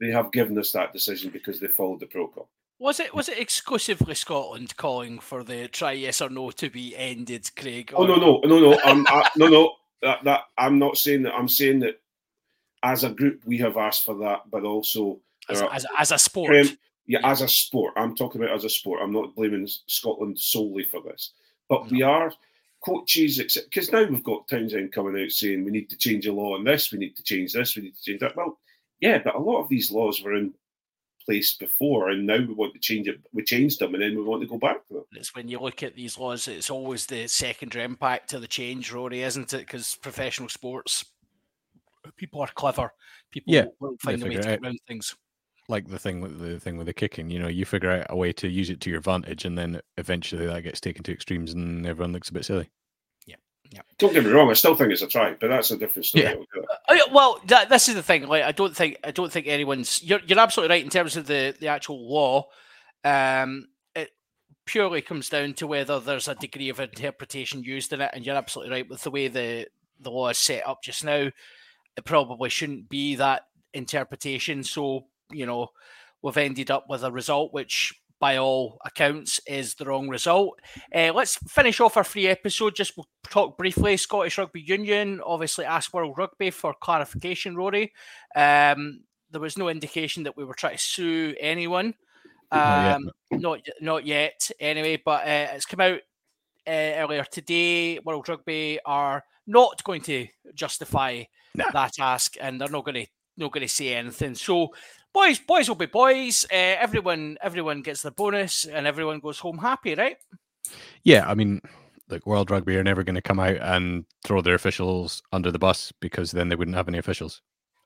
they 0.00 0.10
have 0.10 0.32
given 0.32 0.58
us 0.58 0.72
that 0.72 0.92
decision 0.92 1.30
because 1.30 1.60
they 1.60 1.66
followed 1.66 2.00
the 2.00 2.06
protocol. 2.06 2.48
Was 2.80 3.00
it 3.00 3.12
was 3.12 3.28
it 3.28 3.38
exclusively 3.38 4.14
Scotland 4.14 4.76
calling 4.76 5.18
for 5.18 5.42
the 5.42 5.66
try 5.68 5.92
yes 5.92 6.20
or 6.20 6.30
no 6.30 6.50
to 6.52 6.70
be 6.70 6.96
ended, 6.96 7.50
Craig? 7.56 7.92
Oh 7.94 8.06
no 8.06 8.14
no 8.14 8.40
no 8.44 8.60
no 8.60 8.78
I'm, 8.84 9.06
I, 9.08 9.28
no 9.36 9.48
no 9.48 9.72
that, 10.02 10.22
that 10.24 10.42
I'm 10.56 10.78
not 10.78 10.96
saying 10.96 11.22
that. 11.22 11.34
I'm 11.34 11.48
saying 11.48 11.80
that 11.80 12.00
as 12.84 13.02
a 13.02 13.10
group 13.10 13.42
we 13.44 13.58
have 13.58 13.76
asked 13.76 14.04
for 14.04 14.14
that, 14.18 14.42
but 14.50 14.62
also 14.62 15.20
as, 15.48 15.60
are, 15.60 15.72
as, 15.72 15.86
as, 15.98 16.12
a 16.12 16.18
sport. 16.18 16.54
yeah, 16.54 16.64
yeah, 17.06 17.30
as 17.30 17.42
a 17.42 17.48
sport. 17.48 17.94
I'm 17.96 18.14
talking 18.14 18.40
about 18.40 18.54
as 18.54 18.64
a 18.64 18.70
sport. 18.70 19.00
I'm 19.02 19.12
not 19.12 19.34
blaming 19.34 19.68
Scotland 19.86 20.38
solely 20.38 20.84
for 20.84 21.00
this, 21.02 21.32
but 21.68 21.84
no. 21.84 21.88
we 21.90 22.02
are 22.02 22.32
coaches, 22.84 23.38
because 23.64 23.90
now 23.90 24.04
we've 24.04 24.22
got 24.22 24.46
Townsend 24.46 24.92
coming 24.92 25.20
out 25.20 25.30
saying 25.30 25.64
we 25.64 25.72
need 25.72 25.90
to 25.90 25.96
change 25.96 26.26
the 26.26 26.32
law 26.32 26.54
on 26.54 26.62
this, 26.62 26.92
we 26.92 26.98
need 26.98 27.16
to 27.16 27.24
change 27.24 27.52
this, 27.52 27.74
we 27.74 27.82
need 27.82 27.96
to 27.96 28.02
change 28.02 28.20
that. 28.20 28.36
Well, 28.36 28.58
yeah, 29.00 29.18
but 29.18 29.34
a 29.34 29.40
lot 29.40 29.62
of 29.62 29.68
these 29.68 29.90
laws 29.90 30.22
were 30.22 30.36
in 30.36 30.54
place 31.28 31.54
before, 31.54 32.08
and 32.08 32.26
now 32.26 32.38
we 32.38 32.54
want 32.54 32.72
to 32.72 32.80
change 32.80 33.06
it. 33.06 33.20
We 33.32 33.44
changed 33.44 33.80
them, 33.80 33.94
and 33.94 34.02
then 34.02 34.16
we 34.16 34.22
want 34.22 34.40
to 34.42 34.48
go 34.48 34.58
back 34.58 34.86
to 34.88 34.94
them. 34.94 35.04
It's 35.12 35.34
when 35.34 35.48
you 35.48 35.60
look 35.60 35.82
at 35.82 35.94
these 35.94 36.16
laws, 36.16 36.48
it's 36.48 36.70
always 36.70 37.04
the 37.04 37.26
secondary 37.26 37.84
impact 37.84 38.30
to 38.30 38.38
the 38.38 38.46
change, 38.46 38.90
Rory, 38.90 39.22
isn't 39.22 39.52
it? 39.52 39.58
Because 39.58 39.96
professional 39.96 40.48
sports, 40.48 41.04
people 42.16 42.40
are 42.40 42.48
clever. 42.54 42.92
People 43.30 43.52
yeah, 43.52 43.66
will 43.78 43.96
find 44.00 44.22
a 44.22 44.26
way 44.26 44.36
to 44.36 44.42
get 44.42 44.62
around 44.62 44.78
things. 44.88 45.14
Like 45.68 45.86
the 45.86 45.98
thing 45.98 46.22
with 46.22 46.40
the 46.40 46.58
thing 46.58 46.78
with 46.78 46.86
the 46.86 46.94
kicking, 46.94 47.28
you 47.28 47.38
know, 47.38 47.48
you 47.48 47.66
figure 47.66 47.90
out 47.90 48.06
a 48.08 48.16
way 48.16 48.32
to 48.32 48.48
use 48.48 48.70
it 48.70 48.80
to 48.80 48.90
your 48.90 49.00
advantage, 49.00 49.44
and 49.44 49.58
then 49.58 49.82
eventually 49.98 50.46
that 50.46 50.62
gets 50.62 50.80
taken 50.80 51.02
to 51.04 51.12
extremes, 51.12 51.52
and 51.52 51.86
everyone 51.86 52.14
looks 52.14 52.30
a 52.30 52.32
bit 52.32 52.46
silly. 52.46 52.70
Yeah. 53.70 53.82
Don't 53.98 54.14
get 54.14 54.24
me 54.24 54.30
wrong. 54.30 54.50
I 54.50 54.54
still 54.54 54.74
think 54.74 54.92
it's 54.92 55.02
a 55.02 55.06
try, 55.06 55.34
but 55.38 55.48
that's 55.48 55.70
a 55.70 55.76
different 55.76 56.06
story. 56.06 56.24
Yeah. 56.24 56.62
Uh, 56.88 56.96
well, 57.12 57.40
that, 57.46 57.68
this 57.68 57.88
is 57.88 57.96
the 57.96 58.02
thing. 58.02 58.26
Like, 58.26 58.42
I 58.42 58.52
don't 58.52 58.74
think 58.74 58.96
I 59.04 59.10
don't 59.10 59.30
think 59.30 59.46
anyone's. 59.46 60.02
You're 60.02 60.20
you're 60.26 60.38
absolutely 60.38 60.74
right 60.74 60.84
in 60.84 60.90
terms 60.90 61.16
of 61.16 61.26
the 61.26 61.54
the 61.58 61.68
actual 61.68 62.08
law. 62.10 62.46
Um, 63.04 63.68
it 63.94 64.10
purely 64.64 65.02
comes 65.02 65.28
down 65.28 65.52
to 65.54 65.66
whether 65.66 66.00
there's 66.00 66.28
a 66.28 66.34
degree 66.34 66.70
of 66.70 66.80
interpretation 66.80 67.62
used 67.62 67.92
in 67.92 68.00
it, 68.00 68.10
and 68.14 68.24
you're 68.24 68.36
absolutely 68.36 68.72
right 68.72 68.88
with 68.88 69.02
the 69.02 69.10
way 69.10 69.28
the 69.28 69.66
the 70.00 70.10
law 70.10 70.28
is 70.28 70.38
set 70.38 70.66
up 70.66 70.82
just 70.82 71.04
now. 71.04 71.30
It 71.96 72.04
probably 72.04 72.48
shouldn't 72.48 72.88
be 72.88 73.16
that 73.16 73.42
interpretation. 73.74 74.64
So 74.64 75.06
you 75.30 75.44
know, 75.44 75.68
we've 76.22 76.36
ended 76.38 76.70
up 76.70 76.86
with 76.88 77.04
a 77.04 77.12
result 77.12 77.52
which 77.52 77.94
by 78.20 78.36
all 78.36 78.78
accounts, 78.84 79.40
is 79.46 79.74
the 79.74 79.84
wrong 79.84 80.08
result. 80.08 80.58
Uh, 80.94 81.12
let's 81.14 81.36
finish 81.48 81.80
off 81.80 81.96
our 81.96 82.04
free 82.04 82.26
episode. 82.26 82.74
Just 82.74 82.96
we'll 82.96 83.06
talk 83.28 83.56
briefly. 83.56 83.96
Scottish 83.96 84.38
Rugby 84.38 84.60
Union 84.60 85.20
obviously 85.24 85.64
asked 85.64 85.92
World 85.92 86.16
Rugby 86.18 86.50
for 86.50 86.74
clarification, 86.80 87.56
Rory. 87.56 87.92
Um, 88.34 89.00
there 89.30 89.40
was 89.40 89.58
no 89.58 89.68
indication 89.68 90.22
that 90.24 90.36
we 90.36 90.44
were 90.44 90.54
trying 90.54 90.76
to 90.76 90.82
sue 90.82 91.34
anyone. 91.38 91.94
Um, 92.50 93.10
not, 93.30 93.30
yet. 93.30 93.40
not, 93.40 93.60
not 93.80 94.06
yet, 94.06 94.50
anyway, 94.58 95.00
but 95.04 95.22
uh, 95.24 95.48
it's 95.54 95.66
come 95.66 95.80
out 95.80 96.00
uh, 96.66 96.70
earlier 96.70 97.24
today. 97.24 97.98
World 97.98 98.28
Rugby 98.28 98.78
are 98.84 99.22
not 99.46 99.82
going 99.84 100.02
to 100.02 100.26
justify 100.54 101.24
no. 101.54 101.64
that 101.72 101.98
ask, 102.00 102.36
and 102.40 102.60
they're 102.60 102.68
not 102.68 102.84
going 102.84 103.04
to 103.04 103.06
not 103.36 103.52
going 103.52 103.66
to 103.66 103.72
say 103.72 103.94
anything. 103.94 104.34
So 104.34 104.74
boys, 105.12 105.38
boys 105.38 105.68
will 105.68 105.76
be 105.76 105.86
boys. 105.86 106.44
Uh, 106.50 106.76
everyone, 106.80 107.36
everyone 107.42 107.82
gets 107.82 108.02
their 108.02 108.12
bonus, 108.12 108.64
and 108.64 108.86
everyone 108.86 109.20
goes 109.20 109.38
home 109.38 109.58
happy, 109.58 109.94
right? 109.94 110.16
Yeah, 111.04 111.28
I 111.28 111.34
mean, 111.34 111.60
like 112.08 112.26
World 112.26 112.50
Rugby 112.50 112.76
are 112.76 112.84
never 112.84 113.02
going 113.02 113.14
to 113.14 113.22
come 113.22 113.40
out 113.40 113.56
and 113.56 114.04
throw 114.24 114.40
their 114.40 114.54
officials 114.54 115.22
under 115.32 115.50
the 115.50 115.58
bus 115.58 115.92
because 116.00 116.30
then 116.30 116.48
they 116.48 116.56
wouldn't 116.56 116.76
have 116.76 116.88
any 116.88 116.98
officials. 116.98 117.42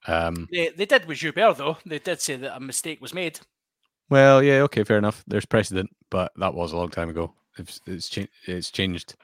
Um, 0.06 0.48
they, 0.50 0.70
they 0.70 0.86
did 0.86 1.06
with 1.06 1.18
Joubert, 1.18 1.58
though. 1.58 1.78
They 1.86 1.98
did 1.98 2.20
say 2.20 2.36
that 2.36 2.56
a 2.56 2.60
mistake 2.60 3.00
was 3.00 3.14
made. 3.14 3.40
Well, 4.10 4.42
yeah, 4.42 4.60
okay, 4.62 4.84
fair 4.84 4.98
enough. 4.98 5.24
There's 5.26 5.46
precedent, 5.46 5.90
but 6.10 6.32
that 6.36 6.54
was 6.54 6.72
a 6.72 6.76
long 6.76 6.90
time 6.90 7.08
ago. 7.08 7.32
It's 7.56 7.80
it's, 7.86 8.08
cha- 8.08 8.26
it's 8.46 8.70
changed 8.70 9.14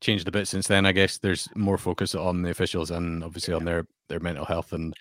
changed 0.00 0.28
a 0.28 0.30
bit 0.30 0.46
since 0.46 0.68
then. 0.68 0.86
I 0.86 0.92
guess 0.92 1.18
there's 1.18 1.48
more 1.56 1.78
focus 1.78 2.14
on 2.14 2.42
the 2.42 2.50
officials 2.50 2.90
and 2.90 3.24
obviously 3.24 3.54
on 3.54 3.64
their 3.64 3.86
their 4.08 4.20
mental 4.20 4.44
health 4.44 4.72
and 4.72 4.94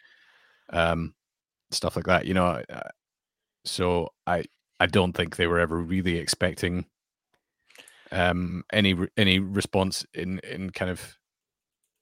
um 0.70 1.14
stuff 1.76 1.96
like 1.96 2.06
that. 2.06 2.26
You 2.26 2.34
know, 2.34 2.62
so 3.66 4.10
I 4.26 4.44
I 4.80 4.86
don't 4.86 5.14
think 5.14 5.36
they 5.36 5.48
were 5.48 5.60
ever 5.60 5.78
really 5.78 6.18
expecting 6.18 6.86
um, 8.12 8.64
any 8.72 8.96
any 9.18 9.40
response 9.40 10.06
in 10.14 10.40
in 10.40 10.70
kind 10.72 10.92
of 10.92 11.18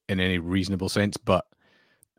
in 0.10 0.20
any 0.20 0.38
reasonable 0.38 0.90
sense, 0.90 1.18
but 1.18 1.46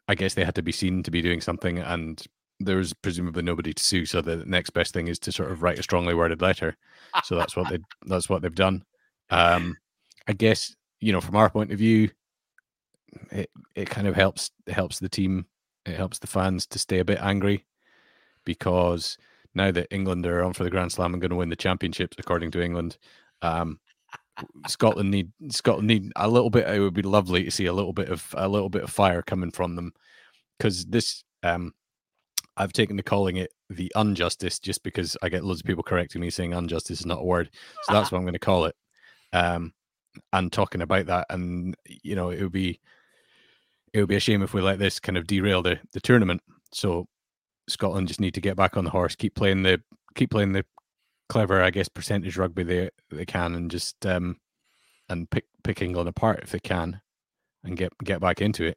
I 0.09 0.15
guess 0.15 0.35
they 0.35 0.45
had 0.45 0.55
to 0.57 0.63
be 0.63 0.73
seen 0.73 1.03
to 1.03 1.11
be 1.11 1.23
doing 1.23 1.41
something, 1.41 1.79
and 1.79 2.23
there's 2.61 2.93
presumably 2.93 3.43
nobody 3.43 3.73
to 3.73 3.83
sue. 3.83 4.07
So 4.07 4.21
the 4.21 4.45
next 4.47 4.71
best 4.71 4.93
thing 4.95 5.09
is 5.09 5.19
to 5.21 5.33
sort 5.33 5.51
of 5.51 5.63
write 5.63 5.79
a 5.79 5.83
strongly 5.83 6.15
worded 6.15 6.41
letter. 6.41 6.77
So 7.25 7.37
that's 7.37 7.57
what 7.57 7.69
they 7.69 7.79
that's 8.07 8.29
what 8.29 8.43
they've 8.43 8.55
done. 8.55 8.85
Um, 9.31 9.77
I 10.29 10.33
guess 10.33 10.75
you 11.01 11.13
know 11.13 11.21
from 11.21 11.37
our 11.37 11.51
point 11.51 11.73
of 11.73 11.79
view, 11.79 12.11
it 13.31 13.51
it 13.75 13.91
kind 13.91 14.07
of 14.07 14.15
helps 14.15 14.51
helps 14.69 14.99
the 14.99 15.09
team 15.09 15.47
it 15.87 15.97
helps 15.97 16.19
the 16.19 16.27
fans 16.27 16.67
to 16.69 16.79
stay 16.79 16.99
a 16.99 17.05
bit 17.05 17.19
angry 17.21 17.65
because 18.45 19.19
now 19.55 19.71
that 19.71 19.89
England 19.91 20.27
are 20.27 20.43
on 20.43 20.53
for 20.53 20.65
the 20.65 20.71
Grand 20.71 20.93
Slam 20.93 21.15
and 21.15 21.21
going 21.21 21.31
to 21.31 21.37
win 21.37 21.49
the 21.49 21.57
championships, 21.57 22.17
according 22.19 22.51
to 22.53 22.63
England, 22.63 22.99
um, 23.43 23.79
Scotland 24.67 25.11
need 25.11 25.31
Scotland 25.51 25.87
need 25.87 26.11
a 26.17 26.29
little 26.29 26.51
bit. 26.51 26.69
It 26.69 26.81
would 26.81 26.95
be 26.95 27.03
lovely 27.03 27.45
to 27.45 27.51
see 27.51 27.67
a 27.67 27.73
little 27.73 27.93
bit 27.93 28.09
of 28.09 28.35
a 28.37 28.49
little 28.49 28.69
bit 28.69 28.83
of 28.83 28.91
fire 28.91 29.23
coming 29.23 29.51
from 29.51 29.77
them 29.77 29.93
because 30.59 30.87
this. 30.87 31.25
Um, 31.43 31.75
I've 32.57 32.73
taken 32.73 32.97
to 32.97 33.03
calling 33.03 33.37
it 33.37 33.53
the 33.69 33.91
injustice 33.97 34.61
just 34.61 34.85
because 34.85 35.17
I 35.23 35.29
get 35.29 35.45
loads 35.45 35.61
of 35.61 35.67
people 35.67 35.83
correcting 35.83 36.21
me 36.21 36.31
saying 36.31 36.53
unjustice 36.53 37.01
is 37.01 37.07
not 37.07 37.21
a 37.21 37.25
word, 37.25 37.51
so 37.83 37.93
that's 37.93 38.13
what 38.13 38.19
I'm 38.19 38.25
going 38.25 38.35
to 38.35 38.39
call 38.39 38.67
it. 38.67 38.77
Um, 39.33 39.73
and 40.33 40.53
talking 40.53 40.81
about 40.81 41.07
that, 41.07 41.27
and 41.31 41.75
you 41.85 42.15
know, 42.15 42.31
it 42.31 42.41
would 42.43 42.53
be 42.53 42.81
it 43.95 44.01
would 44.01 44.09
be 44.09 44.17
a 44.17 44.21
shame 44.21 44.43
if 44.43 44.53
we 44.53 44.61
let 44.61 44.79
this 44.79 44.99
kind 44.99 45.17
of 45.17 45.27
derail 45.27 45.63
the, 45.63 45.79
the 45.93 46.01
tournament. 46.01 46.43
So 46.73 47.07
Scotland 47.69 48.09
just 48.09 48.21
need 48.21 48.35
to 48.35 48.41
get 48.41 48.57
back 48.57 48.77
on 48.77 48.85
the 48.85 48.91
horse, 48.91 49.17
keep 49.17 49.35
playing 49.37 49.63
the 49.63 49.81
keep 50.15 50.31
playing 50.31 50.53
the 50.53 50.67
clever, 51.29 51.63
I 51.63 51.71
guess, 51.71 51.89
percentage 51.89 52.37
rugby 52.37 52.65
they 52.65 52.91
they 53.11 53.25
can, 53.25 53.55
and 53.55 53.71
just 53.71 54.05
um 54.05 54.37
and 55.09 55.31
pick 55.31 55.45
pick 55.63 55.81
England 55.81 56.09
apart 56.09 56.41
if 56.43 56.51
they 56.51 56.59
can, 56.59 57.01
and 57.63 57.77
get 57.77 57.93
get 58.03 58.21
back 58.21 58.43
into 58.43 58.65
it. 58.65 58.77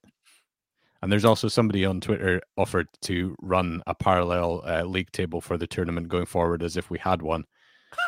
And 1.02 1.12
there's 1.12 1.26
also 1.26 1.48
somebody 1.48 1.86
on 1.86 2.00
Twitter 2.00 2.42
offered 2.56 2.88
to 3.04 3.36
run 3.42 3.84
a 3.86 3.94
parallel 3.94 4.64
uh, 4.66 4.84
league 4.84 5.12
table 5.12 5.42
for 5.42 5.58
the 5.58 5.68
tournament 5.68 6.10
going 6.10 6.26
forward, 6.26 6.64
as 6.64 6.78
if 6.78 6.90
we 6.90 6.98
had 6.98 7.22
one, 7.22 7.46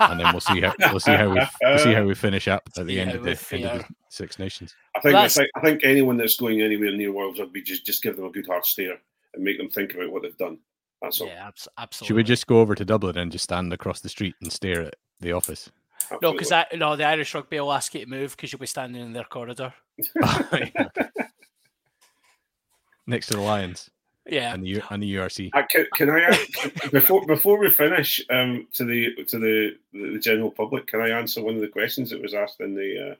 and 0.01 0.19
then 0.19 0.31
we'll 0.31 0.39
see 0.39 0.61
how 0.61 0.73
we'll 0.79 0.99
see 0.99 1.13
how 1.13 1.29
we 1.29 1.41
we'll 1.61 1.79
see 1.79 1.93
how 1.93 2.03
we 2.03 2.15
finish 2.15 2.47
up 2.47 2.69
at 2.77 2.85
the 2.85 2.99
end 2.99 3.11
of 3.11 3.23
the, 3.23 3.37
end 3.51 3.65
of 3.65 3.79
the 3.79 3.85
Six 4.09 4.39
Nations. 4.39 4.75
I 4.95 4.99
think, 5.01 5.15
I 5.15 5.27
think 5.27 5.49
I 5.55 5.61
think 5.61 5.83
anyone 5.83 6.17
that's 6.17 6.37
going 6.37 6.61
anywhere 6.61 6.91
near 6.91 7.11
World 7.11 7.39
Rugby 7.39 7.61
just 7.61 7.85
just 7.85 8.03
give 8.03 8.15
them 8.15 8.25
a 8.25 8.31
good 8.31 8.47
hard 8.47 8.65
stare 8.65 8.97
and 9.33 9.43
make 9.43 9.57
them 9.57 9.69
think 9.69 9.93
about 9.93 10.11
what 10.11 10.23
they've 10.23 10.37
done. 10.37 10.59
That's 11.01 11.21
all. 11.21 11.27
Yeah, 11.27 11.49
absolutely. 11.77 12.07
Should 12.07 12.15
we 12.17 12.23
just 12.23 12.47
go 12.47 12.59
over 12.59 12.75
to 12.75 12.83
Dublin 12.83 13.17
and 13.17 13.31
just 13.31 13.45
stand 13.45 13.71
across 13.71 14.01
the 14.01 14.09
street 14.09 14.35
and 14.41 14.51
stare 14.51 14.81
at 14.81 14.95
the 15.21 15.31
office? 15.31 15.71
Absolutely. 16.01 16.27
No, 16.27 16.31
because 16.33 16.49
that 16.49 16.77
no, 16.77 16.95
the 16.95 17.05
Irish 17.05 17.33
Rugby 17.33 17.59
will 17.59 17.71
ask 17.71 17.93
you 17.93 18.01
to 18.01 18.09
move 18.09 18.35
because 18.35 18.51
you'll 18.51 18.59
be 18.59 18.65
standing 18.65 19.01
in 19.01 19.13
their 19.13 19.25
corridor. 19.25 19.73
Oh, 20.21 20.47
Next 23.07 23.27
to 23.27 23.33
the 23.33 23.41
Lions. 23.41 23.89
Yeah, 24.31 24.53
and 24.53 24.63
the 24.63 24.81
and 24.89 25.03
the 25.03 25.15
URC. 25.15 25.49
Uh, 25.53 25.63
can, 25.69 25.85
can, 25.95 26.09
I 26.09 26.45
before 26.91 27.25
before 27.25 27.57
we 27.57 27.69
finish 27.69 28.23
um, 28.29 28.67
to 28.73 28.85
the 28.85 29.23
to 29.25 29.39
the 29.39 29.77
the 29.93 30.19
general 30.19 30.51
public? 30.51 30.87
Can 30.87 31.01
I 31.01 31.09
answer 31.09 31.43
one 31.43 31.55
of 31.55 31.61
the 31.61 31.67
questions 31.67 32.09
that 32.09 32.21
was 32.21 32.33
asked 32.33 32.59
in 32.59 32.75
the? 32.75 33.11
Uh, 33.11 33.15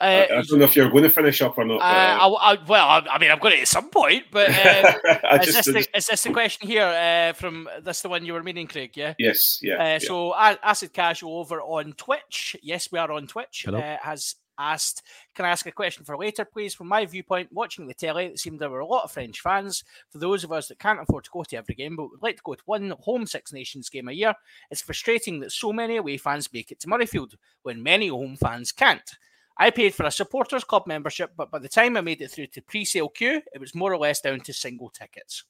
uh, 0.00 0.04
I, 0.04 0.38
I, 0.38 0.42
don't 0.42 0.58
know 0.58 0.64
if 0.64 0.76
you're 0.76 0.88
going 0.88 1.02
to 1.02 1.10
finish 1.10 1.42
up 1.42 1.58
or 1.58 1.64
not. 1.64 1.80
Uh, 1.80 1.84
I, 1.84 2.26
I, 2.26 2.64
well, 2.66 3.06
I, 3.10 3.18
mean, 3.18 3.30
I'm 3.30 3.38
going 3.38 3.52
to 3.52 3.60
at 3.60 3.68
some 3.68 3.90
point, 3.90 4.24
but 4.30 4.48
uh, 4.48 5.38
is, 5.42 5.46
just, 5.46 5.56
this 5.56 5.66
the, 5.66 5.96
is, 5.96 6.06
this 6.06 6.22
the, 6.22 6.32
question 6.32 6.66
here 6.66 6.86
uh, 6.86 7.34
from 7.34 7.68
this 7.82 8.00
the 8.00 8.08
one 8.08 8.24
you 8.24 8.32
were 8.32 8.42
meaning, 8.42 8.66
Craig? 8.66 8.92
Yeah. 8.94 9.12
Yes. 9.18 9.58
Yeah. 9.60 9.74
Uh, 9.74 9.84
yeah. 9.84 9.98
So, 9.98 10.34
Acid 10.34 10.94
Casual 10.94 11.38
over 11.38 11.60
on 11.60 11.92
Twitch. 11.92 12.56
Yes, 12.62 12.90
we 12.90 12.98
are 12.98 13.12
on 13.12 13.26
Twitch. 13.26 13.68
Uh, 13.68 13.98
has 14.00 14.36
asked, 14.60 15.02
Can 15.34 15.44
I 15.44 15.50
ask 15.50 15.66
a 15.66 15.72
question 15.72 16.04
for 16.04 16.16
later, 16.16 16.44
please? 16.44 16.74
From 16.74 16.88
my 16.88 17.06
viewpoint, 17.06 17.50
watching 17.52 17.86
the 17.86 17.94
telly, 17.94 18.26
it 18.26 18.38
seemed 18.38 18.60
there 18.60 18.70
were 18.70 18.80
a 18.80 18.86
lot 18.86 19.04
of 19.04 19.12
French 19.12 19.40
fans. 19.40 19.82
For 20.10 20.18
those 20.18 20.44
of 20.44 20.52
us 20.52 20.68
that 20.68 20.78
can't 20.78 21.00
afford 21.00 21.24
to 21.24 21.30
go 21.32 21.42
to 21.44 21.56
every 21.56 21.74
game, 21.74 21.96
but 21.96 22.10
would 22.10 22.22
like 22.22 22.36
to 22.36 22.42
go 22.44 22.54
to 22.54 22.62
one 22.66 22.94
home 23.00 23.26
Six 23.26 23.52
Nations 23.52 23.88
game 23.88 24.08
a 24.08 24.12
year, 24.12 24.34
it's 24.70 24.82
frustrating 24.82 25.40
that 25.40 25.52
so 25.52 25.72
many 25.72 25.96
away 25.96 26.16
fans 26.16 26.52
make 26.52 26.70
it 26.70 26.80
to 26.80 26.88
Murrayfield 26.88 27.34
when 27.62 27.82
many 27.82 28.08
home 28.08 28.36
fans 28.36 28.72
can't. 28.72 29.10
I 29.56 29.70
paid 29.70 29.94
for 29.94 30.06
a 30.06 30.10
supporters 30.10 30.64
club 30.64 30.86
membership, 30.86 31.32
but 31.36 31.50
by 31.50 31.58
the 31.58 31.68
time 31.68 31.96
I 31.96 32.00
made 32.00 32.22
it 32.22 32.30
through 32.30 32.46
to 32.48 32.62
pre-sale 32.62 33.10
queue, 33.10 33.42
it 33.52 33.60
was 33.60 33.74
more 33.74 33.92
or 33.92 33.98
less 33.98 34.20
down 34.20 34.40
to 34.40 34.54
single 34.54 34.88
tickets. 34.88 35.44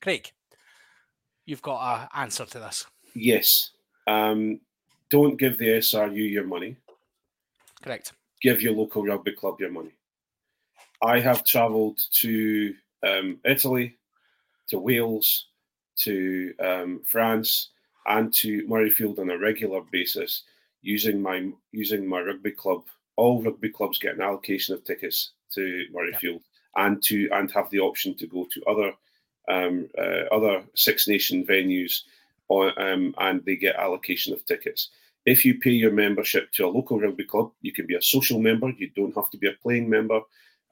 Craig, 0.00 0.32
you've 1.46 1.62
got 1.62 2.02
an 2.02 2.08
answer 2.22 2.44
to 2.44 2.58
this. 2.58 2.86
Yes. 3.14 3.70
Um, 4.08 4.60
don't 5.10 5.38
give 5.38 5.58
the 5.58 5.66
SRU 5.66 6.28
your 6.28 6.44
money. 6.44 6.76
Correct. 7.82 8.12
Give 8.40 8.62
your 8.62 8.72
local 8.72 9.04
rugby 9.04 9.32
club 9.32 9.60
your 9.60 9.70
money. 9.70 9.92
I 11.02 11.20
have 11.20 11.44
travelled 11.44 12.00
to 12.20 12.74
um, 13.02 13.38
Italy, 13.44 13.96
to 14.68 14.78
Wales, 14.78 15.46
to 15.96 16.54
um, 16.60 17.02
France, 17.04 17.70
and 18.06 18.32
to 18.34 18.66
Murrayfield 18.66 19.18
on 19.18 19.30
a 19.30 19.38
regular 19.38 19.80
basis 19.90 20.42
using 20.82 21.20
my 21.20 21.50
using 21.70 22.06
my 22.06 22.20
rugby 22.20 22.50
club. 22.50 22.84
All 23.16 23.42
rugby 23.42 23.68
clubs 23.68 23.98
get 23.98 24.14
an 24.14 24.22
allocation 24.22 24.74
of 24.74 24.84
tickets 24.84 25.32
to 25.54 25.84
Murrayfield, 25.94 26.40
yeah. 26.76 26.86
and 26.86 27.02
to 27.04 27.28
and 27.32 27.50
have 27.52 27.70
the 27.70 27.80
option 27.80 28.14
to 28.16 28.26
go 28.26 28.46
to 28.52 28.64
other 28.64 28.92
um, 29.48 29.88
uh, 29.98 30.34
other 30.34 30.62
Six 30.74 31.08
Nation 31.08 31.44
venues, 31.44 32.02
or, 32.48 32.78
um, 32.80 33.14
and 33.18 33.44
they 33.44 33.56
get 33.56 33.76
allocation 33.76 34.32
of 34.32 34.44
tickets. 34.46 34.90
If 35.24 35.44
you 35.44 35.58
pay 35.58 35.70
your 35.70 35.92
membership 35.92 36.50
to 36.52 36.66
a 36.66 36.68
local 36.68 37.00
rugby 37.00 37.24
club, 37.24 37.52
you 37.60 37.72
can 37.72 37.86
be 37.86 37.94
a 37.94 38.02
social 38.02 38.40
member. 38.40 38.70
You 38.70 38.90
don't 38.94 39.14
have 39.14 39.30
to 39.30 39.38
be 39.38 39.48
a 39.48 39.52
playing 39.62 39.88
member. 39.88 40.20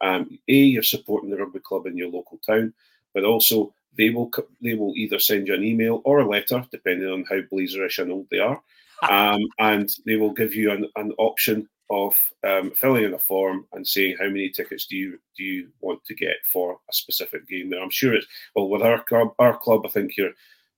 Um, 0.01 0.39
a, 0.49 0.53
you're 0.53 0.83
supporting 0.83 1.31
the 1.31 1.37
rugby 1.37 1.61
club 1.61 1.87
in 1.87 1.97
your 1.97 2.09
local 2.09 2.39
town, 2.39 2.73
but 3.15 3.25
also 3.25 3.75
they 3.97 4.11
will 4.11 4.31
they 4.63 4.75
will 4.75 4.95
either 4.97 5.19
send 5.19 5.49
you 5.49 5.55
an 5.55 5.65
email 5.65 6.01
or 6.05 6.21
a 6.21 6.29
letter, 6.29 6.65
depending 6.71 7.09
on 7.09 7.25
how 7.29 7.41
blazerish 7.53 7.99
and 7.99 8.11
old 8.11 8.27
they 8.31 8.39
are, 8.39 8.61
um, 9.11 9.43
and 9.59 9.91
they 10.07 10.17
will 10.17 10.33
give 10.33 10.55
you 10.55 10.71
an, 10.71 10.89
an 10.97 11.13
option 11.19 11.69
of 11.91 12.15
um, 12.45 12.71
filling 12.71 13.05
in 13.05 13.15
a 13.15 13.19
form 13.19 13.67
and 13.73 13.87
saying 13.87 14.17
how 14.19 14.27
many 14.27 14.49
tickets 14.49 14.87
do 14.87 14.97
you 14.97 15.19
do 15.37 15.43
you 15.43 15.69
want 15.81 16.03
to 16.05 16.15
get 16.15 16.37
for 16.45 16.79
a 16.89 16.93
specific 16.93 17.49
game. 17.49 17.69
Now, 17.71 17.83
I'm 17.83 17.91
sure 17.91 18.15
it's 18.15 18.27
well 18.55 18.69
with 18.69 18.83
our 18.83 19.03
club. 19.03 19.35
Our 19.39 19.57
club, 19.59 19.85
I 19.85 19.89
think 19.91 20.17
you're 20.17 20.33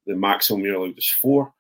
the 0.07 0.16
maximum 0.16 0.62
you're 0.62 0.75
allowed 0.75 0.99
is 0.99 1.09
four. 1.09 1.53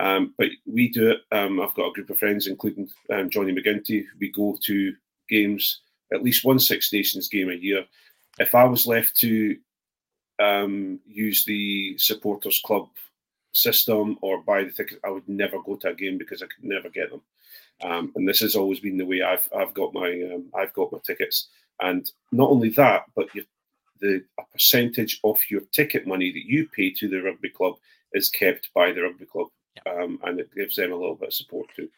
Um, 0.00 0.34
but 0.38 0.48
we 0.66 0.88
do 0.88 1.10
it. 1.10 1.20
Um, 1.30 1.60
I've 1.60 1.74
got 1.74 1.88
a 1.88 1.92
group 1.92 2.08
of 2.08 2.18
friends, 2.18 2.46
including 2.46 2.88
um, 3.12 3.28
Johnny 3.28 3.52
McGinty. 3.52 4.06
We 4.18 4.30
go 4.30 4.56
to 4.64 4.94
games, 5.28 5.82
at 6.12 6.22
least 6.22 6.44
one 6.44 6.58
Six 6.58 6.90
Nations 6.92 7.28
game 7.28 7.50
a 7.50 7.54
year. 7.54 7.84
If 8.38 8.54
I 8.54 8.64
was 8.64 8.86
left 8.86 9.14
to 9.18 9.56
um, 10.42 11.00
use 11.06 11.44
the 11.44 11.98
supporters 11.98 12.62
club 12.64 12.88
system 13.52 14.16
or 14.22 14.42
buy 14.42 14.64
the 14.64 14.70
tickets, 14.70 15.00
I 15.04 15.10
would 15.10 15.28
never 15.28 15.60
go 15.62 15.76
to 15.76 15.90
a 15.90 15.94
game 15.94 16.16
because 16.16 16.42
I 16.42 16.46
could 16.46 16.64
never 16.64 16.88
get 16.88 17.10
them. 17.10 17.20
Um, 17.82 18.12
and 18.16 18.26
this 18.26 18.40
has 18.40 18.56
always 18.56 18.80
been 18.80 18.96
the 18.96 19.06
way 19.06 19.20
I've 19.22 19.48
I've 19.56 19.74
got 19.74 19.92
my 19.92 20.10
um, 20.34 20.46
I've 20.54 20.72
got 20.72 20.92
my 20.92 20.98
tickets. 21.04 21.48
And 21.82 22.10
not 22.32 22.50
only 22.50 22.70
that, 22.70 23.04
but 23.14 23.34
you, 23.34 23.44
the 24.00 24.24
a 24.38 24.42
percentage 24.52 25.20
of 25.24 25.38
your 25.50 25.62
ticket 25.72 26.06
money 26.06 26.32
that 26.32 26.46
you 26.46 26.68
pay 26.68 26.90
to 26.92 27.08
the 27.08 27.20
rugby 27.20 27.50
club 27.50 27.74
is 28.12 28.30
kept 28.30 28.70
by 28.74 28.92
the 28.92 29.02
rugby 29.02 29.26
club, 29.26 29.48
um, 29.86 30.18
and 30.24 30.40
it 30.40 30.54
gives 30.54 30.76
them 30.76 30.92
a 30.92 30.96
little 30.96 31.14
bit 31.14 31.28
of 31.28 31.34
support 31.34 31.66
too. 31.74 31.88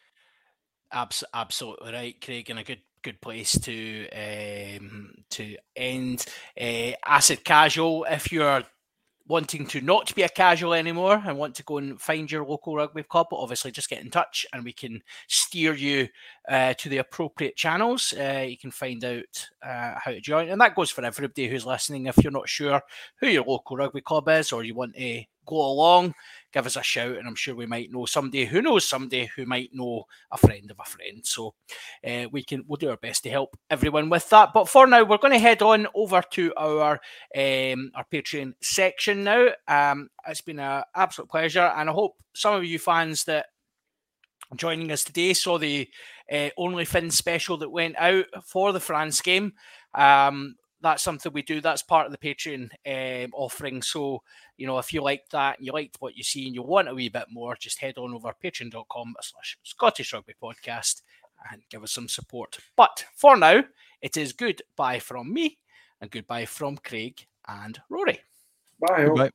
Abs- 0.91 1.23
absolutely 1.33 1.91
right, 1.91 2.21
Craig, 2.21 2.49
and 2.49 2.59
a 2.59 2.63
good 2.63 2.81
good 3.01 3.19
place 3.21 3.57
to 3.59 4.07
um, 4.09 5.13
to 5.31 5.57
end. 5.75 6.25
Uh, 6.59 6.91
acid 7.05 7.43
casual. 7.43 8.05
If 8.09 8.31
you're 8.31 8.63
wanting 9.27 9.65
to 9.65 9.79
not 9.81 10.13
be 10.15 10.21
a 10.23 10.29
casual 10.29 10.73
anymore 10.73 11.21
and 11.25 11.37
want 11.37 11.55
to 11.55 11.63
go 11.63 11.77
and 11.77 11.99
find 11.99 12.29
your 12.29 12.45
local 12.45 12.75
rugby 12.75 13.03
club, 13.03 13.27
obviously 13.31 13.71
just 13.71 13.89
get 13.89 14.01
in 14.01 14.09
touch 14.09 14.45
and 14.53 14.63
we 14.63 14.73
can 14.73 15.01
steer 15.27 15.73
you 15.73 16.07
uh, 16.49 16.73
to 16.73 16.89
the 16.89 16.97
appropriate 16.97 17.55
channels. 17.55 18.13
Uh, 18.17 18.45
you 18.47 18.57
can 18.57 18.71
find 18.71 19.03
out 19.05 19.47
uh, 19.65 19.93
how 20.03 20.11
to 20.11 20.19
join, 20.19 20.49
and 20.49 20.59
that 20.59 20.75
goes 20.75 20.89
for 20.89 21.03
everybody 21.05 21.47
who's 21.47 21.65
listening. 21.65 22.07
If 22.07 22.17
you're 22.23 22.31
not 22.31 22.49
sure 22.49 22.81
who 23.19 23.27
your 23.27 23.45
local 23.45 23.77
rugby 23.77 24.01
club 24.01 24.27
is, 24.29 24.51
or 24.51 24.63
you 24.63 24.75
want 24.75 24.95
to 24.95 25.23
go 25.45 25.55
along, 25.55 26.13
give 26.51 26.65
us 26.65 26.75
a 26.75 26.83
shout, 26.83 27.17
and 27.17 27.27
I'm 27.27 27.35
sure 27.35 27.55
we 27.55 27.65
might 27.65 27.91
know 27.91 28.05
somebody 28.05 28.45
who 28.45 28.61
knows 28.61 28.87
somebody 28.87 29.29
who 29.35 29.45
might 29.45 29.71
know 29.73 30.05
a 30.31 30.37
friend 30.37 30.69
of 30.71 30.79
a 30.79 30.89
friend. 30.89 31.25
So 31.25 31.53
uh, 32.07 32.25
we 32.31 32.43
can 32.43 32.63
we'll 32.67 32.77
do 32.77 32.89
our 32.89 32.97
best 32.97 33.23
to 33.23 33.29
help 33.29 33.57
everyone 33.69 34.09
with 34.09 34.29
that. 34.29 34.51
But 34.53 34.69
for 34.69 34.87
now, 34.87 35.03
we're 35.03 35.17
going 35.17 35.33
to 35.33 35.39
head 35.39 35.61
on 35.61 35.87
over 35.95 36.21
to 36.31 36.53
our 36.55 36.99
um, 37.35 37.91
our 37.95 38.05
Patreon 38.11 38.53
section 38.61 39.23
now. 39.23 39.49
Um, 39.67 40.09
it's 40.27 40.41
been 40.41 40.59
an 40.59 40.83
absolute 40.95 41.29
pleasure, 41.29 41.71
and 41.75 41.89
I 41.89 41.93
hope 41.93 42.15
some 42.33 42.55
of 42.55 42.65
you 42.65 42.79
fans 42.79 43.23
that 43.25 43.47
joining 44.55 44.91
us 44.91 45.03
today 45.03 45.33
saw 45.33 45.57
the 45.57 45.87
uh, 46.31 46.49
OnlyFins 46.57 47.13
special 47.13 47.57
that 47.57 47.69
went 47.69 47.95
out 47.97 48.25
for 48.45 48.71
the 48.71 48.79
France 48.79 49.21
game. 49.21 49.53
Um, 49.95 50.55
that's 50.83 51.01
something 51.01 51.31
we 51.33 51.41
do. 51.41 51.61
That's 51.61 51.81
part 51.81 52.05
of 52.05 52.11
the 52.11 52.17
Patreon 52.17 52.69
um, 52.85 53.31
offering. 53.33 53.81
So, 53.81 54.21
you 54.57 54.67
know, 54.67 54.77
if 54.77 54.93
you 54.93 55.01
like 55.01 55.27
that 55.31 55.57
and 55.57 55.65
you 55.65 55.71
liked 55.71 55.95
what 55.99 56.15
you 56.15 56.23
see 56.23 56.45
and 56.45 56.53
you 56.53 56.61
want 56.61 56.89
a 56.89 56.93
wee 56.93 57.09
bit 57.09 57.25
more, 57.31 57.55
just 57.55 57.79
head 57.79 57.97
on 57.97 58.13
over 58.13 58.33
patreon.com 58.43 59.15
slash 59.21 59.57
Scottish 59.63 60.13
Rugby 60.13 60.33
Podcast 60.41 61.01
and 61.51 61.61
give 61.69 61.83
us 61.83 61.93
some 61.93 62.09
support. 62.09 62.57
But 62.75 63.05
for 63.15 63.37
now, 63.37 63.63
it 64.01 64.17
is 64.17 64.33
goodbye 64.33 64.99
from 64.99 65.33
me 65.33 65.57
and 66.01 66.11
goodbye 66.11 66.45
from 66.45 66.77
Craig 66.77 67.25
and 67.47 67.79
Rory. 67.89 68.19
Bye. 68.79 69.07
Bye. 69.15 69.29